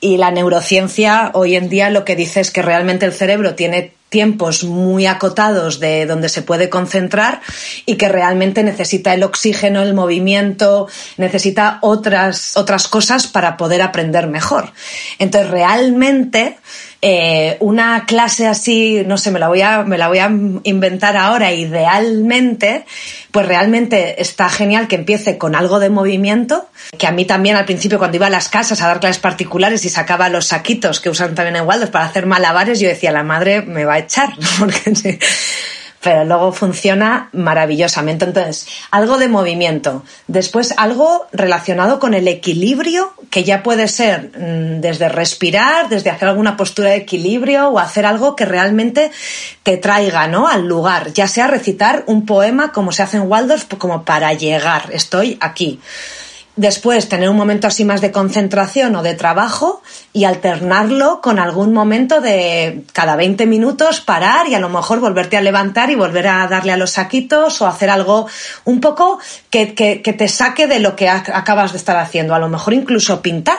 Y 0.00 0.16
la 0.16 0.30
neurociencia 0.30 1.32
hoy 1.34 1.56
en 1.56 1.68
día 1.68 1.90
lo 1.90 2.04
que 2.04 2.16
dice 2.16 2.40
es 2.40 2.50
que 2.50 2.62
realmente 2.62 3.04
el 3.04 3.12
cerebro 3.12 3.56
tiene 3.56 3.95
tiempos 4.08 4.64
muy 4.64 5.06
acotados 5.06 5.80
de 5.80 6.06
donde 6.06 6.28
se 6.28 6.42
puede 6.42 6.70
concentrar 6.70 7.40
y 7.86 7.96
que 7.96 8.08
realmente 8.08 8.62
necesita 8.62 9.14
el 9.14 9.24
oxígeno, 9.24 9.82
el 9.82 9.94
movimiento, 9.94 10.88
necesita 11.16 11.78
otras, 11.82 12.56
otras 12.56 12.88
cosas 12.88 13.26
para 13.26 13.56
poder 13.56 13.82
aprender 13.82 14.26
mejor. 14.28 14.72
Entonces, 15.18 15.50
realmente, 15.50 16.58
eh, 17.02 17.56
una 17.60 18.06
clase 18.06 18.46
así, 18.46 19.02
no 19.06 19.18
sé, 19.18 19.30
me 19.30 19.38
la 19.38 19.48
voy 19.48 19.60
a, 19.60 19.82
me 19.82 19.98
la 19.98 20.08
voy 20.08 20.18
a 20.18 20.26
inventar 20.26 21.16
ahora, 21.16 21.52
idealmente, 21.52 22.84
pues 23.30 23.46
realmente 23.46 24.20
está 24.20 24.48
genial 24.48 24.88
que 24.88 24.96
empiece 24.96 25.36
con 25.36 25.54
algo 25.54 25.78
de 25.78 25.90
movimiento, 25.90 26.68
que 26.98 27.06
a 27.06 27.12
mí 27.12 27.24
también 27.24 27.56
al 27.56 27.66
principio 27.66 27.98
cuando 27.98 28.16
iba 28.16 28.26
a 28.26 28.30
las 28.30 28.48
casas 28.48 28.80
a 28.80 28.88
dar 28.88 29.00
clases 29.00 29.20
particulares 29.20 29.84
y 29.84 29.90
sacaba 29.90 30.28
los 30.28 30.46
saquitos 30.46 31.00
que 31.00 31.10
usan 31.10 31.34
también 31.34 31.56
en 31.56 31.66
Waldorf 31.66 31.90
para 31.90 32.06
hacer 32.06 32.26
malabares, 32.26 32.80
yo 32.80 32.88
decía, 32.88 33.12
la 33.12 33.22
madre 33.22 33.62
me 33.62 33.84
va 33.84 33.94
a 33.94 33.98
echar, 33.98 34.30
porque 34.58 35.18
pero 36.06 36.24
luego 36.24 36.52
funciona 36.52 37.30
maravillosamente. 37.32 38.26
Entonces, 38.26 38.68
algo 38.92 39.18
de 39.18 39.26
movimiento. 39.26 40.04
Después, 40.28 40.72
algo 40.76 41.26
relacionado 41.32 41.98
con 41.98 42.14
el 42.14 42.28
equilibrio, 42.28 43.12
que 43.28 43.42
ya 43.42 43.64
puede 43.64 43.88
ser 43.88 44.30
mm, 44.38 44.80
desde 44.80 45.08
respirar, 45.08 45.88
desde 45.88 46.10
hacer 46.10 46.28
alguna 46.28 46.56
postura 46.56 46.90
de 46.90 46.98
equilibrio 46.98 47.70
o 47.70 47.80
hacer 47.80 48.06
algo 48.06 48.36
que 48.36 48.44
realmente 48.44 49.10
te 49.64 49.78
traiga 49.78 50.28
¿no? 50.28 50.46
al 50.46 50.68
lugar, 50.68 51.12
ya 51.12 51.26
sea 51.26 51.48
recitar 51.48 52.04
un 52.06 52.24
poema 52.24 52.70
como 52.70 52.92
se 52.92 53.02
hace 53.02 53.16
en 53.16 53.28
Waldorf, 53.28 53.64
como 53.76 54.04
para 54.04 54.32
llegar, 54.32 54.90
estoy 54.92 55.36
aquí 55.40 55.80
después 56.56 57.08
tener 57.08 57.28
un 57.28 57.36
momento 57.36 57.66
así 57.66 57.84
más 57.84 58.00
de 58.00 58.10
concentración 58.10 58.96
o 58.96 59.02
de 59.02 59.14
trabajo 59.14 59.82
y 60.12 60.24
alternarlo 60.24 61.20
con 61.20 61.38
algún 61.38 61.72
momento 61.72 62.20
de 62.20 62.82
cada 62.92 63.14
20 63.14 63.46
minutos 63.46 64.00
parar 64.00 64.48
y 64.48 64.54
a 64.54 64.60
lo 64.60 64.68
mejor 64.68 65.00
volverte 65.00 65.36
a 65.36 65.42
levantar 65.42 65.90
y 65.90 65.94
volver 65.94 66.26
a 66.28 66.46
darle 66.48 66.72
a 66.72 66.76
los 66.76 66.92
saquitos 66.92 67.60
o 67.60 67.66
hacer 67.66 67.90
algo 67.90 68.26
un 68.64 68.80
poco 68.80 69.18
que, 69.50 69.66
te 69.66 70.28
saque 70.28 70.66
de 70.66 70.80
lo 70.80 70.96
que 70.96 71.08
acabas 71.08 71.72
de 71.72 71.78
estar 71.78 71.96
haciendo, 71.96 72.34
a 72.34 72.38
lo 72.38 72.48
mejor 72.48 72.74
incluso 72.74 73.20
pintar 73.20 73.58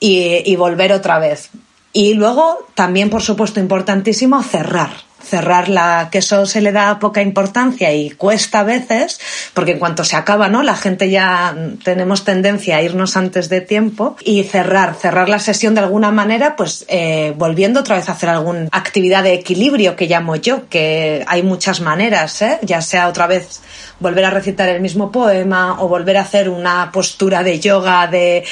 y 0.00 0.56
volver 0.56 0.92
otra 0.92 1.18
vez. 1.18 1.50
Y 1.92 2.14
luego 2.14 2.66
también, 2.74 3.10
por 3.10 3.22
supuesto, 3.22 3.58
importantísimo, 3.58 4.42
cerrar 4.42 5.09
cerrarla, 5.22 6.08
que 6.10 6.18
eso 6.18 6.46
se 6.46 6.60
le 6.60 6.72
da 6.72 6.98
poca 6.98 7.22
importancia 7.22 7.92
y 7.92 8.10
cuesta 8.10 8.60
a 8.60 8.64
veces, 8.64 9.20
porque 9.54 9.72
en 9.72 9.78
cuanto 9.78 10.04
se 10.04 10.16
acaba, 10.16 10.48
¿no? 10.48 10.62
La 10.62 10.76
gente 10.76 11.10
ya 11.10 11.54
tenemos 11.84 12.24
tendencia 12.24 12.76
a 12.76 12.82
irnos 12.82 13.16
antes 13.16 13.48
de 13.48 13.60
tiempo 13.60 14.16
y 14.24 14.42
cerrar, 14.44 14.94
cerrar 14.94 15.28
la 15.28 15.38
sesión 15.38 15.74
de 15.74 15.80
alguna 15.80 16.10
manera, 16.10 16.56
pues 16.56 16.84
eh, 16.88 17.34
volviendo 17.36 17.80
otra 17.80 17.96
vez 17.96 18.08
a 18.08 18.12
hacer 18.12 18.28
alguna 18.28 18.68
actividad 18.72 19.22
de 19.22 19.34
equilibrio 19.34 19.96
que 19.96 20.06
llamo 20.06 20.36
yo, 20.36 20.68
que 20.68 21.24
hay 21.26 21.42
muchas 21.42 21.80
maneras, 21.80 22.42
¿eh? 22.42 22.58
Ya 22.62 22.80
sea 22.80 23.08
otra 23.08 23.26
vez 23.26 23.60
volver 23.98 24.24
a 24.24 24.30
recitar 24.30 24.68
el 24.68 24.80
mismo 24.80 25.12
poema 25.12 25.80
o 25.80 25.88
volver 25.88 26.16
a 26.16 26.22
hacer 26.22 26.48
una 26.48 26.90
postura 26.92 27.42
de 27.42 27.60
yoga 27.60 28.06
de 28.06 28.44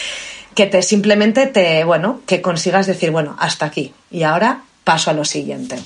que 0.54 0.66
te 0.66 0.82
simplemente 0.82 1.46
te, 1.46 1.84
bueno, 1.84 2.20
que 2.26 2.42
consigas 2.42 2.86
decir, 2.86 3.10
bueno, 3.10 3.36
hasta 3.38 3.66
aquí 3.66 3.94
y 4.10 4.24
ahora 4.24 4.62
paso 4.84 5.10
a 5.10 5.14
lo 5.14 5.24
siguiente. 5.24 5.76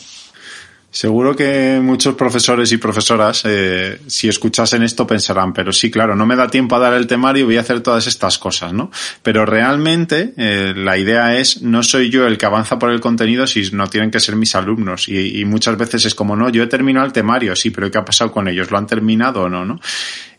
Seguro 0.93 1.35
que 1.35 1.81
muchos 1.83 2.17
profesores 2.17 2.71
y 2.71 2.77
profesoras, 2.77 3.45
eh, 3.47 3.99
si 4.09 4.29
escuchasen 4.29 4.83
esto, 4.83 5.07
pensarán, 5.07 5.55
pero 5.55 5.73
sí, 5.73 5.91
claro, 5.91 6.15
no 6.15 6.27
me 6.27 6.37
da 6.37 6.49
tiempo 6.49 6.77
a 6.77 6.81
dar 6.81 6.93
el 6.93 7.07
temario 7.07 7.45
y 7.45 7.47
voy 7.47 7.57
a 7.57 7.63
hacer 7.63 7.81
todas 7.81 8.07
estas 8.07 8.37
cosas, 8.37 8.75
¿no? 8.75 8.91
Pero 9.23 9.47
realmente 9.47 10.35
eh, 10.37 10.75
la 10.77 10.99
idea 10.99 11.39
es, 11.39 11.63
no 11.63 11.83
soy 11.83 12.11
yo 12.11 12.27
el 12.27 12.37
que 12.37 12.45
avanza 12.45 12.79
por 12.79 12.91
el 12.91 13.01
contenido, 13.01 13.47
si 13.47 13.71
no 13.73 13.87
tienen 13.87 14.11
que 14.11 14.21
ser 14.21 14.37
mis 14.37 14.55
alumnos. 14.55 15.09
Y, 15.09 15.41
y 15.41 15.47
muchas 15.47 15.79
veces 15.79 16.05
es 16.05 16.15
como, 16.15 16.37
no, 16.37 16.51
yo 16.51 16.63
he 16.63 16.67
terminado 16.67 17.07
el 17.07 17.13
temario, 17.15 17.57
sí, 17.57 17.71
pero 17.71 17.91
¿qué 17.91 17.97
ha 17.97 18.05
pasado 18.05 18.31
con 18.31 18.47
ellos? 18.47 18.71
¿Lo 18.71 18.77
han 18.77 18.87
terminado 18.87 19.45
o 19.45 19.49
no, 19.49 19.65
no? 19.65 19.81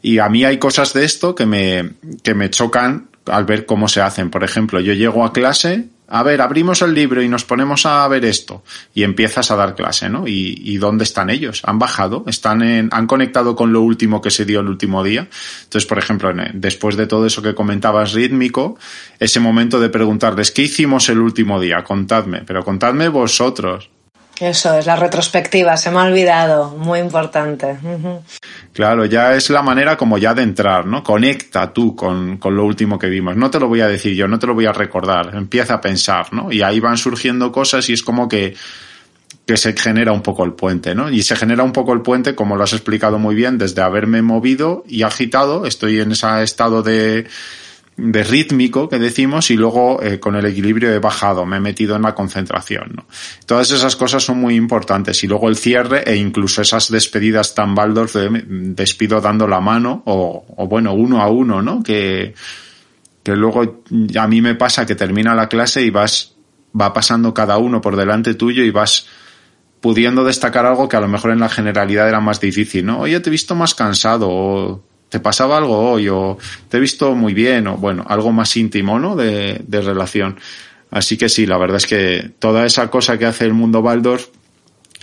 Y 0.03 0.19
a 0.19 0.29
mí 0.29 0.45
hay 0.45 0.59
cosas 0.59 0.93
de 0.93 1.03
esto 1.03 1.33
que 1.33 1.47
me, 1.47 1.93
que 2.21 2.35
me 2.35 2.51
chocan 2.51 3.07
al 3.25 3.45
ver 3.45 3.65
cómo 3.65 3.87
se 3.87 4.01
hacen. 4.01 4.29
Por 4.29 4.43
ejemplo, 4.43 4.79
yo 4.79 4.93
llego 4.93 5.25
a 5.25 5.33
clase 5.33 5.87
a 6.13 6.21
ver, 6.21 6.41
abrimos 6.41 6.83
el 6.83 6.93
libro 6.93 7.23
y 7.23 7.27
nos 7.27 7.43
ponemos 7.43 7.87
a 7.87 8.07
ver 8.07 8.23
esto 8.23 8.63
y 8.93 9.01
empiezas 9.01 9.49
a 9.49 9.55
dar 9.55 9.73
clase, 9.73 10.09
¿no? 10.09 10.27
¿Y, 10.27 10.77
dónde 10.77 11.05
están 11.05 11.31
ellos? 11.31 11.63
¿Han 11.65 11.79
bajado? 11.79 12.23
¿Están 12.27 12.61
en, 12.61 12.89
han 12.91 13.07
conectado 13.07 13.55
con 13.55 13.73
lo 13.73 13.81
último 13.81 14.21
que 14.21 14.29
se 14.29 14.45
dio 14.45 14.59
el 14.59 14.67
último 14.67 15.03
día? 15.03 15.27
Entonces, 15.63 15.87
por 15.87 15.97
ejemplo, 15.97 16.31
después 16.53 16.97
de 16.97 17.07
todo 17.07 17.25
eso 17.25 17.41
que 17.41 17.55
comentabas 17.55 18.13
rítmico, 18.13 18.77
ese 19.19 19.39
momento 19.39 19.79
de 19.79 19.89
preguntarles, 19.89 20.51
¿qué 20.51 20.61
hicimos 20.61 21.09
el 21.09 21.17
último 21.17 21.59
día? 21.59 21.83
Contadme, 21.83 22.43
pero 22.45 22.63
contadme 22.63 23.07
vosotros. 23.07 23.89
Eso 24.39 24.77
es, 24.77 24.87
la 24.87 24.95
retrospectiva, 24.95 25.77
se 25.77 25.91
me 25.91 25.99
ha 25.99 26.03
olvidado, 26.03 26.71
muy 26.71 26.99
importante. 26.99 27.77
Claro, 28.73 29.05
ya 29.05 29.35
es 29.35 29.49
la 29.51 29.61
manera 29.61 29.95
como 29.95 30.17
ya 30.17 30.33
de 30.33 30.41
entrar, 30.41 30.87
¿no? 30.87 31.03
Conecta 31.03 31.71
tú 31.71 31.95
con, 31.95 32.37
con, 32.37 32.55
lo 32.55 32.65
último 32.65 32.97
que 32.97 33.09
vimos. 33.09 33.37
No 33.37 33.51
te 33.51 33.59
lo 33.59 33.67
voy 33.67 33.81
a 33.81 33.87
decir 33.87 34.15
yo, 34.15 34.27
no 34.27 34.39
te 34.39 34.47
lo 34.47 34.55
voy 34.55 34.65
a 34.65 34.73
recordar. 34.73 35.35
Empieza 35.35 35.75
a 35.75 35.81
pensar, 35.81 36.33
¿no? 36.33 36.51
Y 36.51 36.63
ahí 36.63 36.79
van 36.79 36.97
surgiendo 36.97 37.51
cosas 37.51 37.87
y 37.89 37.93
es 37.93 38.01
como 38.01 38.27
que, 38.27 38.55
que 39.45 39.55
se 39.55 39.73
genera 39.73 40.11
un 40.11 40.23
poco 40.23 40.43
el 40.43 40.53
puente, 40.53 40.95
¿no? 40.95 41.11
Y 41.11 41.21
se 41.21 41.35
genera 41.35 41.63
un 41.63 41.71
poco 41.71 41.93
el 41.93 42.01
puente, 42.01 42.33
como 42.33 42.55
lo 42.55 42.63
has 42.63 42.73
explicado 42.73 43.19
muy 43.19 43.35
bien, 43.35 43.59
desde 43.59 43.83
haberme 43.83 44.23
movido 44.23 44.83
y 44.87 45.03
agitado, 45.03 45.65
estoy 45.67 45.99
en 45.99 46.13
ese 46.13 46.41
estado 46.41 46.81
de, 46.81 47.27
de 47.95 48.23
rítmico 48.23 48.89
que 48.89 48.97
decimos 48.97 49.51
y 49.51 49.55
luego 49.55 50.01
eh, 50.01 50.19
con 50.19 50.35
el 50.35 50.45
equilibrio 50.45 50.91
he 50.91 50.99
bajado, 50.99 51.45
me 51.45 51.57
he 51.57 51.59
metido 51.59 51.95
en 51.95 52.01
la 52.01 52.15
concentración. 52.15 52.91
¿no? 52.95 53.05
Todas 53.45 53.71
esas 53.71 53.95
cosas 53.95 54.23
son 54.23 54.39
muy 54.39 54.55
importantes 54.55 55.23
y 55.23 55.27
luego 55.27 55.47
el 55.49 55.55
cierre 55.55 56.03
e 56.05 56.15
incluso 56.15 56.61
esas 56.61 56.89
despedidas 56.89 57.53
tan 57.53 57.75
de 57.75 58.43
despido 58.47 59.21
dando 59.21 59.47
la 59.47 59.59
mano 59.59 60.01
o, 60.05 60.45
o, 60.57 60.67
bueno, 60.67 60.93
uno 60.93 61.21
a 61.21 61.27
uno, 61.27 61.61
¿no? 61.61 61.83
Que, 61.83 62.33
que 63.21 63.35
luego 63.35 63.83
a 64.19 64.27
mí 64.27 64.41
me 64.41 64.55
pasa 64.55 64.85
que 64.85 64.95
termina 64.95 65.35
la 65.35 65.47
clase 65.47 65.81
y 65.81 65.89
vas, 65.89 66.35
va 66.79 66.93
pasando 66.93 67.33
cada 67.33 67.57
uno 67.57 67.81
por 67.81 67.95
delante 67.95 68.33
tuyo 68.33 68.63
y 68.63 68.71
vas 68.71 69.07
pudiendo 69.81 70.23
destacar 70.23 70.65
algo 70.65 70.87
que 70.87 70.95
a 70.95 71.01
lo 71.01 71.07
mejor 71.07 71.31
en 71.31 71.39
la 71.39 71.49
generalidad 71.49 72.07
era 72.07 72.21
más 72.21 72.39
difícil, 72.39 72.85
¿no? 72.85 72.99
Oye, 72.99 73.19
te 73.19 73.29
he 73.29 73.31
visto 73.31 73.53
más 73.53 73.75
cansado 73.75 74.29
o 74.29 74.83
¿te 75.13 75.19
pasaba 75.19 75.57
algo 75.57 75.91
hoy? 75.91 76.09
O 76.09 76.39
te 76.69 76.77
he 76.77 76.79
visto 76.79 77.13
muy 77.13 77.35
bien, 77.35 77.67
o 77.67 77.77
bueno, 77.77 78.03
algo 78.09 78.31
más 78.31 78.57
íntimo, 78.57 78.97
¿no? 78.97 79.15
De, 79.15 79.61
de 79.63 79.81
relación. 79.81 80.39
Así 80.89 81.17
que 81.17 81.29
sí, 81.29 81.45
la 81.45 81.59
verdad 81.59 81.77
es 81.77 81.85
que 81.85 82.31
toda 82.39 82.65
esa 82.65 82.89
cosa 82.89 83.19
que 83.19 83.27
hace 83.27 83.45
el 83.45 83.53
mundo 83.53 83.81
Waldorf, 83.81 84.29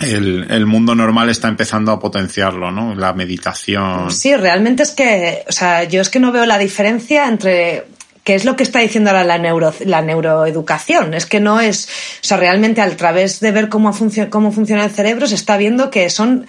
el, 0.00 0.48
el, 0.50 0.66
mundo 0.66 0.96
normal 0.96 1.30
está 1.30 1.46
empezando 1.46 1.92
a 1.92 2.00
potenciarlo, 2.00 2.72
¿no? 2.72 2.96
La 2.96 3.12
meditación. 3.12 4.10
Sí, 4.10 4.34
realmente 4.34 4.82
es 4.82 4.90
que, 4.90 5.44
o 5.48 5.52
sea, 5.52 5.84
yo 5.84 6.00
es 6.00 6.08
que 6.08 6.18
no 6.18 6.32
veo 6.32 6.44
la 6.44 6.58
diferencia 6.58 7.28
entre 7.28 7.84
que 8.30 8.36
es 8.36 8.44
lo 8.44 8.54
que 8.54 8.62
está 8.62 8.78
diciendo 8.78 9.10
ahora 9.10 9.24
la, 9.24 9.38
neuro, 9.38 9.74
la 9.80 10.02
neuroeducación. 10.02 11.14
Es 11.14 11.26
que 11.26 11.40
no 11.40 11.60
es, 11.60 11.88
o 12.22 12.24
sea, 12.24 12.36
realmente 12.36 12.80
a 12.80 12.88
través 12.96 13.40
de 13.40 13.50
ver 13.50 13.68
cómo, 13.68 13.92
cómo 14.30 14.52
funciona 14.52 14.84
el 14.84 14.92
cerebro 14.92 15.26
se 15.26 15.34
está 15.34 15.56
viendo 15.56 15.90
que 15.90 16.08
son 16.10 16.46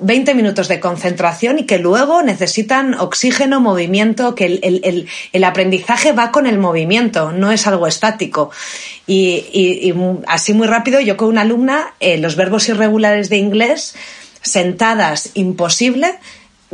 20 0.00 0.32
minutos 0.36 0.68
de 0.68 0.78
concentración 0.78 1.58
y 1.58 1.64
que 1.64 1.80
luego 1.80 2.22
necesitan 2.22 2.94
oxígeno, 2.94 3.58
movimiento, 3.58 4.36
que 4.36 4.46
el, 4.46 4.60
el, 4.62 5.08
el 5.32 5.42
aprendizaje 5.42 6.12
va 6.12 6.30
con 6.30 6.46
el 6.46 6.56
movimiento, 6.56 7.32
no 7.32 7.50
es 7.50 7.66
algo 7.66 7.88
estático. 7.88 8.52
Y, 9.08 9.44
y, 9.52 9.88
y 9.88 9.94
así 10.28 10.52
muy 10.52 10.68
rápido, 10.68 11.00
yo 11.00 11.16
con 11.16 11.30
una 11.30 11.40
alumna, 11.40 11.94
eh, 11.98 12.16
los 12.16 12.36
verbos 12.36 12.68
irregulares 12.68 13.28
de 13.28 13.38
inglés, 13.38 13.96
sentadas, 14.40 15.30
imposible, 15.34 16.14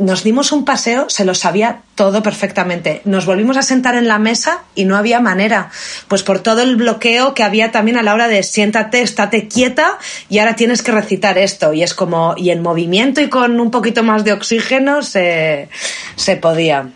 nos 0.01 0.23
dimos 0.23 0.51
un 0.51 0.65
paseo, 0.65 1.09
se 1.09 1.25
lo 1.25 1.35
sabía 1.35 1.81
todo 1.95 2.23
perfectamente. 2.23 3.01
Nos 3.05 3.25
volvimos 3.25 3.57
a 3.57 3.61
sentar 3.61 3.95
en 3.95 4.07
la 4.07 4.19
mesa 4.19 4.63
y 4.75 4.85
no 4.85 4.97
había 4.97 5.19
manera, 5.19 5.69
pues 6.07 6.23
por 6.23 6.39
todo 6.39 6.61
el 6.61 6.75
bloqueo 6.75 7.33
que 7.33 7.43
había 7.43 7.71
también 7.71 7.97
a 7.97 8.03
la 8.03 8.13
hora 8.13 8.27
de 8.27 8.43
siéntate, 8.43 9.01
estate 9.01 9.47
quieta 9.47 9.99
y 10.27 10.39
ahora 10.39 10.55
tienes 10.55 10.81
que 10.81 10.91
recitar 10.91 11.37
esto. 11.37 11.73
Y 11.73 11.83
es 11.83 11.93
como, 11.93 12.33
y 12.37 12.49
en 12.49 12.61
movimiento 12.61 13.21
y 13.21 13.29
con 13.29 13.59
un 13.59 13.71
poquito 13.71 14.03
más 14.03 14.23
de 14.25 14.33
oxígeno 14.33 15.03
se, 15.03 15.69
se 16.15 16.35
podía. 16.35 16.89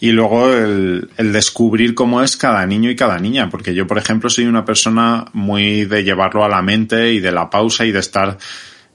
Y 0.00 0.12
luego 0.12 0.52
el, 0.52 1.10
el, 1.16 1.32
descubrir 1.32 1.94
cómo 1.94 2.22
es 2.22 2.36
cada 2.36 2.66
niño 2.66 2.90
y 2.90 2.96
cada 2.96 3.18
niña, 3.18 3.48
porque 3.48 3.72
yo, 3.72 3.86
por 3.86 3.98
ejemplo, 3.98 4.28
soy 4.28 4.46
una 4.46 4.64
persona 4.64 5.26
muy 5.32 5.84
de 5.84 6.04
llevarlo 6.04 6.44
a 6.44 6.48
la 6.48 6.60
mente 6.60 7.12
y 7.12 7.20
de 7.20 7.32
la 7.32 7.48
pausa 7.48 7.84
y 7.84 7.92
de 7.92 8.00
estar 8.00 8.36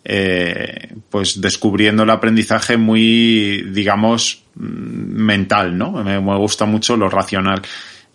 eh, 0.07 0.93
pues 1.09 1.41
descubriendo 1.41 2.03
el 2.03 2.11
aprendizaje 2.11 2.77
muy, 2.77 3.63
digamos, 3.71 4.43
mental, 4.53 5.75
¿no? 5.75 5.91
Me, 6.03 6.19
gusta 6.19 6.65
mucho 6.65 6.95
lo 6.95 7.09
racional 7.09 7.63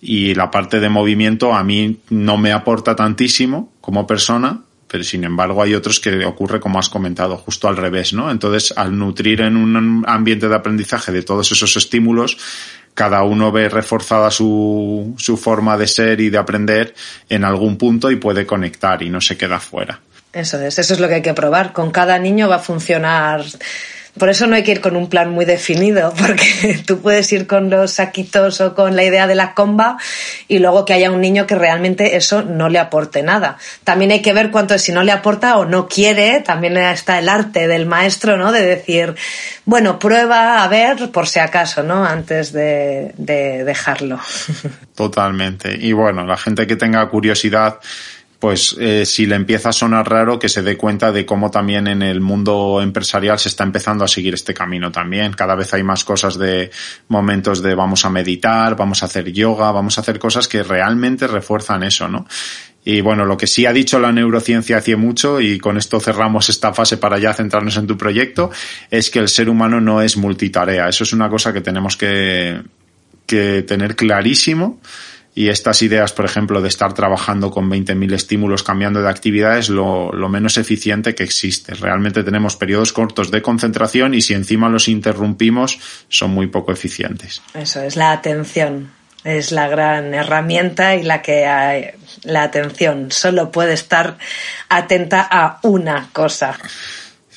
y 0.01 0.35
la 0.35 0.53
parte 0.53 0.79
de 0.79 0.89
movimiento 0.89 1.53
a 1.53 1.65
mí 1.65 1.99
no 2.11 2.39
me 2.39 2.53
aporta 2.53 2.95
tantísimo 2.95 3.73
como 3.81 4.07
persona, 4.07 4.61
pero 4.87 5.03
sin 5.03 5.25
embargo 5.25 5.63
hay 5.63 5.75
otros 5.75 5.99
que 5.99 6.25
ocurre 6.25 6.61
como 6.61 6.79
has 6.79 6.89
comentado, 6.89 7.37
justo 7.37 7.67
al 7.67 7.77
revés, 7.77 8.13
¿no? 8.13 8.31
Entonces, 8.31 8.73
al 8.77 8.97
nutrir 8.97 9.41
en 9.41 9.57
un 9.57 10.05
ambiente 10.07 10.49
de 10.49 10.55
aprendizaje 10.55 11.11
de 11.11 11.23
todos 11.23 11.51
esos 11.51 11.77
estímulos, 11.77 12.39
cada 12.95 13.25
uno 13.25 13.51
ve 13.51 13.69
reforzada 13.69 14.31
su, 14.31 15.15
su 15.19 15.37
forma 15.37 15.77
de 15.77 15.89
ser 15.89 16.21
y 16.21 16.31
de 16.31 16.39
aprender 16.39 16.95
en 17.29 17.45
algún 17.45 17.77
punto 17.77 18.13
y 18.13 18.17
puede 18.17 18.47
conectar 18.47 19.03
y 19.03 19.11
no 19.11 19.21
se 19.21 19.37
queda 19.37 19.59
fuera. 19.59 20.01
Eso 20.33 20.61
es, 20.61 20.79
eso 20.79 20.95
es 20.95 21.01
lo 21.01 21.09
que 21.09 21.15
hay 21.15 21.23
que 21.23 21.35
probar. 21.35 21.73
Con 21.73 21.91
cada 21.91 22.19
niño 22.19 22.49
va 22.49 22.57
a 22.57 22.61
funcionar 22.61 23.43
por 24.19 24.29
eso 24.29 24.47
no 24.47 24.57
hay 24.57 24.65
que 24.65 24.73
ir 24.73 24.81
con 24.81 24.97
un 24.97 25.09
plan 25.09 25.31
muy 25.31 25.45
definido, 25.45 26.13
porque 26.19 26.81
tú 26.87 27.01
puedes 27.01 27.33
ir 27.33 27.47
con 27.47 27.71
los 27.71 27.93
saquitos 27.93 28.61
o 28.61 28.75
con 28.75 28.97
la 28.97 29.05
idea 29.05 29.27
de 29.27 29.35
la 29.35 29.55
comba 29.55 29.99
y 30.49 30.59
luego 30.59 30.85
que 30.85 30.93
haya 30.93 31.11
un 31.11 31.21
niño 31.21 31.47
que 31.47 31.55
realmente 31.55 32.17
eso 32.17 32.43
no 32.43 32.69
le 32.69 32.79
aporte 32.79 33.23
nada. 33.23 33.57
También 33.85 34.11
hay 34.11 34.23
que 34.23 34.33
ver 34.33 34.51
cuánto 34.51 34.79
si 34.79 34.93
no 34.93 35.05
le 35.05 35.13
aporta 35.13 35.57
o 35.59 35.65
no 35.65 35.89
quiere, 35.89 36.41
también 36.41 36.77
está 36.77 37.19
el 37.19 37.29
arte 37.29 37.69
del 37.69 37.87
maestro, 37.87 38.37
¿no? 38.37 38.53
De 38.53 38.63
decir, 38.63 39.15
bueno, 39.65 39.99
prueba 39.99 40.65
a 40.65 40.69
ver 40.69 41.11
por 41.11 41.29
si 41.29 41.39
acaso, 41.39 41.83
¿no? 41.83 42.05
Antes 42.05 42.53
de, 42.53 43.13
de 43.17 43.65
dejarlo. 43.65 44.19
Totalmente. 44.95 45.77
Y 45.81 45.93
bueno, 45.93 46.27
la 46.27 46.37
gente 46.37 46.67
que 46.67 46.77
tenga 46.77 47.09
curiosidad, 47.09 47.79
pues 48.41 48.75
eh, 48.81 49.05
si 49.05 49.27
le 49.27 49.37
empieza 49.37 49.69
a 49.69 49.73
sonar 49.73 50.09
raro 50.09 50.39
que 50.39 50.49
se 50.49 50.63
dé 50.63 50.79
cuenta 50.79 51.13
de 51.13 51.27
cómo 51.27 51.51
también 51.51 51.87
en 51.87 52.01
el 52.01 52.23
mundo 52.23 52.81
empresarial 52.83 53.39
se 53.39 53.51
está 53.51 53.65
empezando 53.65 54.03
a 54.03 54.09
seguir 54.09 54.33
este 54.33 54.55
camino 54.55 54.91
también. 54.91 55.35
Cada 55.35 55.55
vez 55.55 55.75
hay 55.75 55.83
más 55.83 56.05
cosas 56.05 56.39
de 56.39 56.71
momentos 57.09 57.63
de 57.63 57.75
vamos 57.75 58.07
a 58.07 58.11
meditar, 58.11 58.77
vamos 58.77 59.03
a 59.03 59.07
hacer 59.07 59.31
yoga, 59.31 59.71
vamos 59.73 59.99
a 59.99 60.01
hacer 60.01 60.19
cosas 60.19 60.49
que 60.49 60.63
realmente 60.63 61.27
refuerzan 61.27 61.83
eso, 61.83 62.09
¿no? 62.09 62.27
Y 62.83 63.03
bueno, 63.03 63.27
lo 63.27 63.37
que 63.37 63.47
sí 63.47 63.67
ha 63.67 63.75
dicho 63.75 64.01
la 64.01 64.11
neurociencia 64.11 64.79
hace 64.79 64.97
mucho, 64.97 65.39
y 65.39 65.59
con 65.59 65.77
esto 65.77 66.01
cerramos 66.01 66.49
esta 66.49 66.73
fase 66.73 66.97
para 66.97 67.19
ya 67.19 67.35
centrarnos 67.35 67.77
en 67.77 67.87
tu 67.87 67.99
proyecto, 67.99 68.51
es 68.91 69.11
que 69.11 69.19
el 69.19 69.29
ser 69.29 69.51
humano 69.51 69.83
no 69.83 70.01
es 70.01 70.17
multitarea. 70.17 70.89
Eso 70.89 71.05
es 71.05 71.13
una 71.13 71.29
cosa 71.29 71.53
que 71.53 71.61
tenemos 71.61 71.99
que, 71.99 72.63
que 73.27 73.63
tener 73.69 73.97
clarísimo 73.97 74.81
y 75.41 75.49
estas 75.49 75.81
ideas, 75.81 76.13
por 76.13 76.27
ejemplo, 76.27 76.61
de 76.61 76.69
estar 76.69 76.93
trabajando 76.93 77.51
con 77.51 77.71
20.000 77.71 78.13
estímulos 78.13 78.63
cambiando 78.63 79.01
de 79.01 79.09
actividad 79.09 79.57
es 79.57 79.71
lo, 79.71 80.13
lo, 80.13 80.29
menos 80.29 80.59
eficiente 80.59 81.15
que 81.15 81.23
existe. 81.23 81.73
Realmente 81.73 82.23
tenemos 82.23 82.57
periodos 82.57 82.93
cortos 82.93 83.31
de 83.31 83.41
concentración 83.41 84.13
y 84.13 84.21
si 84.21 84.35
encima 84.35 84.69
los 84.69 84.87
interrumpimos 84.87 85.79
son 86.11 86.33
muy 86.33 86.49
poco 86.49 86.73
eficientes. 86.73 87.41
Eso 87.55 87.81
es 87.81 87.97
la 87.97 88.13
atención. 88.13 88.91
Es 89.25 89.51
la 89.51 89.67
gran 89.67 90.13
herramienta 90.13 90.95
y 90.95 91.05
la 91.05 91.23
que 91.23 91.47
hay, 91.47 91.87
la 92.23 92.43
atención 92.43 93.11
solo 93.11 93.51
puede 93.51 93.73
estar 93.73 94.19
atenta 94.69 95.27
a 95.31 95.59
una 95.63 96.11
cosa. 96.13 96.59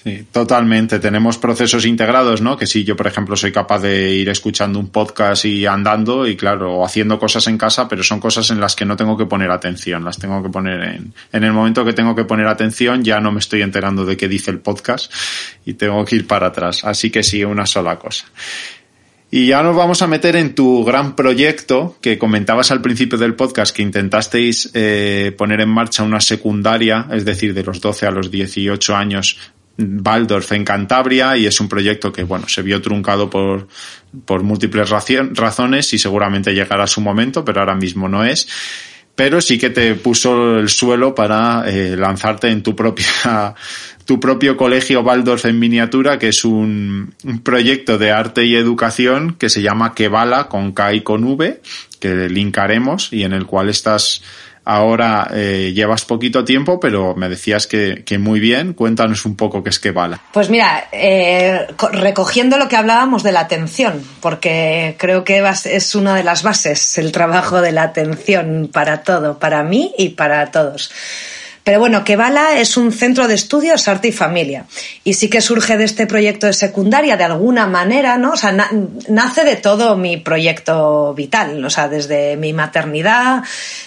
Sí, 0.04 0.28
totalmente. 0.34 1.00
Tenemos 1.00 1.38
procesos 1.38 1.86
integrados, 1.86 2.42
¿no? 2.42 2.58
Que 2.58 2.68
sí, 2.68 2.84
yo, 2.84 2.98
por 2.98 3.08
ejemplo, 3.08 3.38
soy 3.38 3.54
capaz 3.54 3.80
de 3.80 4.12
ir 4.12 4.28
escuchando 4.28 4.78
un 4.78 4.90
podcast 4.90 5.46
y 5.46 5.66
andando 5.66 6.28
y, 6.28 6.36
claro, 6.36 6.84
haciendo 6.84 7.18
cosas 7.18 7.48
en 7.48 7.58
casa, 7.58 7.88
pero 7.88 8.04
son 8.04 8.20
cosas 8.20 8.50
en 8.50 8.60
las 8.60 8.76
que 8.76 8.84
no 8.84 8.98
tengo 8.98 9.16
que 9.16 9.28
poner 9.28 9.50
atención. 9.50 10.04
Las 10.04 10.18
tengo 10.18 10.44
que 10.44 10.50
poner 10.50 10.84
en, 10.84 11.14
en 11.32 11.44
el 11.46 11.54
momento 11.54 11.86
que 11.86 11.94
tengo 11.94 12.14
que 12.16 12.26
poner 12.26 12.48
atención, 12.48 13.02
ya 13.02 13.22
no 13.22 13.32
me 13.32 13.40
estoy 13.40 13.62
enterando 13.62 14.04
de 14.04 14.18
qué 14.18 14.28
dice 14.28 14.52
el 14.52 14.60
podcast 14.60 15.10
y 15.66 15.76
tengo 15.76 16.04
que 16.04 16.18
ir 16.18 16.28
para 16.28 16.48
atrás. 16.48 16.84
Así 16.84 17.10
que 17.10 17.24
sí, 17.24 17.46
una 17.46 17.66
sola 17.66 17.98
cosa. 17.98 18.26
Y 19.36 19.48
ya 19.48 19.64
nos 19.64 19.76
vamos 19.76 20.00
a 20.04 20.08
meter 20.08 20.36
en 20.36 20.54
tu 20.54 20.84
gran 20.84 21.16
proyecto 21.16 21.98
que 22.02 22.20
comentabas 22.20 22.70
al 22.70 22.82
principio 22.82 23.18
del 23.18 23.34
podcast 23.34 23.76
que 23.76 23.82
intentasteis 23.82 24.70
eh, 24.76 25.34
poner 25.36 25.62
en 25.62 25.70
marcha 25.70 26.04
una 26.04 26.22
secundaria, 26.22 27.08
es 27.12 27.26
decir, 27.26 27.56
de 27.56 27.64
los 27.64 27.82
12 27.82 28.06
a 28.06 28.12
los 28.12 28.30
18 28.30 28.96
años 28.96 29.40
Waldorf 29.78 30.52
en 30.52 30.64
Cantabria 30.64 31.36
y 31.36 31.48
es 31.48 31.60
un 31.60 31.68
proyecto 31.68 32.12
que 32.12 32.24
bueno 32.24 32.48
se 32.48 32.62
vio 32.62 32.82
truncado 32.82 33.30
por, 33.30 33.68
por 34.26 34.44
múltiples 34.44 34.90
razones 34.90 35.94
y 35.94 35.98
seguramente 35.98 36.54
llegará 36.54 36.86
su 36.88 37.02
momento, 37.02 37.44
pero 37.44 37.62
ahora 37.62 37.76
mismo 37.76 38.08
no 38.08 38.24
es. 38.24 38.48
Pero 39.16 39.42
sí 39.42 39.60
que 39.60 39.70
te 39.70 39.94
puso 39.94 40.58
el 40.58 40.70
suelo 40.70 41.14
para 41.14 41.70
eh, 41.70 41.96
lanzarte 41.96 42.50
en 42.50 42.64
tu 42.64 42.76
propia 42.76 43.54
tu 44.06 44.20
propio 44.20 44.58
colegio 44.58 45.02
Waldorf 45.02 45.46
en 45.46 45.60
miniatura, 45.60 46.20
que 46.20 46.30
es 46.30 46.44
un, 46.44 47.14
un 47.24 47.40
proyecto 47.40 47.98
de 47.98 48.12
arte 48.12 48.44
y 48.46 48.56
educación 48.56 49.36
que 49.36 49.50
se 49.50 49.62
llama 49.62 49.94
Kevala 49.94 50.50
con 50.50 50.74
K 50.74 50.96
y 50.96 51.02
con 51.02 51.24
V, 51.24 51.62
que 52.00 52.28
linkaremos 52.28 53.14
y 53.14 53.24
en 53.24 53.34
el 53.34 53.46
cual 53.46 53.70
estás 53.70 54.22
Ahora 54.66 55.30
eh, 55.34 55.74
llevas 55.76 56.06
poquito 56.06 56.46
tiempo, 56.46 56.80
pero 56.80 57.16
me 57.16 57.28
decías 57.28 57.68
que, 57.68 58.04
muy 58.18 58.40
bien. 58.40 58.74
Cuéntanos 58.74 59.26
un 59.26 59.36
poco 59.36 59.64
qué 59.64 59.70
es 59.70 59.80
que 59.80 59.92
bala. 59.92 60.22
Pues 60.32 60.50
mira, 60.50 60.88
eh, 60.92 61.68
recogiendo 61.92 62.58
lo 62.58 62.70
que 62.70 62.78
hablábamos 62.78 63.24
de 63.24 63.32
la 63.32 63.42
atención, 63.42 64.02
porque 64.22 64.96
creo 64.98 65.24
que 65.24 65.44
es 65.66 65.96
una 65.96 66.16
de 66.16 66.24
las 66.24 66.44
bases, 66.44 66.98
el 66.98 67.12
trabajo 67.12 67.62
de 67.62 67.72
la 67.72 67.84
atención 67.84 68.70
para 68.72 69.04
todo, 69.04 69.40
para 69.40 69.64
mí 69.64 69.94
y 69.98 70.10
para 70.10 70.52
todos. 70.52 70.92
Pero 71.64 71.80
bueno, 71.80 72.04
Kevala 72.04 72.60
es 72.60 72.76
un 72.76 72.92
centro 72.92 73.28
de 73.28 73.36
estudios 73.36 73.88
arte 73.88 74.10
y 74.10 74.12
familia. 74.12 74.66
Y 75.06 75.14
sí 75.14 75.30
que 75.30 75.40
surge 75.40 75.78
de 75.78 75.86
este 75.86 76.08
proyecto 76.08 76.48
de 76.48 76.54
secundaria 76.54 77.16
de 77.16 77.24
alguna 77.24 77.68
manera, 77.68 78.18
¿no? 78.18 78.32
O 78.34 78.36
sea, 78.36 78.52
na 78.52 78.70
nace 79.08 79.46
de 79.46 79.56
todo 79.56 79.96
mi 79.96 80.18
proyecto 80.18 81.14
vital, 81.14 81.64
o 81.64 81.70
sea, 81.70 81.88
desde 81.88 82.36
mi 82.36 82.52
maternidad, 82.52 83.44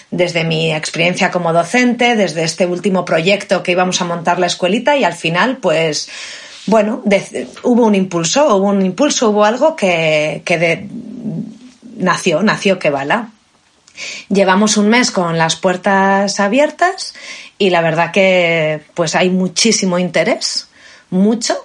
desde 0.09 0.43
mi 0.43 0.73
experiencia 0.73 1.29
como 1.29 1.53
docente, 1.53 2.15
desde 2.15 2.43
este 2.43 2.65
último 2.65 3.05
proyecto 3.05 3.61
que 3.61 3.73
íbamos 3.73 4.01
a 4.01 4.05
montar 4.05 4.39
la 4.39 4.47
escuelita 4.47 4.97
y 4.97 5.03
al 5.03 5.13
final, 5.13 5.57
pues, 5.57 6.09
bueno, 6.65 7.03
hubo 7.63 7.85
un 7.85 7.95
impulso, 7.95 8.55
hubo 8.55 8.67
un 8.67 8.85
impulso, 8.85 9.29
hubo 9.29 9.45
algo 9.45 9.75
que, 9.75 10.41
nació, 11.97 12.41
nació 12.41 12.79
Kevala. 12.79 13.29
Llevamos 14.29 14.77
un 14.77 14.89
mes 14.89 15.09
con 15.09 15.37
las 15.37 15.55
puertas 15.55 16.39
abiertas 16.39 17.13
y 17.57 17.69
la 17.69 17.81
verdad 17.81 18.11
que 18.11 18.81
pues 18.93 19.15
hay 19.15 19.29
muchísimo 19.29 19.99
interés, 19.99 20.67
mucho, 21.09 21.55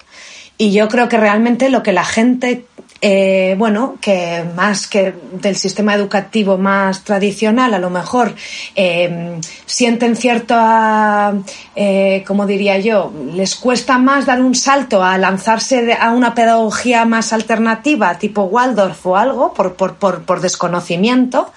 y 0.59 0.73
yo 0.73 0.89
creo 0.89 1.09
que 1.09 1.17
realmente 1.17 1.71
lo 1.71 1.83
que 1.83 1.93
la 1.93 2.05
gente 2.05 2.65
eh, 3.05 3.57
bueno, 3.59 3.97
que 4.01 4.45
más 4.55 4.87
que 4.87 5.13
del 5.33 5.57
sistema 5.57 5.93
educativo 5.93 6.57
más 6.57 7.03
tradicional, 7.03 7.75
a 7.75 7.81
lo 7.81 7.91
mejor 7.91 8.33
eh, 8.77 9.41
sienten 9.67 10.15
cierta, 10.15 11.35
eh, 11.75 12.23
como 12.25 12.47
diría 12.47 12.79
yo, 12.79 13.13
les 13.35 13.57
cuesta 13.57 13.99
más 13.99 14.25
dar 14.25 14.41
un 14.41 14.55
salto 14.55 15.03
a 15.03 15.19
lanzarse 15.19 15.95
a 16.01 16.13
una 16.13 16.33
pedagogía 16.33 17.05
más 17.05 17.33
alternativa, 17.33 18.19
tipo 18.19 18.45
Waldorf 18.45 19.05
o 19.05 19.17
algo, 19.17 19.53
por, 19.53 19.75
por, 19.75 19.97
por, 19.97 20.23
por 20.23 20.41
desconocimiento. 20.41 21.53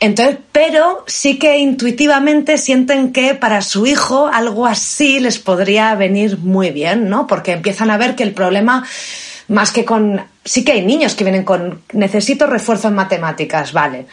Entonces, 0.00 0.38
pero 0.50 1.04
sí 1.06 1.38
que 1.38 1.58
intuitivamente 1.58 2.58
sienten 2.58 3.12
que 3.12 3.36
para 3.36 3.62
su 3.62 3.86
hijo 3.86 4.26
algo 4.26 4.66
así 4.66 5.20
les 5.20 5.38
podría 5.38 5.94
venir 5.94 6.38
muy 6.38 6.70
bien, 6.70 7.08
¿no? 7.08 7.28
Porque 7.28 7.52
empiezan 7.52 7.92
a 7.92 7.96
ver 7.96 8.16
que 8.16 8.24
el 8.24 8.32
problema 8.32 8.84
más 9.46 9.70
que 9.70 9.84
con... 9.84 10.20
Sí 10.50 10.64
que 10.64 10.72
hay 10.72 10.84
niños 10.84 11.14
que 11.14 11.22
vienen 11.22 11.44
con 11.44 11.82
necesito 11.92 12.44
refuerzo 12.44 12.88
en 12.88 12.94
matemáticas, 12.96 13.72
vale. 13.72 14.06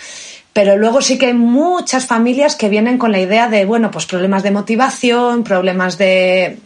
Pero 0.54 0.78
luego 0.78 1.02
sí 1.02 1.18
que 1.18 1.26
hay 1.26 1.34
muchas 1.34 2.06
familias 2.06 2.56
que 2.56 2.70
vienen 2.70 3.00
con 3.00 3.12
la 3.12 3.20
idea 3.20 3.48
de, 3.48 3.66
bueno, 3.66 3.90
pues 3.90 4.06
problemas 4.06 4.44
de 4.44 4.52
motivación, 4.52 5.44
problemas 5.44 5.98
de, 5.98 6.60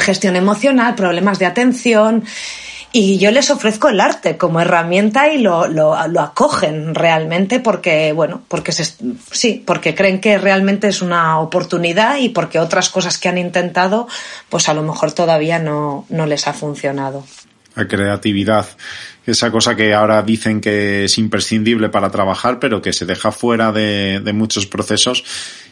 gestión 0.00 0.34
emocional, 0.34 0.94
problemas 0.94 1.38
de 1.38 1.44
atención. 1.44 2.24
Y 2.90 3.18
yo 3.18 3.30
les 3.32 3.50
ofrezco 3.50 3.90
el 3.90 4.00
arte 4.00 4.38
como 4.38 4.62
herramienta 4.62 5.30
y 5.30 5.36
lo, 5.36 5.68
lo, 5.68 5.94
lo 6.08 6.20
acogen 6.22 6.94
realmente 6.94 7.60
porque, 7.60 8.14
bueno, 8.14 8.40
porque 8.48 8.72
se, 8.72 8.94
sí, 9.30 9.62
porque 9.66 9.94
creen 9.94 10.22
que 10.22 10.38
realmente 10.38 10.88
es 10.88 11.02
una 11.02 11.38
oportunidad 11.38 12.16
y 12.16 12.30
porque 12.30 12.58
otras 12.58 12.88
cosas 12.88 13.18
que 13.18 13.28
han 13.28 13.36
intentado, 13.36 14.08
pues 14.48 14.70
a 14.70 14.74
lo 14.74 14.82
mejor 14.82 15.12
todavía 15.12 15.58
no, 15.58 16.06
no 16.08 16.24
les 16.24 16.48
ha 16.48 16.54
funcionado 16.54 17.24
la 17.74 17.88
creatividad, 17.88 18.66
esa 19.26 19.50
cosa 19.50 19.76
que 19.76 19.94
ahora 19.94 20.22
dicen 20.22 20.60
que 20.60 21.04
es 21.04 21.18
imprescindible 21.18 21.88
para 21.88 22.10
trabajar, 22.10 22.58
pero 22.58 22.82
que 22.82 22.92
se 22.92 23.06
deja 23.06 23.32
fuera 23.32 23.72
de, 23.72 24.20
muchos 24.34 24.66
procesos. 24.66 25.24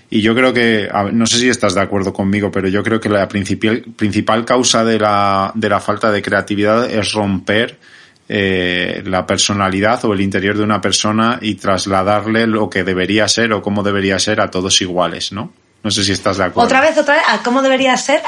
Y 0.08 0.22
yo 0.22 0.34
creo 0.34 0.52
que, 0.52 0.88
no 1.12 1.26
sé 1.26 1.38
si 1.38 1.48
estás 1.48 1.74
de 1.74 1.80
acuerdo 1.80 2.12
conmigo, 2.12 2.50
pero 2.50 2.68
yo 2.68 2.82
creo 2.82 3.00
que 3.00 3.08
la 3.08 3.28
principal, 3.28 3.84
principal 3.96 4.44
causa 4.44 4.84
de 4.84 4.98
la, 4.98 5.52
de 5.54 5.68
la 5.68 5.80
falta 5.80 6.10
de 6.10 6.20
creatividad 6.20 6.90
es 6.90 7.12
romper 7.12 7.78
eh, 8.32 9.02
la 9.06 9.26
personalidad 9.26 10.04
o 10.04 10.12
el 10.12 10.20
interior 10.20 10.56
de 10.56 10.62
una 10.62 10.80
persona 10.80 11.40
y 11.42 11.56
trasladarle 11.56 12.46
lo 12.46 12.70
que 12.70 12.84
debería 12.84 13.26
ser 13.26 13.52
o 13.52 13.60
cómo 13.60 13.82
debería 13.82 14.20
ser 14.20 14.40
a 14.40 14.52
todos 14.52 14.80
iguales, 14.82 15.32
¿no? 15.32 15.52
No 15.82 15.90
sé 15.90 16.04
si 16.04 16.12
estás 16.12 16.36
de 16.36 16.44
acuerdo. 16.44 16.66
Otra 16.66 16.80
vez, 16.80 16.96
otra 16.96 17.14
vez, 17.14 17.24
¿a 17.26 17.42
cómo 17.42 17.60
debería 17.60 17.96
ser? 17.96 18.22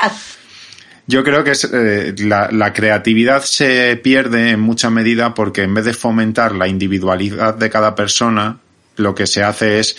Yo 1.13 1.23
creo 1.23 1.45
que 1.45 1.53
eh, 1.53 2.15
la, 2.21 2.49
la, 2.51 2.73
creatividad 2.73 3.43
se 3.43 3.97
pierde 3.99 4.53
en 4.53 4.61
mucha 4.61 4.89
medida 4.89 5.35
porque 5.35 5.63
en 5.63 5.75
vez 5.75 5.85
de 5.85 5.93
fomentar 5.93 6.55
la 6.55 6.69
individualidad 6.69 7.55
de 7.55 7.69
cada 7.69 7.95
persona, 7.95 8.61
lo 8.97 9.15
que 9.15 9.27
se 9.27 9.43
hace 9.43 9.79
es 9.79 9.95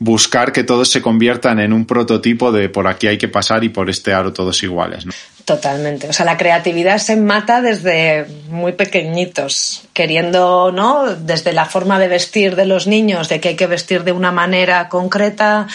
buscar 0.00 0.50
que 0.50 0.64
todos 0.64 0.88
se 0.88 1.02
conviertan 1.02 1.60
en 1.60 1.72
un 1.72 1.84
prototipo 1.84 2.50
de 2.50 2.68
por 2.68 2.88
aquí 2.88 3.06
hay 3.06 3.16
que 3.16 3.28
pasar 3.28 3.62
y 3.62 3.68
por 3.68 3.88
este 3.88 4.12
aro 4.12 4.32
todos 4.32 4.60
iguales. 4.64 5.06
¿no? 5.06 5.12
Totalmente. 5.50 6.08
O 6.08 6.12
sea, 6.12 6.24
la 6.24 6.36
creatividad 6.36 6.98
se 6.98 7.16
mata 7.16 7.60
desde 7.60 8.24
muy 8.50 8.70
pequeñitos, 8.70 9.82
queriendo, 9.92 10.70
¿no? 10.70 11.12
Desde 11.16 11.52
la 11.52 11.64
forma 11.64 11.98
de 11.98 12.06
vestir 12.06 12.54
de 12.54 12.66
los 12.66 12.86
niños, 12.86 13.28
de 13.28 13.40
que 13.40 13.48
hay 13.48 13.56
que 13.56 13.66
vestir 13.66 14.04
de 14.04 14.12
una 14.12 14.30
manera 14.30 14.88
concreta, 14.88 15.66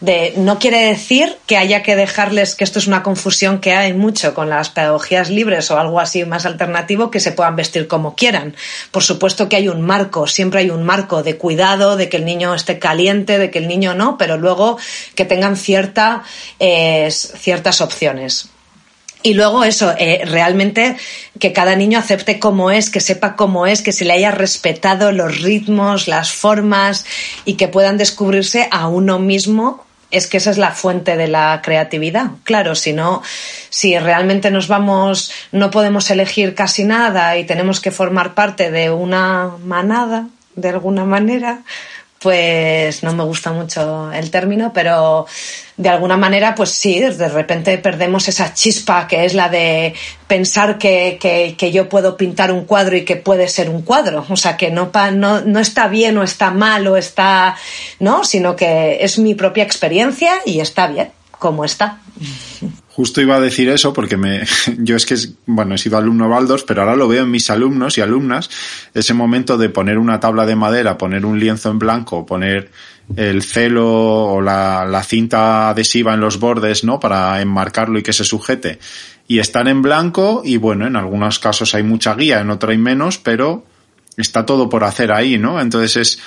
de 0.00 0.34
no 0.36 0.60
quiere 0.60 0.84
decir 0.84 1.38
que 1.46 1.56
haya 1.56 1.82
que 1.82 1.96
dejarles, 1.96 2.54
que 2.54 2.62
esto 2.62 2.78
es 2.78 2.86
una 2.86 3.02
confusión 3.02 3.58
que 3.58 3.72
hay 3.72 3.94
mucho 3.94 4.32
con 4.32 4.48
las 4.48 4.70
pedagogías 4.70 5.28
libres 5.28 5.72
o 5.72 5.78
algo 5.80 5.98
así 5.98 6.24
más 6.24 6.46
alternativo, 6.46 7.10
que 7.10 7.18
se 7.18 7.32
puedan 7.32 7.56
vestir 7.56 7.88
como 7.88 8.14
quieran. 8.14 8.54
Por 8.92 9.02
supuesto 9.02 9.48
que 9.48 9.56
hay 9.56 9.66
un 9.66 9.82
marco, 9.82 10.28
siempre 10.28 10.60
hay 10.60 10.70
un 10.70 10.84
marco 10.84 11.24
de 11.24 11.36
cuidado, 11.36 11.96
de 11.96 12.08
que 12.08 12.18
el 12.18 12.24
niño 12.24 12.54
esté 12.54 12.78
caliente, 12.78 13.38
de 13.38 13.50
que 13.50 13.58
el 13.58 13.66
niño 13.66 13.92
no, 13.92 14.18
pero 14.18 14.36
luego 14.36 14.78
que 15.16 15.24
tengan 15.24 15.56
cierta, 15.56 16.22
eh, 16.60 17.10
ciertas 17.10 17.80
opciones. 17.80 18.50
Y 19.22 19.34
luego 19.34 19.64
eso, 19.64 19.92
eh, 19.98 20.22
realmente 20.24 20.96
que 21.40 21.52
cada 21.52 21.74
niño 21.74 21.98
acepte 21.98 22.38
cómo 22.38 22.70
es, 22.70 22.90
que 22.90 23.00
sepa 23.00 23.34
cómo 23.34 23.66
es, 23.66 23.82
que 23.82 23.92
se 23.92 24.04
le 24.04 24.12
haya 24.12 24.30
respetado 24.30 25.10
los 25.10 25.42
ritmos, 25.42 26.06
las 26.06 26.32
formas 26.32 27.04
y 27.44 27.54
que 27.54 27.68
puedan 27.68 27.98
descubrirse 27.98 28.68
a 28.70 28.88
uno 28.88 29.18
mismo. 29.18 29.84
Es 30.12 30.28
que 30.28 30.36
esa 30.36 30.50
es 30.50 30.58
la 30.58 30.70
fuente 30.70 31.16
de 31.16 31.26
la 31.26 31.60
creatividad. 31.64 32.30
Claro, 32.44 32.76
si 32.76 32.92
no, 32.92 33.22
si 33.70 33.98
realmente 33.98 34.52
nos 34.52 34.68
vamos, 34.68 35.32
no 35.50 35.72
podemos 35.72 36.08
elegir 36.10 36.54
casi 36.54 36.84
nada 36.84 37.36
y 37.36 37.44
tenemos 37.44 37.80
que 37.80 37.90
formar 37.90 38.34
parte 38.34 38.70
de 38.70 38.90
una 38.90 39.50
manada, 39.64 40.28
de 40.54 40.68
alguna 40.68 41.04
manera, 41.04 41.62
pues 42.26 43.04
no 43.04 43.14
me 43.14 43.22
gusta 43.22 43.52
mucho 43.52 44.10
el 44.10 44.32
término, 44.32 44.72
pero 44.74 45.26
de 45.76 45.88
alguna 45.88 46.16
manera, 46.16 46.56
pues 46.56 46.70
sí, 46.70 46.98
de 46.98 47.28
repente 47.28 47.78
perdemos 47.78 48.26
esa 48.26 48.52
chispa 48.52 49.06
que 49.06 49.24
es 49.24 49.32
la 49.32 49.48
de 49.48 49.94
pensar 50.26 50.76
que, 50.76 51.18
que, 51.20 51.70
yo 51.70 51.88
puedo 51.88 52.16
pintar 52.16 52.50
un 52.50 52.64
cuadro 52.64 52.96
y 52.96 53.04
que 53.04 53.14
puede 53.14 53.46
ser 53.46 53.70
un 53.70 53.82
cuadro. 53.82 54.26
O 54.28 54.34
sea, 54.34 54.56
que 54.56 54.72
no, 54.72 54.90
no, 55.12 55.42
no 55.42 55.60
está 55.60 55.86
bien 55.86 56.18
o 56.18 56.24
está 56.24 56.50
mal 56.50 56.88
o 56.88 56.96
está, 56.96 57.54
¿no? 58.00 58.24
Sino 58.24 58.56
que 58.56 59.04
es 59.04 59.20
mi 59.20 59.36
propia 59.36 59.62
experiencia 59.62 60.32
y 60.44 60.58
está 60.58 60.88
bien 60.88 61.12
como 61.38 61.64
está. 61.64 62.00
Justo 62.96 63.20
iba 63.20 63.36
a 63.36 63.40
decir 63.40 63.68
eso 63.68 63.92
porque 63.92 64.16
me, 64.16 64.46
yo 64.78 64.96
es 64.96 65.04
que, 65.04 65.16
bueno, 65.44 65.74
he 65.74 65.78
sido 65.78 65.98
alumno 65.98 66.30
Baldos, 66.30 66.64
pero 66.64 66.80
ahora 66.80 66.96
lo 66.96 67.06
veo 67.08 67.24
en 67.24 67.30
mis 67.30 67.50
alumnos 67.50 67.98
y 67.98 68.00
alumnas, 68.00 68.48
ese 68.94 69.12
momento 69.12 69.58
de 69.58 69.68
poner 69.68 69.98
una 69.98 70.18
tabla 70.18 70.46
de 70.46 70.56
madera, 70.56 70.96
poner 70.96 71.26
un 71.26 71.38
lienzo 71.38 71.70
en 71.70 71.78
blanco, 71.78 72.24
poner 72.24 72.70
el 73.14 73.42
celo 73.42 73.86
o 73.86 74.40
la, 74.40 74.86
la 74.86 75.02
cinta 75.02 75.68
adhesiva 75.68 76.14
en 76.14 76.20
los 76.20 76.40
bordes, 76.40 76.84
¿no? 76.84 76.98
Para 76.98 77.42
enmarcarlo 77.42 77.98
y 77.98 78.02
que 78.02 78.14
se 78.14 78.24
sujete. 78.24 78.78
Y 79.28 79.40
están 79.40 79.68
en 79.68 79.82
blanco 79.82 80.40
y 80.42 80.56
bueno, 80.56 80.86
en 80.86 80.96
algunos 80.96 81.38
casos 81.38 81.74
hay 81.74 81.82
mucha 81.82 82.14
guía, 82.14 82.40
en 82.40 82.48
otros 82.48 82.70
hay 82.70 82.78
menos, 82.78 83.18
pero 83.18 83.66
está 84.16 84.46
todo 84.46 84.70
por 84.70 84.84
hacer 84.84 85.12
ahí, 85.12 85.36
¿no? 85.36 85.60
Entonces 85.60 85.96
es, 85.98 86.18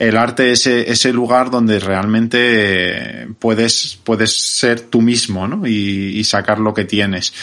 el 0.00 0.16
arte 0.16 0.50
es 0.52 0.66
ese 0.66 1.12
lugar 1.12 1.50
donde 1.50 1.78
realmente 1.78 3.28
puedes, 3.38 4.00
puedes 4.02 4.34
ser 4.34 4.80
tú 4.80 5.02
mismo, 5.02 5.46
¿no? 5.46 5.66
Y, 5.66 6.24
sacar 6.24 6.58
lo 6.58 6.72
que 6.72 6.86
tienes. 6.86 7.34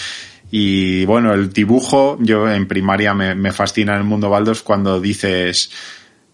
Y 0.49 1.05
bueno, 1.05 1.35
el 1.35 1.53
dibujo, 1.53 2.17
yo 2.19 2.51
en 2.51 2.67
primaria 2.67 3.13
me, 3.13 3.35
me 3.35 3.51
fascina 3.51 3.93
en 3.93 3.99
el 3.99 4.05
mundo 4.05 4.31
Baldos 4.31 4.63
cuando 4.63 4.99
dices, 4.99 5.69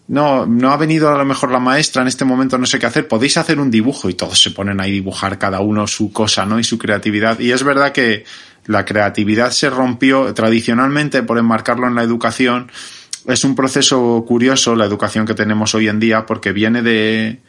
no, 0.08 0.46
no 0.46 0.70
ha 0.70 0.78
venido 0.78 1.10
a 1.10 1.18
lo 1.18 1.26
mejor 1.26 1.50
la 1.50 1.58
maestra 1.58 2.00
en 2.00 2.08
este 2.08 2.24
momento, 2.24 2.56
no 2.56 2.64
sé 2.64 2.78
qué 2.78 2.86
hacer, 2.86 3.06
podéis 3.06 3.36
hacer 3.36 3.60
un 3.60 3.70
dibujo 3.70 4.08
y 4.08 4.14
todos 4.14 4.40
se 4.40 4.50
ponen 4.50 4.80
ahí 4.80 4.92
a 4.92 4.94
dibujar 4.94 5.38
cada 5.38 5.60
uno 5.60 5.86
su 5.86 6.10
cosa, 6.10 6.46
¿no? 6.46 6.58
Y 6.58 6.64
su 6.64 6.78
creatividad. 6.78 7.38
Y 7.38 7.52
es 7.52 7.62
verdad 7.62 7.92
que 7.92 8.24
la 8.64 8.86
creatividad 8.86 9.50
se 9.50 9.68
rompió 9.68 10.32
tradicionalmente 10.32 11.22
por 11.22 11.36
enmarcarlo 11.36 11.86
en 11.86 11.94
la 11.96 12.02
educación 12.02 12.70
es 13.26 13.44
un 13.44 13.54
proceso 13.54 14.24
curioso 14.26 14.74
la 14.74 14.84
educación 14.84 15.26
que 15.26 15.34
tenemos 15.34 15.74
hoy 15.74 15.88
en 15.88 16.00
día 16.00 16.26
porque 16.26 16.52
viene 16.52 16.82
de, 16.82 17.40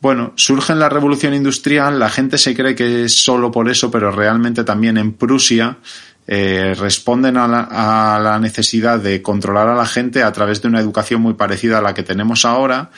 bueno, 0.00 0.32
surge 0.36 0.72
en 0.72 0.78
la 0.78 0.88
revolución 0.88 1.34
industrial, 1.34 1.98
la 1.98 2.10
gente 2.10 2.38
se 2.38 2.54
cree 2.54 2.74
que 2.74 3.04
es 3.04 3.24
solo 3.24 3.50
por 3.50 3.68
eso, 3.70 3.90
pero 3.90 4.10
realmente 4.10 4.64
también 4.64 4.98
en 4.98 5.12
Prusia 5.12 5.78
eh, 6.26 6.74
responden 6.78 7.36
a 7.36 7.48
la, 7.48 7.68
a 8.14 8.18
la, 8.18 8.38
necesidad 8.38 8.98
de 8.98 9.22
controlar 9.22 9.68
a 9.68 9.74
la 9.74 9.86
gente 9.86 10.22
a 10.22 10.32
través 10.32 10.62
de 10.62 10.68
una 10.68 10.80
educación 10.80 11.20
muy 11.20 11.34
parecida 11.34 11.78
a 11.78 11.82
la 11.82 11.94
que 11.94 12.02
tenemos 12.02 12.44
ahora, 12.44 12.90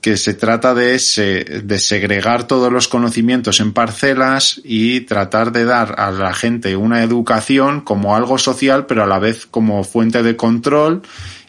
que 0.00 0.18
se 0.18 0.34
trata 0.34 0.74
de, 0.74 1.00
de 1.64 1.78
segregar 1.78 2.46
todos 2.46 2.70
los 2.70 2.88
conocimientos 2.88 3.60
en 3.60 3.72
parcelas 3.72 4.60
y 4.62 5.00
tratar 5.00 5.50
de 5.50 5.64
dar 5.64 5.94
a 5.98 6.10
la 6.10 6.34
gente 6.34 6.76
una 6.76 7.02
educación 7.02 7.80
como 7.80 8.14
algo 8.14 8.36
social, 8.36 8.84
pero 8.84 9.02
a 9.02 9.06
la 9.06 9.18
vez 9.18 9.46
como 9.46 9.82
fuente 9.82 10.22
de 10.22 10.36
control 10.36 11.02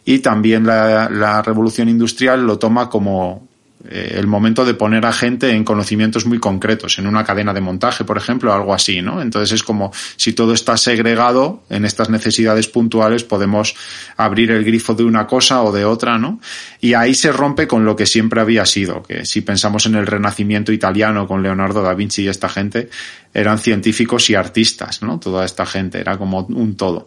y 0.05 0.19
también 0.19 0.65
la, 0.65 1.09
la 1.09 1.41
revolución 1.41 1.89
industrial 1.89 2.45
lo 2.45 2.59
toma 2.59 2.89
como 2.89 3.47
eh, 3.89 4.15
el 4.17 4.25
momento 4.25 4.65
de 4.65 4.73
poner 4.73 5.05
a 5.05 5.13
gente 5.13 5.51
en 5.51 5.63
conocimientos 5.63 6.25
muy 6.25 6.39
concretos, 6.39 6.97
en 6.97 7.07
una 7.07 7.23
cadena 7.23 7.53
de 7.53 7.61
montaje, 7.61 8.03
por 8.03 8.17
ejemplo, 8.17 8.53
algo 8.53 8.73
así, 8.73 9.01
¿no? 9.01 9.21
Entonces 9.21 9.51
es 9.51 9.63
como 9.63 9.91
si 10.15 10.33
todo 10.33 10.53
está 10.53 10.77
segregado 10.77 11.63
en 11.69 11.85
estas 11.85 12.09
necesidades 12.09 12.67
puntuales, 12.67 13.23
podemos 13.23 13.75
abrir 14.17 14.51
el 14.51 14.63
grifo 14.63 14.95
de 14.95 15.03
una 15.03 15.27
cosa 15.27 15.61
o 15.61 15.71
de 15.71 15.85
otra, 15.85 16.17
¿no? 16.17 16.39
Y 16.81 16.93
ahí 16.93 17.13
se 17.13 17.31
rompe 17.31 17.67
con 17.67 17.85
lo 17.85 17.95
que 17.95 18.05
siempre 18.05 18.41
había 18.41 18.65
sido, 18.65 19.03
que 19.03 19.25
si 19.25 19.41
pensamos 19.41 19.85
en 19.85 19.95
el 19.95 20.07
Renacimiento 20.07 20.71
italiano 20.71 21.27
con 21.27 21.43
Leonardo 21.43 21.81
da 21.83 21.93
Vinci 21.93 22.23
y 22.23 22.27
esta 22.27 22.49
gente, 22.49 22.89
eran 23.33 23.59
científicos 23.59 24.29
y 24.29 24.35
artistas, 24.35 25.01
¿no? 25.03 25.19
Toda 25.19 25.45
esta 25.45 25.65
gente, 25.65 25.99
era 25.99 26.17
como 26.17 26.39
un 26.39 26.75
todo. 26.75 27.05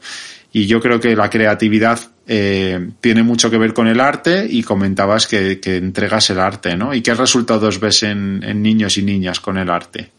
Y 0.53 0.66
yo 0.66 0.80
creo 0.80 0.99
que 1.01 1.14
la 1.14 1.28
creatividad 1.28 2.01
eh, 2.26 2.90
tiene 3.01 3.22
mucho 3.22 3.51
que 3.51 3.59
ver 3.59 3.72
con 3.72 3.88
el 3.88 4.01
arte 4.01 4.46
y 4.49 4.62
comentabas 4.62 5.26
que, 5.26 5.59
entregas 5.64 6.30
el 6.30 6.40
arte, 6.40 6.76
¿no? 6.76 6.94
¿Y 6.94 7.03
qué 7.03 7.14
resultados 7.14 7.80
ves 7.80 8.03
en, 8.03 8.40
niños 8.62 8.99
y 8.99 9.03
niñas 9.03 9.40
con 9.40 9.59
el 9.59 9.70
arte? 9.70 10.11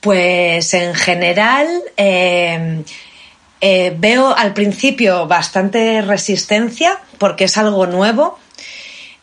Pues 0.00 0.72
en 0.74 0.94
general 0.94 1.68
eh, 1.96 2.82
eh, 3.60 3.96
veo 3.98 4.36
al 4.36 4.52
principio 4.52 5.26
bastante 5.26 6.02
resistencia 6.02 6.98
porque 7.18 7.44
es 7.44 7.56
algo 7.56 7.86
nuevo 7.86 8.38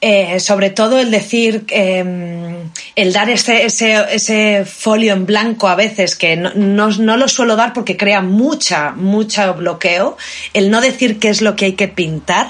eh, 0.06 0.41
sobre 0.41 0.70
todo 0.70 0.99
el 0.99 1.12
decir, 1.12 1.64
em, 1.70 2.70
el 2.97 3.14
dar 3.14 3.30
ese, 3.30 3.66
ese, 3.66 4.66
folio 4.66 5.14
en 5.14 5.26
blanco 5.26 5.70
a 5.70 5.76
veces, 5.76 6.18
que 6.18 6.36
no, 6.36 6.51
no, 6.89 7.16
lo 7.16 7.28
suelo 7.30 7.56
dar 7.56 7.72
porque 7.72 7.95
crea 7.95 8.22
mucha, 8.22 8.91
mucho 8.91 9.54
bloqueo, 9.54 10.18
el 10.54 10.70
no 10.70 10.82
decir 10.82 11.20
qué 11.20 11.30
es 11.30 11.41
lo 11.41 11.56
que 11.56 11.66
hay 11.66 11.74
que 11.76 11.88
pintar, 11.88 12.47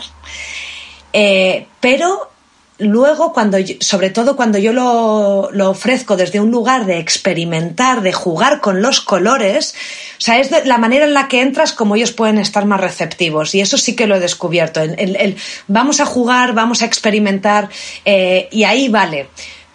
eh, 1.14 1.68
pero 1.80 2.33
luego, 2.80 3.34
cuando, 3.34 3.58
sobre 3.80 4.10
todo 4.10 4.36
cuando 4.36 4.58
yo 4.58 4.74
lo, 4.74 5.50
lo, 5.52 5.70
ofrezco 5.70 6.16
desde 6.16 6.40
un 6.40 6.52
lugar 6.52 6.86
de 6.86 7.00
experimentar, 7.00 8.02
de 8.02 8.14
jugar 8.14 8.62
con 8.62 8.82
los 8.82 9.02
colores, 9.02 9.76
o 10.18 10.22
sea, 10.22 10.40
es 10.40 10.52
la 10.66 10.78
manera 10.78 11.06
en 11.06 11.14
la 11.14 11.28
que 11.28 11.42
entras 11.42 11.74
como 11.74 11.96
ellos 11.96 12.12
pueden 12.12 12.38
estar 12.38 12.66
más 12.66 12.80
receptivos. 12.80 13.54
Y 13.56 13.62
eso 13.62 13.78
sí 13.78 13.96
que 13.96 14.08
lo 14.08 14.16
he 14.16 14.20
descubierto. 14.20 14.82
El, 14.82 15.36
vamos 15.68 16.00
a 16.00 16.06
jugar, 16.06 16.54
vamos 16.54 16.82
a 16.82 16.86
experimentar, 16.86 17.70
eh, 18.06 18.48
y 18.52 18.64
ahí 18.64 18.90
vale. 18.90 19.28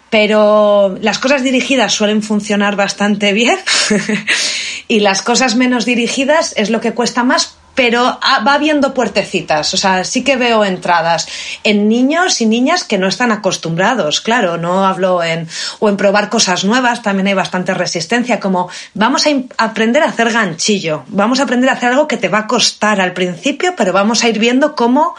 Pero 0.09 0.97
las 1.01 1.19
cosas 1.19 1.43
dirigidas 1.43 1.93
suelen 1.93 2.23
funcionar 2.23 2.75
bastante 2.75 3.31
bien 3.31 3.59
y 4.87 5.01
las 5.01 5.21
cosas 5.21 5.55
menos 5.55 5.85
dirigidas 5.85 6.53
es 6.57 6.71
lo 6.71 6.81
que 6.81 6.93
cuesta 6.93 7.23
más 7.23 7.58
pero 7.75 8.19
va 8.45 8.53
habiendo 8.53 8.93
puertecitas, 8.93 9.73
o 9.73 9.77
sea, 9.77 10.03
sí 10.03 10.23
que 10.23 10.35
veo 10.35 10.65
entradas 10.65 11.27
en 11.63 11.87
niños 11.87 12.41
y 12.41 12.45
niñas 12.45 12.83
que 12.83 12.97
no 12.97 13.07
están 13.07 13.31
acostumbrados, 13.31 14.21
claro, 14.21 14.57
no 14.57 14.85
hablo 14.85 15.23
en, 15.23 15.47
o 15.79 15.89
en 15.89 15.97
probar 15.97 16.29
cosas 16.29 16.65
nuevas, 16.65 17.01
también 17.01 17.27
hay 17.27 17.33
bastante 17.33 17.73
resistencia, 17.73 18.39
como 18.39 18.69
vamos 18.93 19.25
a 19.27 19.29
aprender 19.57 20.03
a 20.03 20.09
hacer 20.09 20.31
ganchillo, 20.31 21.03
vamos 21.07 21.39
a 21.39 21.43
aprender 21.43 21.69
a 21.69 21.73
hacer 21.73 21.89
algo 21.89 22.07
que 22.07 22.17
te 22.17 22.29
va 22.29 22.39
a 22.39 22.47
costar 22.47 22.99
al 22.99 23.13
principio, 23.13 23.73
pero 23.77 23.93
vamos 23.93 24.23
a 24.23 24.29
ir 24.29 24.39
viendo 24.39 24.75
cómo 24.75 25.15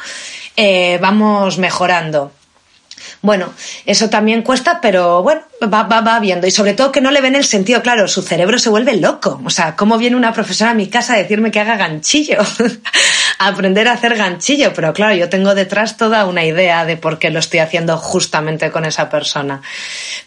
eh, 0.57 0.99
vamos 1.01 1.59
mejorando. 1.59 2.33
Bueno, 3.23 3.53
eso 3.85 4.09
también 4.09 4.43
cuesta, 4.43 4.81
pero 4.81 5.23
bueno, 5.23 5.43
va, 5.63 5.83
va, 5.83 6.01
va 6.01 6.21
viendo. 6.21 6.47
Y 6.47 6.51
sobre 6.51 6.73
todo 6.73 6.91
que 6.91 7.03
no 7.03 7.11
le 7.11 7.21
ven 7.21 7.35
el 7.35 7.45
sentido, 7.45 7.83
claro, 7.83 8.09
su 8.09 8.23
cerebro 8.23 8.59
se 8.59 8.71
vuelve 8.71 8.97
loco. 8.97 9.41
O 9.45 9.51
sea, 9.51 9.77
¿cómo 9.77 9.99
viene 9.99 10.17
una 10.17 10.33
profesora 10.33 10.71
a 10.71 10.75
mi 10.75 10.89
casa 10.89 11.15
a 11.15 11.19
decirme 11.19 11.51
que 11.51 11.61
haga 11.61 11.77
ganchillo? 11.77 12.39
aprender 13.39 13.89
a 13.89 13.93
hacer 13.93 14.17
ganchillo, 14.17 14.73
pero 14.75 14.93
claro, 14.93 15.15
yo 15.15 15.29
tengo 15.29 15.55
detrás 15.55 15.97
toda 15.97 16.27
una 16.27 16.45
idea 16.45 16.85
de 16.85 16.97
por 16.97 17.19
qué 17.19 17.31
lo 17.31 17.39
estoy 17.39 17.61
haciendo 17.61 17.97
justamente 17.97 18.71
con 18.71 18.85
esa 18.85 19.09
persona. 19.09 19.63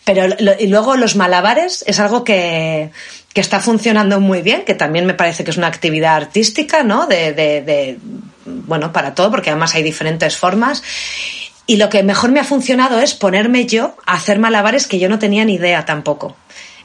Pero 0.04 0.28
y 0.60 0.68
luego 0.68 0.96
los 0.96 1.16
malabares 1.16 1.84
es 1.88 2.00
algo 2.00 2.24
que, 2.24 2.92
que 3.34 3.42
está 3.42 3.60
funcionando 3.60 4.20
muy 4.20 4.42
bien, 4.42 4.66
que 4.66 4.76
también 4.76 5.06
me 5.06 5.14
parece 5.14 5.44
que 5.44 5.52
es 5.52 5.58
una 5.58 5.68
actividad 5.68 6.16
artística, 6.16 6.84
¿no? 6.84 7.08
De, 7.08 7.34
de, 7.34 7.62
de, 7.62 7.98
bueno, 8.46 8.92
para 8.92 9.14
todo, 9.14 9.32
porque 9.32 9.50
además 9.50 9.76
hay 9.76 9.84
diferentes 9.84 10.36
formas. 10.36 10.84
Y 11.66 11.78
lo 11.78 11.90
que 11.90 12.04
mejor 12.04 12.32
me 12.32 12.40
ha 12.40 12.44
funcionado 12.44 13.00
es 13.00 13.14
ponerme 13.14 13.66
yo 13.66 13.96
a 14.06 14.16
hacer 14.16 14.40
malabares 14.40 14.88
que 14.88 15.00
yo 15.00 15.08
no 15.10 15.20
tenía 15.20 15.46
ni 15.46 15.56
idea 15.56 15.86
tampoco. 15.86 16.36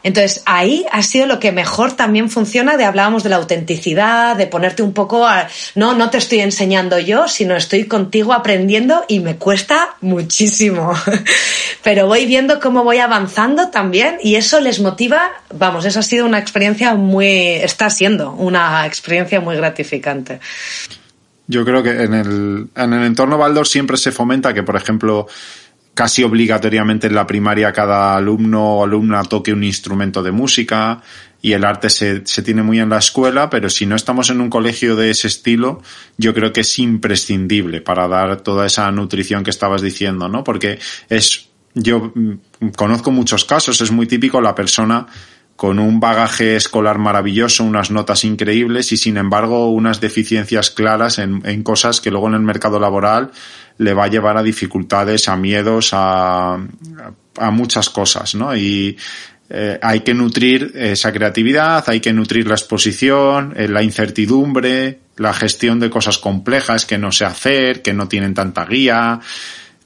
Entonces, 0.05 0.43
ahí 0.47 0.87
ha 0.93 1.03
sido 1.03 1.27
lo 1.27 1.41
que 1.41 1.51
mejor 1.51 1.93
también 1.93 2.31
funciona 2.31 2.77
de 2.77 2.85
hablábamos 2.85 3.25
de 3.25 3.31
la 3.31 3.37
autenticidad, 3.37 4.37
de 4.37 4.47
ponerte 4.47 4.83
un 4.83 4.93
poco 4.93 5.27
a, 5.27 5.49
no, 5.75 5.95
no 5.95 6.11
te 6.11 6.19
estoy 6.19 6.41
enseñando 6.41 6.99
yo, 6.99 7.27
sino 7.27 7.57
estoy 7.57 7.85
contigo 7.85 8.33
aprendiendo 8.33 9.05
y 9.09 9.21
me 9.21 9.37
cuesta 9.37 9.97
muchísimo. 10.01 10.95
Pero 11.83 12.07
voy 12.07 12.27
viendo 12.27 12.61
cómo 12.61 12.85
voy 12.85 12.99
avanzando 12.99 13.71
también 13.71 14.19
y 14.23 14.37
eso 14.37 14.61
les 14.61 14.81
motiva, 14.81 15.33
vamos, 15.53 15.85
eso 15.85 15.99
ha 15.99 16.05
sido 16.05 16.27
una 16.27 16.39
experiencia 16.39 16.95
muy, 16.95 17.55
está 17.55 17.91
siendo 17.91 18.33
una 18.33 18.87
experiencia 18.87 19.41
muy 19.41 19.57
gratificante. 19.57 20.39
Yo 21.49 21.65
creo 21.65 21.83
que 21.83 21.91
en 21.91 22.15
el, 22.15 22.69
en 22.77 22.93
el 22.93 23.05
entorno 23.05 23.39
Baldor 23.39 23.67
siempre 23.67 23.97
se 23.97 24.13
fomenta 24.13 24.55
que, 24.55 24.63
por 24.63 24.77
ejemplo, 24.77 25.27
casi 25.95 26.23
obligatoriamente 26.23 27.09
en 27.09 27.15
la 27.15 27.27
primaria 27.27 27.73
cada 27.73 28.15
alumno 28.15 28.77
o 28.77 28.85
alumna 28.85 29.25
toque 29.25 29.53
un 29.53 29.65
instrumento 29.65 30.23
de 30.23 30.31
música 30.31 31.03
y 31.41 31.55
el 31.55 31.65
arte 31.65 31.89
se, 31.89 32.27
se, 32.27 32.43
tiene 32.43 32.63
muy 32.63 32.81
en 32.81 32.91
la 32.91 32.99
escuela, 32.99 33.49
pero 33.49 33.71
si 33.71 33.87
no 33.87 33.97
estamos 33.97 34.29
en 34.31 34.41
un 34.41 34.51
colegio 34.51 34.95
de 34.95 35.11
ese 35.11 35.27
estilo, 35.27 35.83
yo 36.17 36.35
creo 36.35 36.53
que 36.53 36.61
es 36.61 36.79
imprescindible 36.79 37.81
para 37.81 38.07
dar 38.09 38.43
toda 38.43 38.67
esa 38.67 38.91
nutrición 38.93 39.43
que 39.43 39.51
estabas 39.51 39.83
diciendo, 39.83 40.29
¿no? 40.29 40.45
Porque 40.45 40.79
es, 41.09 41.49
yo 41.75 42.13
mm, 42.15 42.69
conozco 42.77 43.11
muchos 43.11 43.45
casos, 43.45 43.81
es 43.81 43.91
muy 43.91 44.07
típico 44.07 44.41
la 44.41 44.55
persona 44.55 45.07
con 45.59 45.81
un 45.81 45.99
bagaje 45.99 46.55
escolar 46.55 46.99
maravilloso, 46.99 47.65
unas 47.65 47.91
notas 47.91 48.23
increíbles 48.23 48.93
y 48.93 48.97
sin 48.97 49.17
embargo 49.17 49.73
unas 49.73 50.01
deficiencias 50.01 50.71
claras 50.71 51.19
en, 51.19 51.43
en, 51.45 51.65
cosas 51.65 52.01
que 52.01 52.13
luego 52.13 52.29
en 52.29 52.35
el 52.35 52.43
mercado 52.43 52.79
laboral 52.79 53.33
le 53.77 53.93
va 53.93 54.05
a 54.05 54.09
llevar 54.09 54.37
a 54.37 54.45
dificultades, 54.45 55.29
a 55.29 55.37
miedos, 55.37 55.91
a, 55.95 56.59
a 57.39 57.51
muchas 57.51 57.91
cosas, 57.91 58.37
¿no? 58.37 58.55
Y 58.55 58.97
eh, 59.51 59.81
hay 59.83 60.01
que 60.03 60.15
nutrir 60.15 60.71
esa 60.77 61.13
creatividad, 61.13 61.83
hay 61.89 61.99
que 61.99 62.13
nutrir 62.13 62.47
la 62.47 62.55
exposición, 62.55 63.53
eh, 63.57 63.67
la 63.67 63.83
incertidumbre, 63.83 65.01
la 65.17 65.35
gestión 65.35 65.81
de 65.81 65.91
cosas 65.91 66.19
complejas 66.19 66.87
que 66.87 66.99
no 66.99 67.11
sé 67.11 67.25
hacer, 67.25 67.83
que 67.83 67.93
no 67.93 68.07
tienen 68.07 68.33
tanta 68.33 68.65
guía, 68.65 69.19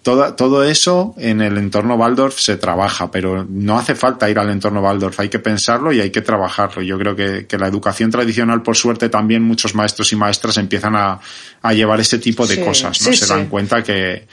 todo, 0.03 0.35
todo 0.35 0.65
eso 0.65 1.15
en 1.17 1.41
el 1.41 1.57
entorno 1.59 1.95
Waldorf 1.95 2.39
se 2.39 2.57
trabaja, 2.57 3.11
pero 3.11 3.47
no 3.49 3.79
hace 3.79 3.95
falta 3.95 4.29
ir 4.29 4.39
al 4.39 4.51
entorno 4.51 4.81
Waldorf, 4.81 5.21
hay 5.21 5.29
que 5.29 5.39
pensarlo 5.39 5.93
y 5.93 6.01
hay 6.01 6.11
que 6.11 6.23
trabajarlo. 6.23 6.83
Yo 6.83 6.99
creo 6.99 7.15
que, 7.15 7.47
que 7.47 7.57
la 7.57 7.69
educación 7.69 8.11
tradicional, 8.11 8.63
por 8.63 8.77
suerte, 8.77 9.09
también 9.09 9.43
muchos 9.43 9.75
maestros 9.75 10.13
y 10.13 10.17
maestras 10.17 10.57
empiezan 10.57 10.97
a, 10.97 11.21
a 11.63 11.73
llevar 11.73 12.01
ese 12.01 12.19
tipo 12.19 12.47
de 12.47 12.57
sí, 12.57 12.63
cosas, 12.63 13.01
¿no? 13.03 13.13
Sí, 13.13 13.17
se 13.17 13.27
dan 13.27 13.47
cuenta 13.47 13.83
que 13.83 14.27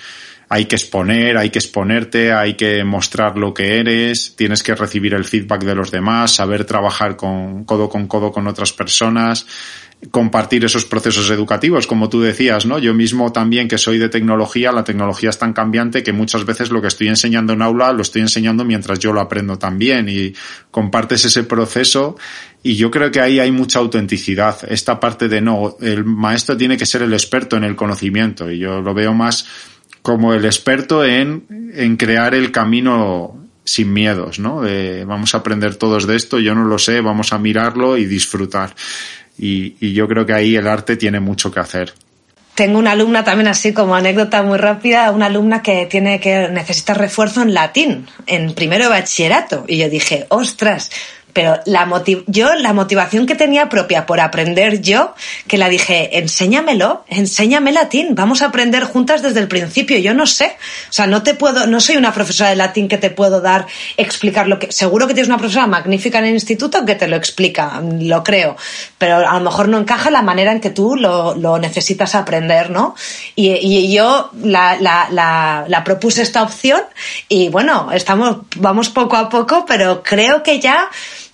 hay 0.52 0.66
que 0.66 0.76
exponer, 0.76 1.38
hay 1.38 1.52
que 1.52 1.60
exponerte, 1.60 2.34
hay 2.34 2.56
que 2.56 2.84
mostrar 2.84 3.38
lo 3.38 3.54
que 3.54 3.80
eres, 3.80 4.36
tienes 4.36 4.64
que 4.64 4.74
recibir 4.74 5.14
el 5.14 5.24
feedback 5.24 5.64
de 5.64 5.76
los 5.76 5.92
demás, 5.92 6.34
saber 6.34 6.66
trabajar 6.66 7.16
con 7.16 7.66
codo 7.66 7.88
con 7.88 8.08
codo 8.08 8.32
con 8.32 8.48
otras 8.48 8.74
personas, 8.74 9.46
compartir 10.10 10.66
esos 10.66 10.86
procesos 10.86 11.30
educativos, 11.30 11.86
como 11.86 12.10
tú 12.10 12.22
decías, 12.22 12.66
¿no? 12.66 12.80
Yo 12.80 12.96
mismo 12.96 13.32
también 13.32 13.68
que 13.68 13.78
soy 13.78 14.00
de 14.00 14.10
tecnología, 14.10 14.72
la 14.72 14.84
tecnología 14.84 15.30
es 15.30 15.38
tan 15.38 15.54
cambiante 15.54 16.02
que 16.02 16.14
muchas 16.14 16.46
veces 16.46 16.72
lo 16.72 16.82
que 16.82 16.88
estoy 16.88 17.10
enseñando 17.10 17.54
en 17.54 17.62
aula 17.62 17.94
lo 17.94 18.02
estoy 18.02 18.22
enseñando 18.22 18.66
mientras 18.66 18.98
yo 18.98 19.14
lo 19.14 19.22
aprendo 19.22 19.60
también 19.60 20.10
y 20.10 20.34
compartes 20.72 21.26
ese 21.26 21.44
proceso 21.44 22.18
y 22.64 22.76
yo 22.76 22.90
creo 22.90 23.12
que 23.12 23.22
ahí 23.22 23.40
hay 23.40 23.52
mucha 23.52 23.80
autenticidad. 23.80 24.58
Esta 24.68 25.00
parte 25.00 25.28
de 25.28 25.42
no, 25.42 25.78
el 25.80 26.06
maestro 26.06 26.58
tiene 26.58 26.76
que 26.76 26.88
ser 26.88 27.04
el 27.04 27.14
experto 27.14 27.56
en 27.56 27.66
el 27.66 27.76
conocimiento 27.76 28.50
y 28.50 28.58
yo 28.58 28.82
lo 28.82 28.96
veo 28.96 29.14
más 29.14 29.46
como 30.10 30.34
el 30.34 30.44
experto 30.46 31.06
en, 31.06 31.72
en 31.76 31.96
crear 31.96 32.34
el 32.34 32.52
camino 32.52 33.46
sin 33.64 33.94
miedos, 33.94 34.40
¿no? 34.40 34.64
De, 34.64 35.06
vamos 35.06 35.36
a 35.36 35.38
aprender 35.38 35.76
todos 35.76 36.08
de 36.08 36.16
esto, 36.16 36.40
yo 36.40 36.56
no 36.56 36.66
lo 36.66 36.80
sé, 36.80 37.00
vamos 37.02 37.32
a 37.32 37.38
mirarlo 37.38 37.96
y 37.96 38.08
disfrutar. 38.08 38.74
Y, 39.38 39.76
y 39.80 39.94
yo 39.94 40.08
creo 40.08 40.26
que 40.26 40.34
ahí 40.34 40.56
el 40.56 40.68
arte 40.68 40.98
tiene 40.98 41.20
mucho 41.20 41.52
que 41.52 41.60
hacer 41.60 41.94
tengo 42.56 42.78
una 42.78 42.92
alumna 42.92 43.24
también 43.24 43.48
así 43.48 43.72
como 43.72 43.96
anécdota 43.96 44.44
muy 44.44 44.58
rápida, 44.58 45.12
una 45.12 45.28
alumna 45.28 45.62
que 45.62 45.86
tiene 45.86 46.20
que 46.20 46.50
necesita 46.50 46.94
refuerzo 46.94 47.42
en 47.42 47.54
latín 47.54 48.06
en 48.26 48.54
primero 48.54 48.90
bachillerato 48.90 49.64
y 49.66 49.78
yo 49.78 49.90
dije, 49.90 50.26
"Ostras, 50.28 50.92
pero 51.34 51.60
la 51.66 51.86
motiv 51.86 52.24
yo 52.28 52.54
la 52.56 52.74
motivación 52.74 53.26
que 53.26 53.36
tenía 53.36 53.70
propia 53.70 54.06
por 54.06 54.20
aprender 54.20 54.82
yo, 54.82 55.14
que 55.48 55.58
la 55.58 55.70
dije, 55.70 56.18
enséñamelo, 56.20 57.04
enséñame 57.08 57.72
latín, 57.72 58.16
vamos 58.16 58.42
a 58.42 58.46
aprender 58.46 58.84
juntas 58.84 59.22
desde 59.22 59.40
el 59.40 59.48
principio, 59.48 59.98
yo 59.98 60.14
no 60.14 60.26
sé, 60.26 60.58
o 60.90 60.94
sea, 60.94 61.08
no 61.08 61.24
te 61.24 61.34
puedo, 61.34 61.68
no 61.68 61.80
soy 61.80 61.98
una 61.98 62.14
profesora 62.14 62.50
de 62.50 62.56
latín 62.56 62.88
que 62.88 62.98
te 62.98 63.10
puedo 63.10 63.42
dar, 63.42 63.68
explicar 63.98 64.48
lo 64.48 64.60
que, 64.60 64.72
seguro 64.72 65.08
que 65.08 65.14
tienes 65.14 65.30
una 65.30 65.38
profesora 65.38 65.68
magnífica 65.68 66.20
en 66.20 66.26
el 66.26 66.34
instituto 66.34 66.86
que 66.86 66.96
te 66.96 67.08
lo 67.08 67.16
explica, 67.16 67.82
lo 68.00 68.24
creo, 68.24 68.56
pero 68.98 69.18
a 69.18 69.34
lo 69.34 69.42
mejor 69.42 69.68
no 69.70 69.78
encaja 69.78 70.10
la 70.10 70.22
manera 70.22 70.52
en 70.52 70.60
que 70.60 70.70
tú 70.70 70.96
lo, 70.96 71.36
lo 71.36 71.60
necesitas 71.60 72.16
aprender, 72.16 72.70
¿no? 72.70 72.96
Y, 73.36 73.52
y 73.52 73.94
yo 73.94 74.32
la, 74.44 74.78
la, 74.80 75.08
la, 75.12 75.66
la 75.68 75.84
propuse 75.84 76.22
esta 76.22 76.44
opción 76.44 76.82
y 77.28 77.50
bueno, 77.50 77.92
estamos, 77.92 78.38
vamos 78.56 78.90
poco 78.90 79.16
a 79.16 79.30
poco, 79.30 79.66
pero 79.66 80.04
creo 80.04 80.44
que 80.44 80.60
ya 80.60 80.90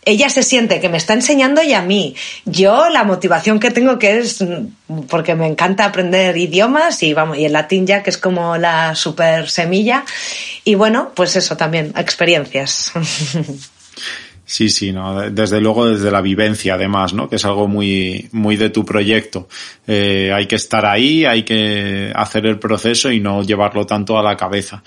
ella 0.06 0.30
se 0.30 0.43
siente 0.43 0.80
que 0.80 0.88
me 0.88 0.97
está 0.97 1.14
enseñando 1.14 1.62
y 1.64 1.74
a 1.74 1.82
mí. 1.82 2.16
Yo 2.45 2.89
la 2.89 3.03
motivación 3.03 3.60
que 3.60 3.72
tengo 3.72 3.97
que 3.99 4.20
es 4.20 4.43
porque 5.10 5.36
me 5.36 5.47
encanta 5.47 5.86
aprender 5.86 6.38
idiomas 6.38 7.01
y 7.03 7.14
vamos, 7.14 7.38
y 7.38 7.45
el 7.45 7.53
latín 7.53 7.88
ya 7.88 8.03
que 8.03 8.12
es 8.12 8.18
como 8.18 8.58
la 8.58 8.95
super 8.95 9.49
semilla. 9.49 10.06
Y 10.64 10.76
bueno, 10.76 11.12
pues 11.16 11.36
eso 11.36 11.58
también, 11.58 11.93
experiencias. 11.97 12.91
Sí, 14.47 14.70
sí, 14.70 14.91
no, 14.91 15.22
desde 15.32 15.60
luego 15.60 15.88
desde 15.88 16.12
la 16.12 16.22
vivencia 16.22 16.76
además, 16.76 17.14
¿no? 17.14 17.28
Que 17.28 17.38
es 17.38 17.45
algo 17.45 17.68
muy, 17.68 18.30
muy 18.32 18.58
de 18.58 18.70
tu 18.70 18.86
proyecto. 18.86 19.47
Eh, 19.88 20.32
hay 20.32 20.45
que 20.45 20.56
estar 20.56 20.86
ahí, 20.86 21.26
hay 21.26 21.41
que 21.41 22.12
hacer 22.14 22.45
el 22.45 22.60
proceso 22.60 23.12
y 23.12 23.20
no 23.20 23.41
llevarlo 23.41 23.88
tanto 23.88 24.20
a 24.20 24.24
la 24.24 24.38
cabeza. 24.38 24.84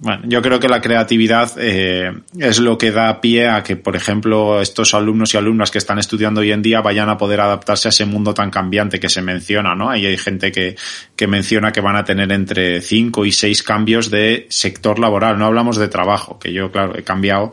Bueno, 0.00 0.22
yo 0.26 0.40
creo 0.42 0.60
que 0.60 0.68
la 0.68 0.80
creatividad 0.80 1.50
eh, 1.58 2.12
es 2.38 2.60
lo 2.60 2.78
que 2.78 2.92
da 2.92 3.20
pie 3.20 3.48
a 3.48 3.64
que, 3.64 3.74
por 3.74 3.96
ejemplo, 3.96 4.62
estos 4.62 4.94
alumnos 4.94 5.34
y 5.34 5.38
alumnas 5.38 5.72
que 5.72 5.78
están 5.78 5.98
estudiando 5.98 6.40
hoy 6.40 6.52
en 6.52 6.62
día 6.62 6.80
vayan 6.80 7.08
a 7.08 7.18
poder 7.18 7.40
adaptarse 7.40 7.88
a 7.88 7.90
ese 7.90 8.04
mundo 8.04 8.32
tan 8.32 8.48
cambiante 8.48 9.00
que 9.00 9.08
se 9.08 9.22
menciona, 9.22 9.74
¿no? 9.74 9.90
Hay 9.90 10.16
gente 10.16 10.52
que, 10.52 10.76
que 11.16 11.26
menciona 11.26 11.72
que 11.72 11.80
van 11.80 11.96
a 11.96 12.04
tener 12.04 12.30
entre 12.30 12.80
cinco 12.80 13.26
y 13.26 13.32
seis 13.32 13.64
cambios 13.64 14.08
de 14.08 14.46
sector 14.50 15.00
laboral. 15.00 15.36
No 15.36 15.46
hablamos 15.46 15.76
de 15.78 15.88
trabajo, 15.88 16.38
que 16.38 16.52
yo, 16.52 16.70
claro, 16.70 16.96
he 16.96 17.02
cambiado. 17.02 17.52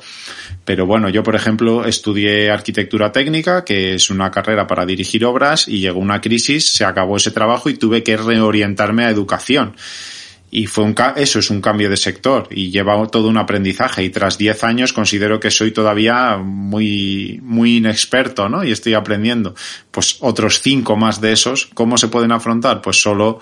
Pero 0.66 0.86
bueno, 0.86 1.10
yo, 1.10 1.24
por 1.24 1.34
ejemplo, 1.34 1.84
estudié 1.84 2.52
arquitectura 2.52 3.12
técnica, 3.12 3.66
que 3.66 3.96
es 3.96 4.12
una 4.12 4.30
carrera 4.30 4.68
para 4.68 4.86
dirigir 4.86 5.26
obras, 5.26 5.68
y 5.68 5.80
llegó 5.80 6.00
una 6.00 6.22
crisis, 6.22 6.70
se 6.70 6.86
acabó 6.86 7.18
ese 7.18 7.32
trabajo 7.32 7.70
y 7.70 7.74
tuve 7.74 8.04
que 8.04 8.18
reorientarme 8.18 9.06
a 9.06 9.10
educación 9.10 9.74
y 10.56 10.68
fue 10.68 10.86
un 10.86 10.96
eso 11.18 11.40
es 11.40 11.50
un 11.50 11.60
cambio 11.60 11.90
de 11.90 11.98
sector 11.98 12.48
y 12.50 12.72
lleva 12.72 13.06
todo 13.08 13.28
un 13.28 13.36
aprendizaje 13.36 14.06
y 14.06 14.10
tras 14.10 14.38
10 14.38 14.64
años 14.64 14.94
considero 14.94 15.38
que 15.38 15.52
soy 15.52 15.72
todavía 15.72 16.38
muy 16.38 17.42
muy 17.44 17.76
inexperto, 17.78 18.48
¿no? 18.48 18.64
Y 18.64 18.72
estoy 18.72 18.94
aprendiendo. 18.94 19.54
Pues 19.92 20.16
otros 20.22 20.62
cinco 20.62 20.96
más 20.96 21.20
de 21.20 21.34
esos, 21.34 21.66
¿cómo 21.74 21.98
se 21.98 22.08
pueden 22.08 22.32
afrontar? 22.32 22.82
Pues 22.82 23.02
solo 23.02 23.42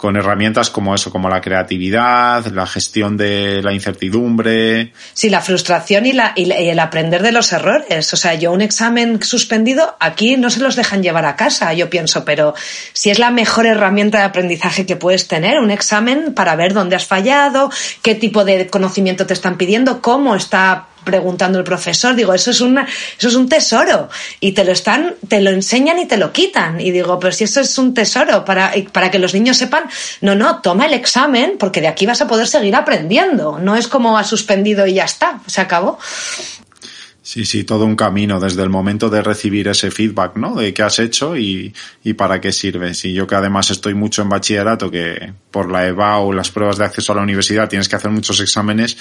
con 0.00 0.16
herramientas 0.16 0.70
como 0.70 0.94
eso, 0.94 1.10
como 1.10 1.28
la 1.28 1.42
creatividad, 1.42 2.46
la 2.46 2.66
gestión 2.66 3.18
de 3.18 3.60
la 3.62 3.74
incertidumbre. 3.74 4.94
Sí, 5.12 5.28
la 5.28 5.42
frustración 5.42 6.06
y, 6.06 6.14
la, 6.14 6.32
y, 6.34 6.50
el 6.50 6.78
aprender 6.78 7.22
de 7.22 7.32
los 7.32 7.52
errores. 7.52 8.10
O 8.14 8.16
sea, 8.16 8.32
yo 8.32 8.50
un 8.50 8.62
examen 8.62 9.22
suspendido, 9.22 9.96
aquí 10.00 10.38
no 10.38 10.48
se 10.48 10.60
los 10.60 10.74
dejan 10.74 11.02
llevar 11.02 11.26
a 11.26 11.36
casa, 11.36 11.74
yo 11.74 11.90
pienso, 11.90 12.24
pero 12.24 12.54
si 12.94 13.10
es 13.10 13.18
la 13.18 13.30
mejor 13.30 13.66
herramienta 13.66 14.16
de 14.18 14.24
aprendizaje 14.24 14.86
que 14.86 14.96
puedes 14.96 15.28
tener, 15.28 15.60
un 15.60 15.70
examen 15.70 16.32
para 16.32 16.56
ver 16.56 16.72
dónde 16.72 16.96
has 16.96 17.06
fallado, 17.06 17.70
qué 18.00 18.14
tipo 18.14 18.46
de 18.46 18.68
conocimiento 18.68 19.26
te 19.26 19.34
están 19.34 19.58
pidiendo, 19.58 20.00
cómo 20.00 20.34
está 20.34 20.86
preguntando 21.04 21.58
el 21.58 21.64
profesor, 21.64 22.14
digo, 22.14 22.34
eso 22.34 22.50
es 22.50 22.60
una, 22.60 22.86
eso 23.18 23.28
es 23.28 23.34
un 23.34 23.48
tesoro 23.48 24.08
y 24.40 24.52
te 24.52 24.64
lo 24.64 24.72
están, 24.72 25.14
te 25.28 25.40
lo 25.40 25.50
enseñan 25.50 25.98
y 25.98 26.06
te 26.06 26.16
lo 26.16 26.32
quitan. 26.32 26.80
Y 26.80 26.90
digo, 26.90 27.18
pero 27.18 27.32
si 27.32 27.44
eso 27.44 27.60
es 27.60 27.76
un 27.78 27.94
tesoro 27.94 28.44
para, 28.44 28.72
para 28.92 29.10
que 29.10 29.18
los 29.18 29.34
niños 29.34 29.56
sepan, 29.56 29.84
no, 30.20 30.34
no, 30.34 30.60
toma 30.60 30.86
el 30.86 30.94
examen 30.94 31.56
porque 31.58 31.80
de 31.80 31.88
aquí 31.88 32.06
vas 32.06 32.20
a 32.20 32.26
poder 32.26 32.46
seguir 32.46 32.74
aprendiendo, 32.74 33.58
no 33.58 33.76
es 33.76 33.88
como 33.88 34.18
ha 34.18 34.24
suspendido 34.24 34.86
y 34.86 34.94
ya 34.94 35.04
está, 35.04 35.40
se 35.46 35.60
acabó. 35.60 35.98
Sí, 37.30 37.44
sí, 37.44 37.62
todo 37.62 37.84
un 37.84 37.94
camino 37.94 38.40
desde 38.40 38.64
el 38.64 38.70
momento 38.70 39.08
de 39.08 39.22
recibir 39.22 39.68
ese 39.68 39.92
feedback, 39.92 40.34
¿no? 40.34 40.56
De 40.56 40.74
qué 40.74 40.82
has 40.82 40.98
hecho 40.98 41.36
y, 41.36 41.72
y 42.02 42.14
para 42.14 42.40
qué 42.40 42.50
sirves. 42.50 43.04
Y 43.04 43.12
yo 43.12 43.28
que 43.28 43.36
además 43.36 43.70
estoy 43.70 43.94
mucho 43.94 44.22
en 44.22 44.28
bachillerato, 44.28 44.90
que 44.90 45.32
por 45.52 45.70
la 45.70 45.86
EVA 45.86 46.18
o 46.18 46.32
las 46.32 46.50
pruebas 46.50 46.78
de 46.78 46.86
acceso 46.86 47.12
a 47.12 47.14
la 47.14 47.22
universidad 47.22 47.68
tienes 47.68 47.88
que 47.88 47.94
hacer 47.94 48.10
muchos 48.10 48.40
exámenes, 48.40 48.98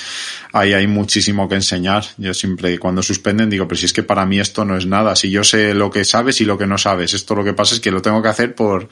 ahí 0.54 0.74
hay 0.74 0.86
muchísimo 0.86 1.50
que 1.50 1.56
enseñar. 1.56 2.06
Yo 2.20 2.36
siempre, 2.36 2.78
cuando 2.78 3.02
suspenden, 3.02 3.50
digo, 3.50 3.68
pero 3.68 3.80
si 3.80 3.88
es 3.88 3.94
que 3.94 4.04
para 4.04 4.28
mí 4.28 4.40
esto 4.40 4.64
no 4.64 4.78
es 4.78 4.86
nada. 4.86 5.16
Si 5.16 5.32
yo 5.32 5.44
sé 5.44 5.74
lo 5.74 5.90
que 5.90 6.06
sabes 6.06 6.40
y 6.40 6.46
lo 6.46 6.56
que 6.56 6.68
no 6.68 6.78
sabes, 6.78 7.16
esto 7.16 7.34
lo 7.34 7.44
que 7.44 7.54
pasa 7.54 7.74
es 7.74 7.82
que 7.82 7.90
lo 7.90 8.04
tengo 8.04 8.22
que 8.22 8.30
hacer 8.30 8.54
por, 8.54 8.90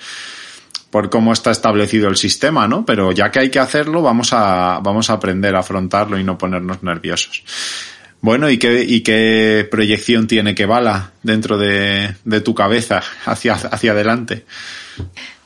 por 0.90 1.12
cómo 1.12 1.32
está 1.32 1.52
establecido 1.52 2.10
el 2.10 2.18
sistema, 2.18 2.68
¿no? 2.68 2.88
Pero 2.88 3.12
ya 3.12 3.30
que 3.30 3.38
hay 3.38 3.52
que 3.52 3.60
hacerlo, 3.60 4.02
vamos 4.02 4.34
a, 4.34 4.80
vamos 4.82 5.12
a 5.12 5.14
aprender 5.14 5.56
a 5.56 5.60
afrontarlo 5.60 6.18
y 6.18 6.24
no 6.24 6.40
ponernos 6.40 6.82
nerviosos. 6.82 7.44
Bueno, 8.22 8.50
¿y 8.50 8.58
qué, 8.58 8.84
y 8.84 9.02
qué 9.02 9.68
proyección 9.70 10.28
tiene 10.28 10.56
que 10.56 10.66
dentro 11.24 11.58
de, 11.58 12.16
de 12.26 12.42
tu 12.42 12.56
cabeza 12.56 13.02
hacia, 13.26 13.54
hacia 13.54 13.92
adelante? 13.92 14.44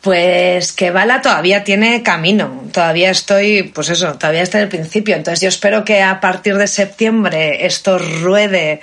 Pues 0.01 0.72
que 0.72 0.89
todavía 1.22 1.63
tiene 1.63 2.01
camino, 2.01 2.63
todavía 2.74 3.11
estoy, 3.11 3.63
pues 3.63 3.89
eso, 3.89 4.13
todavía 4.13 4.41
está 4.41 4.57
en 4.57 4.63
el 4.63 4.69
principio. 4.69 5.15
Entonces 5.15 5.41
yo 5.41 5.49
espero 5.49 5.86
que 5.86 6.01
a 6.01 6.19
partir 6.19 6.57
de 6.57 6.67
septiembre 6.67 7.67
esto 7.67 7.99
ruede 7.99 8.82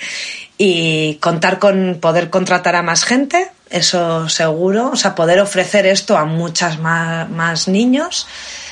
y 0.59 1.15
contar 1.17 1.59
con 1.59 1.99
poder 2.01 2.31
contratar 2.31 2.77
a 2.77 2.83
más 2.83 3.05
gente, 3.05 3.49
eso 3.71 4.29
seguro, 4.29 4.91
o 4.93 4.97
sea, 4.97 5.15
poder 5.15 5.41
ofrecer 5.41 5.87
esto 5.87 6.17
a 6.17 6.25
muchas 6.25 6.79
más, 6.79 7.29
más 7.31 7.67
niños 7.67 8.29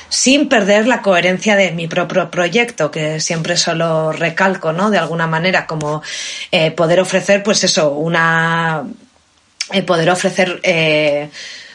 sin 0.09 0.49
perder 0.49 0.87
la 0.87 1.01
coherencia 1.01 1.55
de 1.55 1.71
mi 1.71 1.87
propio 1.87 2.29
proyecto, 2.31 2.91
que 2.91 3.19
siempre 3.19 3.57
solo 3.57 4.11
recalco, 4.11 4.73
¿no? 4.73 4.89
De 4.89 4.97
alguna 4.97 5.27
manera, 5.27 5.67
como 5.67 6.01
eh, 6.51 6.71
poder 6.71 6.99
ofrecer, 6.99 7.43
pues 7.43 7.63
eso, 7.63 7.91
una. 7.91 8.85
Eh, 9.71 9.83
poder 9.83 10.09
ofrecer. 10.09 10.59
Eh, 10.63 11.29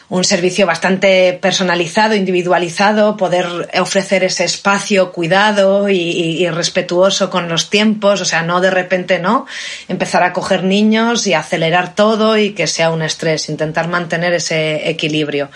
un 0.09 0.23
servicio 0.23 0.65
bastante 0.65 1.37
personalizado, 1.41 2.15
individualizado, 2.15 3.17
poder 3.17 3.69
ofrecer 3.79 4.23
ese 4.23 4.43
espacio 4.43 5.11
cuidado 5.11 5.89
y, 5.89 6.47
respetuoso 6.49 7.29
con 7.29 7.47
los 7.49 7.69
tiempos, 7.69 8.21
o 8.21 8.25
sea, 8.25 8.43
no 8.43 8.61
de 8.61 8.69
repente 8.69 9.19
no, 9.19 9.45
empezar 9.87 10.23
a 10.23 10.33
coger 10.33 10.63
niños 10.63 11.25
y 11.25 11.33
acelerar 11.33 11.95
todo 11.95 12.37
y 12.37 12.51
que 12.51 12.67
sea 12.67 12.91
un 12.91 13.01
estrés, 13.01 13.49
intentar 13.49 13.87
mantener 13.87 14.33
ese 14.33 14.89
equilibrio. 14.89 15.49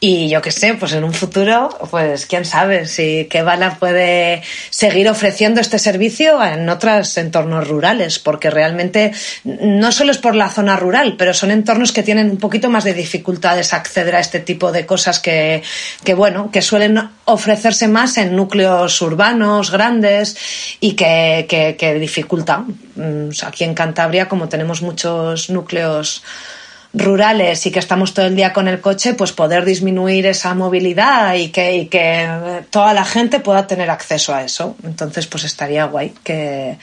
Y 0.00 0.28
yo 0.28 0.40
qué 0.40 0.50
sé, 0.50 0.74
pues 0.74 0.92
en 0.92 1.04
un 1.04 1.12
futuro, 1.12 1.68
pues 1.90 2.26
quién 2.26 2.44
sabe 2.44 2.86
si 2.86 3.26
Kevala 3.30 3.76
puede 3.78 4.42
seguir 4.70 5.08
ofreciendo 5.08 5.60
este 5.60 5.78
servicio 5.78 6.42
en 6.42 6.68
otros 6.68 7.16
entornos 7.18 7.68
rurales, 7.68 8.18
porque 8.18 8.50
realmente 8.50 9.12
no 9.44 9.92
solo 9.92 10.12
es 10.12 10.18
por 10.18 10.34
la 10.34 10.48
zona 10.48 10.76
rural, 10.76 11.16
pero 11.18 11.34
son 11.34 11.50
entornos 11.50 11.92
que 11.92 12.02
tienen 12.02 12.30
un 12.30 12.38
poquito 12.38 12.70
más 12.70 12.84
de 12.84 12.94
dificultades 12.94 13.71
acceder 13.72 14.14
a 14.16 14.20
este 14.20 14.40
tipo 14.40 14.72
de 14.72 14.86
cosas 14.86 15.18
que, 15.18 15.62
que, 16.04 16.14
bueno, 16.14 16.50
que 16.50 16.62
suelen 16.62 16.98
ofrecerse 17.24 17.88
más 17.88 18.18
en 18.18 18.36
núcleos 18.36 19.00
urbanos 19.02 19.70
grandes 19.70 20.36
y 20.80 20.92
que, 20.92 21.96
dificultan. 22.00 22.66
Mm, 22.96 23.28
aquí 23.44 23.64
en 23.64 23.74
Cantabria, 23.74 24.28
como 24.28 24.48
tenemos 24.48 24.82
muchos 24.82 25.50
núcleos 25.50 26.22
rurales 26.94 27.64
y 27.66 27.70
que 27.70 27.78
estamos 27.78 28.12
todo 28.12 28.26
el 28.26 28.36
día 28.36 28.52
con 28.52 28.68
el 28.68 28.80
coche, 28.80 29.14
pues 29.14 29.32
poder 29.32 29.64
disminuir 29.64 30.26
esa 30.26 30.54
movilidad 30.54 31.34
y 31.34 31.48
que, 31.48 31.76
y 31.76 31.86
que 31.86 32.28
toda 32.70 32.92
la 32.92 33.04
gente 33.04 33.40
pueda 33.40 33.66
tener 33.66 33.90
acceso 33.90 34.34
a 34.34 34.44
eso. 34.44 34.76
Entonces, 34.84 35.26
pues 35.26 35.44
estaría 35.44 35.84
guay 35.86 36.12
que, 36.22 36.76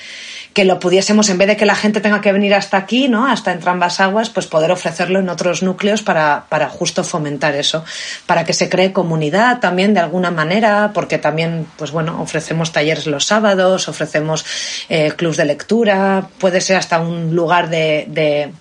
que 0.53 0.65
lo 0.65 0.79
pudiésemos, 0.79 1.29
en 1.29 1.37
vez 1.37 1.47
de 1.47 1.57
que 1.57 1.65
la 1.65 1.75
gente 1.75 2.01
tenga 2.01 2.21
que 2.21 2.31
venir 2.31 2.55
hasta 2.55 2.77
aquí, 2.77 3.07
¿no? 3.07 3.27
Hasta 3.27 3.51
entre 3.51 3.69
ambas 3.69 3.99
aguas, 3.99 4.29
pues 4.29 4.47
poder 4.47 4.71
ofrecerlo 4.71 5.19
en 5.19 5.29
otros 5.29 5.61
núcleos 5.61 6.01
para, 6.01 6.45
para 6.49 6.69
justo 6.69 7.03
fomentar 7.03 7.53
eso, 7.53 7.85
para 8.25 8.45
que 8.45 8.53
se 8.53 8.67
cree 8.67 8.91
comunidad 8.91 9.59
también 9.59 9.93
de 9.93 9.99
alguna 9.99 10.31
manera, 10.31 10.91
porque 10.93 11.19
también, 11.19 11.67
pues 11.77 11.91
bueno, 11.91 12.19
ofrecemos 12.21 12.71
talleres 12.71 13.05
los 13.05 13.25
sábados, 13.25 13.87
ofrecemos 13.87 14.43
eh, 14.89 15.11
clubs 15.15 15.37
de 15.37 15.45
lectura, 15.45 16.27
puede 16.39 16.61
ser 16.61 16.77
hasta 16.77 16.99
un 16.99 17.35
lugar 17.35 17.69
de, 17.69 18.05
de 18.07 18.51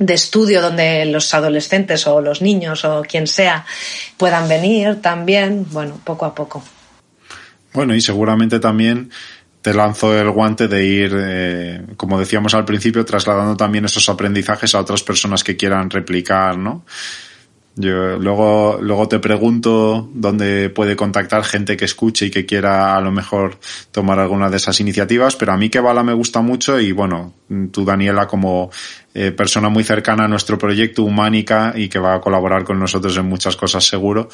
de 0.00 0.14
estudio 0.14 0.62
donde 0.62 1.04
los 1.04 1.32
adolescentes 1.34 2.06
o 2.06 2.20
los 2.20 2.42
niños 2.42 2.84
o 2.84 3.02
quien 3.02 3.26
sea 3.26 3.64
puedan 4.16 4.48
venir 4.48 5.00
también, 5.00 5.66
bueno, 5.70 6.00
poco 6.02 6.24
a 6.24 6.34
poco. 6.34 6.64
Bueno, 7.72 7.94
y 7.94 8.00
seguramente 8.00 8.58
también 8.58 9.10
te 9.60 9.74
lanzo 9.74 10.18
el 10.18 10.30
guante 10.30 10.68
de 10.68 10.84
ir, 10.84 11.12
eh, 11.14 11.82
como 11.98 12.18
decíamos 12.18 12.54
al 12.54 12.64
principio, 12.64 13.04
trasladando 13.04 13.56
también 13.56 13.84
esos 13.84 14.08
aprendizajes 14.08 14.74
a 14.74 14.80
otras 14.80 15.02
personas 15.02 15.44
que 15.44 15.56
quieran 15.56 15.90
replicar, 15.90 16.56
¿no? 16.56 16.84
Yo 17.76 18.18
luego, 18.18 18.78
luego 18.82 19.08
te 19.08 19.20
pregunto 19.20 20.08
dónde 20.12 20.70
puede 20.70 20.96
contactar 20.96 21.44
gente 21.44 21.76
que 21.76 21.84
escuche 21.84 22.26
y 22.26 22.30
que 22.30 22.44
quiera 22.44 22.96
a 22.96 23.00
lo 23.00 23.12
mejor 23.12 23.58
tomar 23.92 24.18
alguna 24.18 24.50
de 24.50 24.56
esas 24.56 24.80
iniciativas, 24.80 25.36
pero 25.36 25.52
a 25.52 25.56
mí 25.56 25.70
que 25.70 25.80
bala 25.80 26.02
me 26.02 26.12
gusta 26.12 26.40
mucho 26.40 26.80
y 26.80 26.90
bueno, 26.92 27.32
tú 27.70 27.84
Daniela 27.84 28.26
como 28.26 28.70
eh, 29.12 29.32
persona 29.32 29.68
muy 29.68 29.82
cercana 29.82 30.24
a 30.24 30.28
nuestro 30.28 30.56
proyecto 30.56 31.02
Humánica 31.02 31.72
y 31.74 31.88
que 31.88 31.98
va 31.98 32.14
a 32.14 32.20
colaborar 32.20 32.62
con 32.62 32.78
nosotros 32.78 33.16
en 33.16 33.26
muchas 33.26 33.56
cosas 33.56 33.84
seguro, 33.84 34.28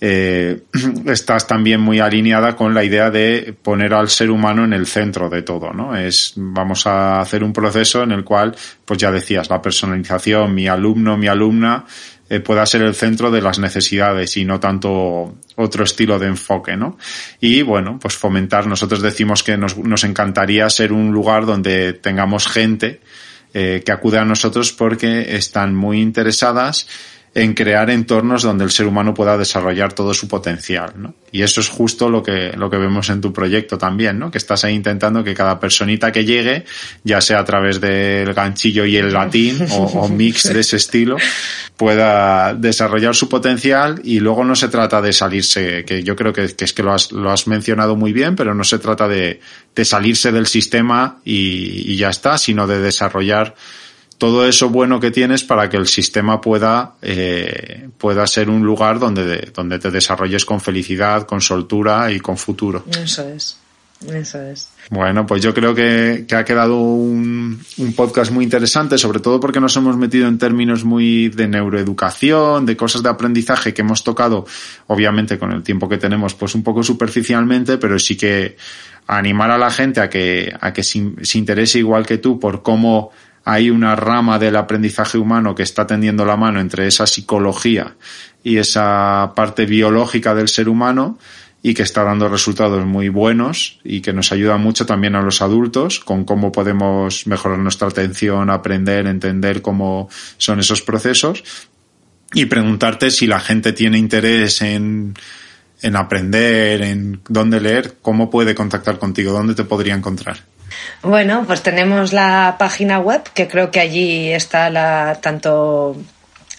eh, 0.00 0.62
estás 1.06 1.46
también 1.46 1.80
muy 1.80 1.98
alineada 1.98 2.54
con 2.54 2.72
la 2.72 2.84
idea 2.84 3.10
de 3.10 3.54
poner 3.60 3.92
al 3.92 4.08
ser 4.08 4.30
humano 4.30 4.64
en 4.64 4.72
el 4.72 4.86
centro 4.86 5.28
de 5.28 5.42
todo, 5.42 5.72
¿no? 5.72 5.96
Es, 5.96 6.34
vamos 6.36 6.86
a 6.86 7.20
hacer 7.20 7.42
un 7.42 7.52
proceso 7.52 8.02
en 8.02 8.12
el 8.12 8.22
cual, 8.22 8.54
pues 8.84 9.00
ya 9.00 9.10
decías, 9.10 9.50
la 9.50 9.60
personalización, 9.60 10.54
mi 10.54 10.68
alumno, 10.68 11.16
mi 11.16 11.26
alumna, 11.26 11.84
eh, 12.30 12.38
pueda 12.40 12.64
ser 12.64 12.82
el 12.82 12.94
centro 12.94 13.32
de 13.32 13.42
las 13.42 13.58
necesidades 13.58 14.36
y 14.36 14.44
no 14.44 14.60
tanto 14.60 15.34
otro 15.56 15.82
estilo 15.84 16.16
de 16.18 16.28
enfoque, 16.28 16.76
¿no? 16.76 16.96
Y 17.40 17.62
bueno, 17.62 17.98
pues 18.00 18.16
fomentar, 18.16 18.68
nosotros 18.68 19.02
decimos 19.02 19.42
que 19.42 19.56
nos, 19.56 19.76
nos 19.76 20.04
encantaría 20.04 20.70
ser 20.70 20.92
un 20.92 21.10
lugar 21.10 21.44
donde 21.44 21.92
tengamos 21.92 22.46
gente 22.46 23.00
eh, 23.52 23.82
que 23.84 23.90
acude 23.90 24.18
a 24.18 24.24
nosotros 24.24 24.72
porque 24.72 25.34
están 25.34 25.74
muy 25.74 26.00
interesadas 26.00 26.86
en 27.32 27.54
crear 27.54 27.90
entornos 27.90 28.42
donde 28.42 28.64
el 28.64 28.72
ser 28.72 28.86
humano 28.86 29.14
pueda 29.14 29.38
desarrollar 29.38 29.92
todo 29.92 30.12
su 30.14 30.26
potencial, 30.26 30.94
¿no? 30.96 31.14
Y 31.30 31.42
eso 31.42 31.60
es 31.60 31.68
justo 31.68 32.08
lo 32.10 32.24
que, 32.24 32.52
lo 32.56 32.68
que 32.68 32.76
vemos 32.76 33.08
en 33.08 33.20
tu 33.20 33.32
proyecto 33.32 33.78
también, 33.78 34.18
¿no? 34.18 34.32
Que 34.32 34.38
estás 34.38 34.64
ahí 34.64 34.74
intentando 34.74 35.22
que 35.22 35.32
cada 35.32 35.60
personita 35.60 36.10
que 36.10 36.24
llegue, 36.24 36.64
ya 37.04 37.20
sea 37.20 37.38
a 37.38 37.44
través 37.44 37.80
del 37.80 38.34
ganchillo 38.34 38.84
y 38.84 38.96
el 38.96 39.12
latín 39.12 39.64
o, 39.70 39.84
o 39.84 40.08
mix 40.08 40.52
de 40.52 40.58
ese 40.58 40.76
estilo, 40.76 41.18
pueda 41.76 42.52
desarrollar 42.52 43.14
su 43.14 43.28
potencial 43.28 44.00
y 44.02 44.18
luego 44.18 44.44
no 44.44 44.56
se 44.56 44.68
trata 44.68 45.00
de 45.00 45.12
salirse, 45.12 45.84
que 45.84 46.02
yo 46.02 46.16
creo 46.16 46.32
que, 46.32 46.48
que 46.56 46.64
es 46.64 46.72
que 46.72 46.82
lo 46.82 46.92
has, 46.92 47.12
lo 47.12 47.30
has 47.30 47.46
mencionado 47.46 47.94
muy 47.94 48.12
bien, 48.12 48.34
pero 48.34 48.54
no 48.54 48.64
se 48.64 48.80
trata 48.80 49.06
de, 49.06 49.40
de 49.76 49.84
salirse 49.84 50.32
del 50.32 50.48
sistema 50.48 51.20
y, 51.24 51.92
y 51.92 51.96
ya 51.96 52.10
está, 52.10 52.38
sino 52.38 52.66
de 52.66 52.80
desarrollar 52.80 53.54
todo 54.20 54.46
eso 54.46 54.68
bueno 54.68 55.00
que 55.00 55.10
tienes 55.10 55.42
para 55.42 55.70
que 55.70 55.78
el 55.78 55.86
sistema 55.86 56.42
pueda, 56.42 56.92
eh, 57.00 57.88
pueda 57.96 58.26
ser 58.26 58.50
un 58.50 58.62
lugar 58.62 58.98
donde, 58.98 59.50
donde 59.54 59.78
te 59.78 59.90
desarrolles 59.90 60.44
con 60.44 60.60
felicidad, 60.60 61.26
con 61.26 61.40
soltura 61.40 62.12
y 62.12 62.20
con 62.20 62.36
futuro. 62.36 62.84
Eso 63.02 63.26
es. 63.26 63.56
Eso 64.06 64.40
es. 64.42 64.68
Bueno, 64.90 65.26
pues 65.26 65.42
yo 65.42 65.54
creo 65.54 65.74
que, 65.74 66.26
que 66.28 66.34
ha 66.34 66.44
quedado 66.44 66.80
un, 66.80 67.60
un, 67.78 67.92
podcast 67.94 68.30
muy 68.30 68.44
interesante, 68.44 68.98
sobre 68.98 69.20
todo 69.20 69.40
porque 69.40 69.60
nos 69.60 69.74
hemos 69.76 69.96
metido 69.96 70.28
en 70.28 70.36
términos 70.36 70.84
muy 70.84 71.30
de 71.30 71.48
neuroeducación, 71.48 72.66
de 72.66 72.76
cosas 72.76 73.02
de 73.02 73.08
aprendizaje 73.08 73.72
que 73.72 73.80
hemos 73.80 74.04
tocado, 74.04 74.46
obviamente 74.86 75.38
con 75.38 75.52
el 75.52 75.62
tiempo 75.62 75.88
que 75.88 75.98
tenemos, 75.98 76.34
pues 76.34 76.54
un 76.54 76.62
poco 76.62 76.82
superficialmente, 76.82 77.78
pero 77.78 77.98
sí 77.98 78.16
que 78.16 78.56
animar 79.06 79.50
a 79.50 79.58
la 79.58 79.70
gente 79.70 80.00
a 80.00 80.10
que, 80.10 80.52
a 80.60 80.72
que 80.72 80.82
se, 80.82 81.12
se 81.22 81.38
interese 81.38 81.78
igual 81.78 82.06
que 82.06 82.18
tú 82.18 82.38
por 82.38 82.62
cómo 82.62 83.12
hay 83.44 83.70
una 83.70 83.96
rama 83.96 84.38
del 84.38 84.56
aprendizaje 84.56 85.18
humano 85.18 85.54
que 85.54 85.62
está 85.62 85.86
tendiendo 85.86 86.24
la 86.24 86.36
mano 86.36 86.60
entre 86.60 86.86
esa 86.86 87.06
psicología 87.06 87.96
y 88.42 88.58
esa 88.58 89.32
parte 89.34 89.66
biológica 89.66 90.34
del 90.34 90.48
ser 90.48 90.68
humano 90.68 91.18
y 91.62 91.74
que 91.74 91.82
está 91.82 92.04
dando 92.04 92.28
resultados 92.28 92.84
muy 92.86 93.08
buenos 93.08 93.80
y 93.84 94.00
que 94.00 94.12
nos 94.12 94.32
ayuda 94.32 94.56
mucho 94.56 94.86
también 94.86 95.14
a 95.14 95.22
los 95.22 95.42
adultos 95.42 96.00
con 96.00 96.24
cómo 96.24 96.52
podemos 96.52 97.26
mejorar 97.26 97.58
nuestra 97.58 97.88
atención, 97.88 98.48
aprender, 98.50 99.06
entender 99.06 99.60
cómo 99.60 100.08
son 100.38 100.60
esos 100.60 100.80
procesos 100.80 101.44
y 102.32 102.46
preguntarte 102.46 103.10
si 103.10 103.26
la 103.26 103.40
gente 103.40 103.72
tiene 103.72 103.98
interés 103.98 104.62
en, 104.62 105.14
en 105.82 105.96
aprender, 105.96 106.80
en 106.82 107.20
dónde 107.28 107.60
leer, 107.60 107.96
cómo 108.00 108.30
puede 108.30 108.54
contactar 108.54 108.98
contigo, 108.98 109.32
dónde 109.32 109.54
te 109.54 109.64
podría 109.64 109.94
encontrar. 109.94 110.49
Bueno, 111.02 111.44
pues 111.46 111.62
tenemos 111.62 112.12
la 112.12 112.56
página 112.58 112.98
web, 112.98 113.22
que 113.34 113.48
creo 113.48 113.70
que 113.70 113.80
allí 113.80 114.32
está 114.32 114.70
la, 114.70 115.18
tanto 115.20 115.96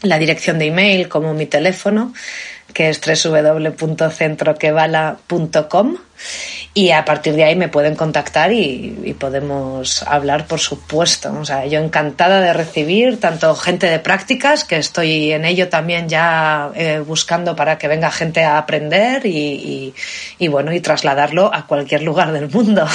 la 0.01 0.18
dirección 0.18 0.59
de 0.59 0.68
email 0.68 1.09
como 1.09 1.34
mi 1.34 1.45
teléfono, 1.45 2.14
que 2.72 2.89
es 2.89 3.01
www.centroquevala.com 3.01 5.97
y 6.74 6.91
a 6.91 7.03
partir 7.03 7.34
de 7.34 7.43
ahí 7.43 7.55
me 7.55 7.67
pueden 7.67 7.95
contactar 7.95 8.53
y, 8.53 9.15
podemos 9.19 10.03
hablar, 10.03 10.47
por 10.47 10.59
supuesto. 10.59 11.34
O 11.34 11.43
sea, 11.43 11.65
yo 11.65 11.80
encantada 11.80 12.39
de 12.39 12.53
recibir 12.53 13.19
tanto 13.19 13.53
gente 13.55 13.88
de 13.88 13.99
prácticas, 13.99 14.63
que 14.63 14.78
estoy 14.78 15.34
en 15.34 15.43
ello 15.43 15.67
también 15.67 16.07
ya 16.07 16.72
eh, 16.76 17.03
buscando 17.05 17.57
para 17.57 17.78
que 17.78 17.89
venga 17.89 18.09
gente 18.09 18.43
a 18.43 18.57
aprender 18.57 19.26
y, 19.26 19.93
y 20.39 20.47
bueno, 20.47 20.74
y 20.74 20.80
trasladarlo 20.80 21.53
a 21.53 21.67
cualquier 21.67 22.03
lugar 22.03 22.32
del 22.32 22.49
mundo. 22.49 22.88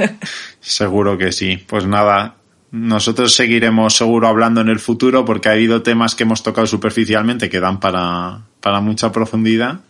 Seguro 0.60 1.18
que 1.18 1.32
sí. 1.32 1.58
Pues 1.58 1.84
nada, 1.84 2.36
nosotros 2.72 3.34
seguiremos 3.34 3.96
seguro 3.96 4.28
hablando 4.28 4.60
en 4.60 4.68
el 4.68 4.78
futuro 4.78 5.24
porque 5.24 5.48
ha 5.48 5.52
habido 5.52 5.82
temas 5.82 6.14
que 6.14 6.22
hemos 6.22 6.42
tocado 6.42 6.66
superficialmente 6.66 7.50
que 7.50 7.60
dan 7.60 7.80
para, 7.80 8.42
para 8.60 8.80
mucha 8.80 9.10
profundidad. 9.12 9.80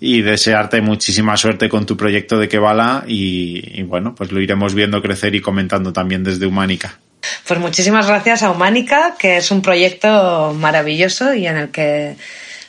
Y 0.00 0.20
desearte 0.20 0.82
muchísima 0.82 1.36
suerte 1.36 1.70
con 1.70 1.86
tu 1.86 1.96
proyecto 1.96 2.38
de 2.38 2.48
Kebala 2.48 3.04
y, 3.06 3.80
y 3.80 3.82
bueno, 3.84 4.14
pues 4.14 4.32
lo 4.32 4.40
iremos 4.40 4.74
viendo 4.74 5.00
crecer 5.00 5.34
y 5.34 5.40
comentando 5.40 5.94
también 5.94 6.22
desde 6.22 6.44
Humánica. 6.44 6.98
Pues 7.46 7.58
muchísimas 7.58 8.06
gracias 8.06 8.42
a 8.42 8.50
Humánica, 8.50 9.14
que 9.18 9.38
es 9.38 9.50
un 9.50 9.62
proyecto 9.62 10.54
maravilloso 10.58 11.32
y 11.32 11.46
en 11.46 11.56
el 11.56 11.70
que 11.70 12.16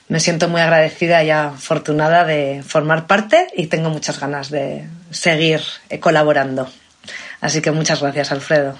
me 0.08 0.22
siento 0.22 0.48
muy 0.48 0.62
agradecida 0.62 1.24
y 1.26 1.32
afortunada 1.32 2.24
de 2.24 2.64
formar 2.66 3.06
parte 3.08 3.48
y 3.58 3.68
tengo 3.68 3.90
muchas 3.90 4.20
ganas 4.20 4.50
de 4.50 4.86
seguir 5.10 5.60
colaborando. 6.00 6.70
Así 7.46 7.62
que 7.62 7.70
muchas 7.70 8.02
gracias, 8.02 8.32
Alfredo. 8.32 8.74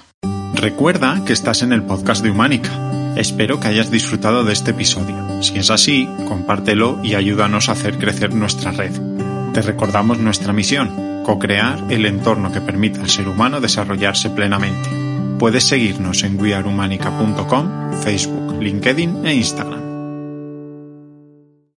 Recuerda 0.54 1.22
que 1.24 1.32
estás 1.32 1.62
en 1.62 1.72
el 1.72 1.84
podcast 1.84 2.20
de 2.24 2.32
Humánica. 2.32 2.68
Espero 3.14 3.60
que 3.60 3.68
hayas 3.68 3.92
disfrutado 3.92 4.42
de 4.42 4.52
este 4.52 4.72
episodio. 4.72 5.40
Si 5.40 5.56
es 5.56 5.70
así, 5.70 6.08
compártelo 6.26 6.98
y 7.04 7.14
ayúdanos 7.14 7.68
a 7.68 7.72
hacer 7.72 7.96
crecer 7.96 8.34
nuestra 8.34 8.72
red. 8.72 8.90
Te 9.54 9.62
recordamos 9.62 10.18
nuestra 10.18 10.52
misión, 10.52 11.22
co-crear 11.24 11.84
el 11.90 12.06
entorno 12.06 12.50
que 12.50 12.60
permita 12.60 13.00
al 13.02 13.08
ser 13.08 13.28
humano 13.28 13.60
desarrollarse 13.60 14.30
plenamente. 14.30 14.90
Puedes 15.38 15.62
seguirnos 15.62 16.24
en 16.24 16.36
wearehumanica.com, 16.36 17.92
Facebook, 18.02 18.60
LinkedIn 18.60 19.24
e 19.26 19.34
Instagram. 19.34 19.85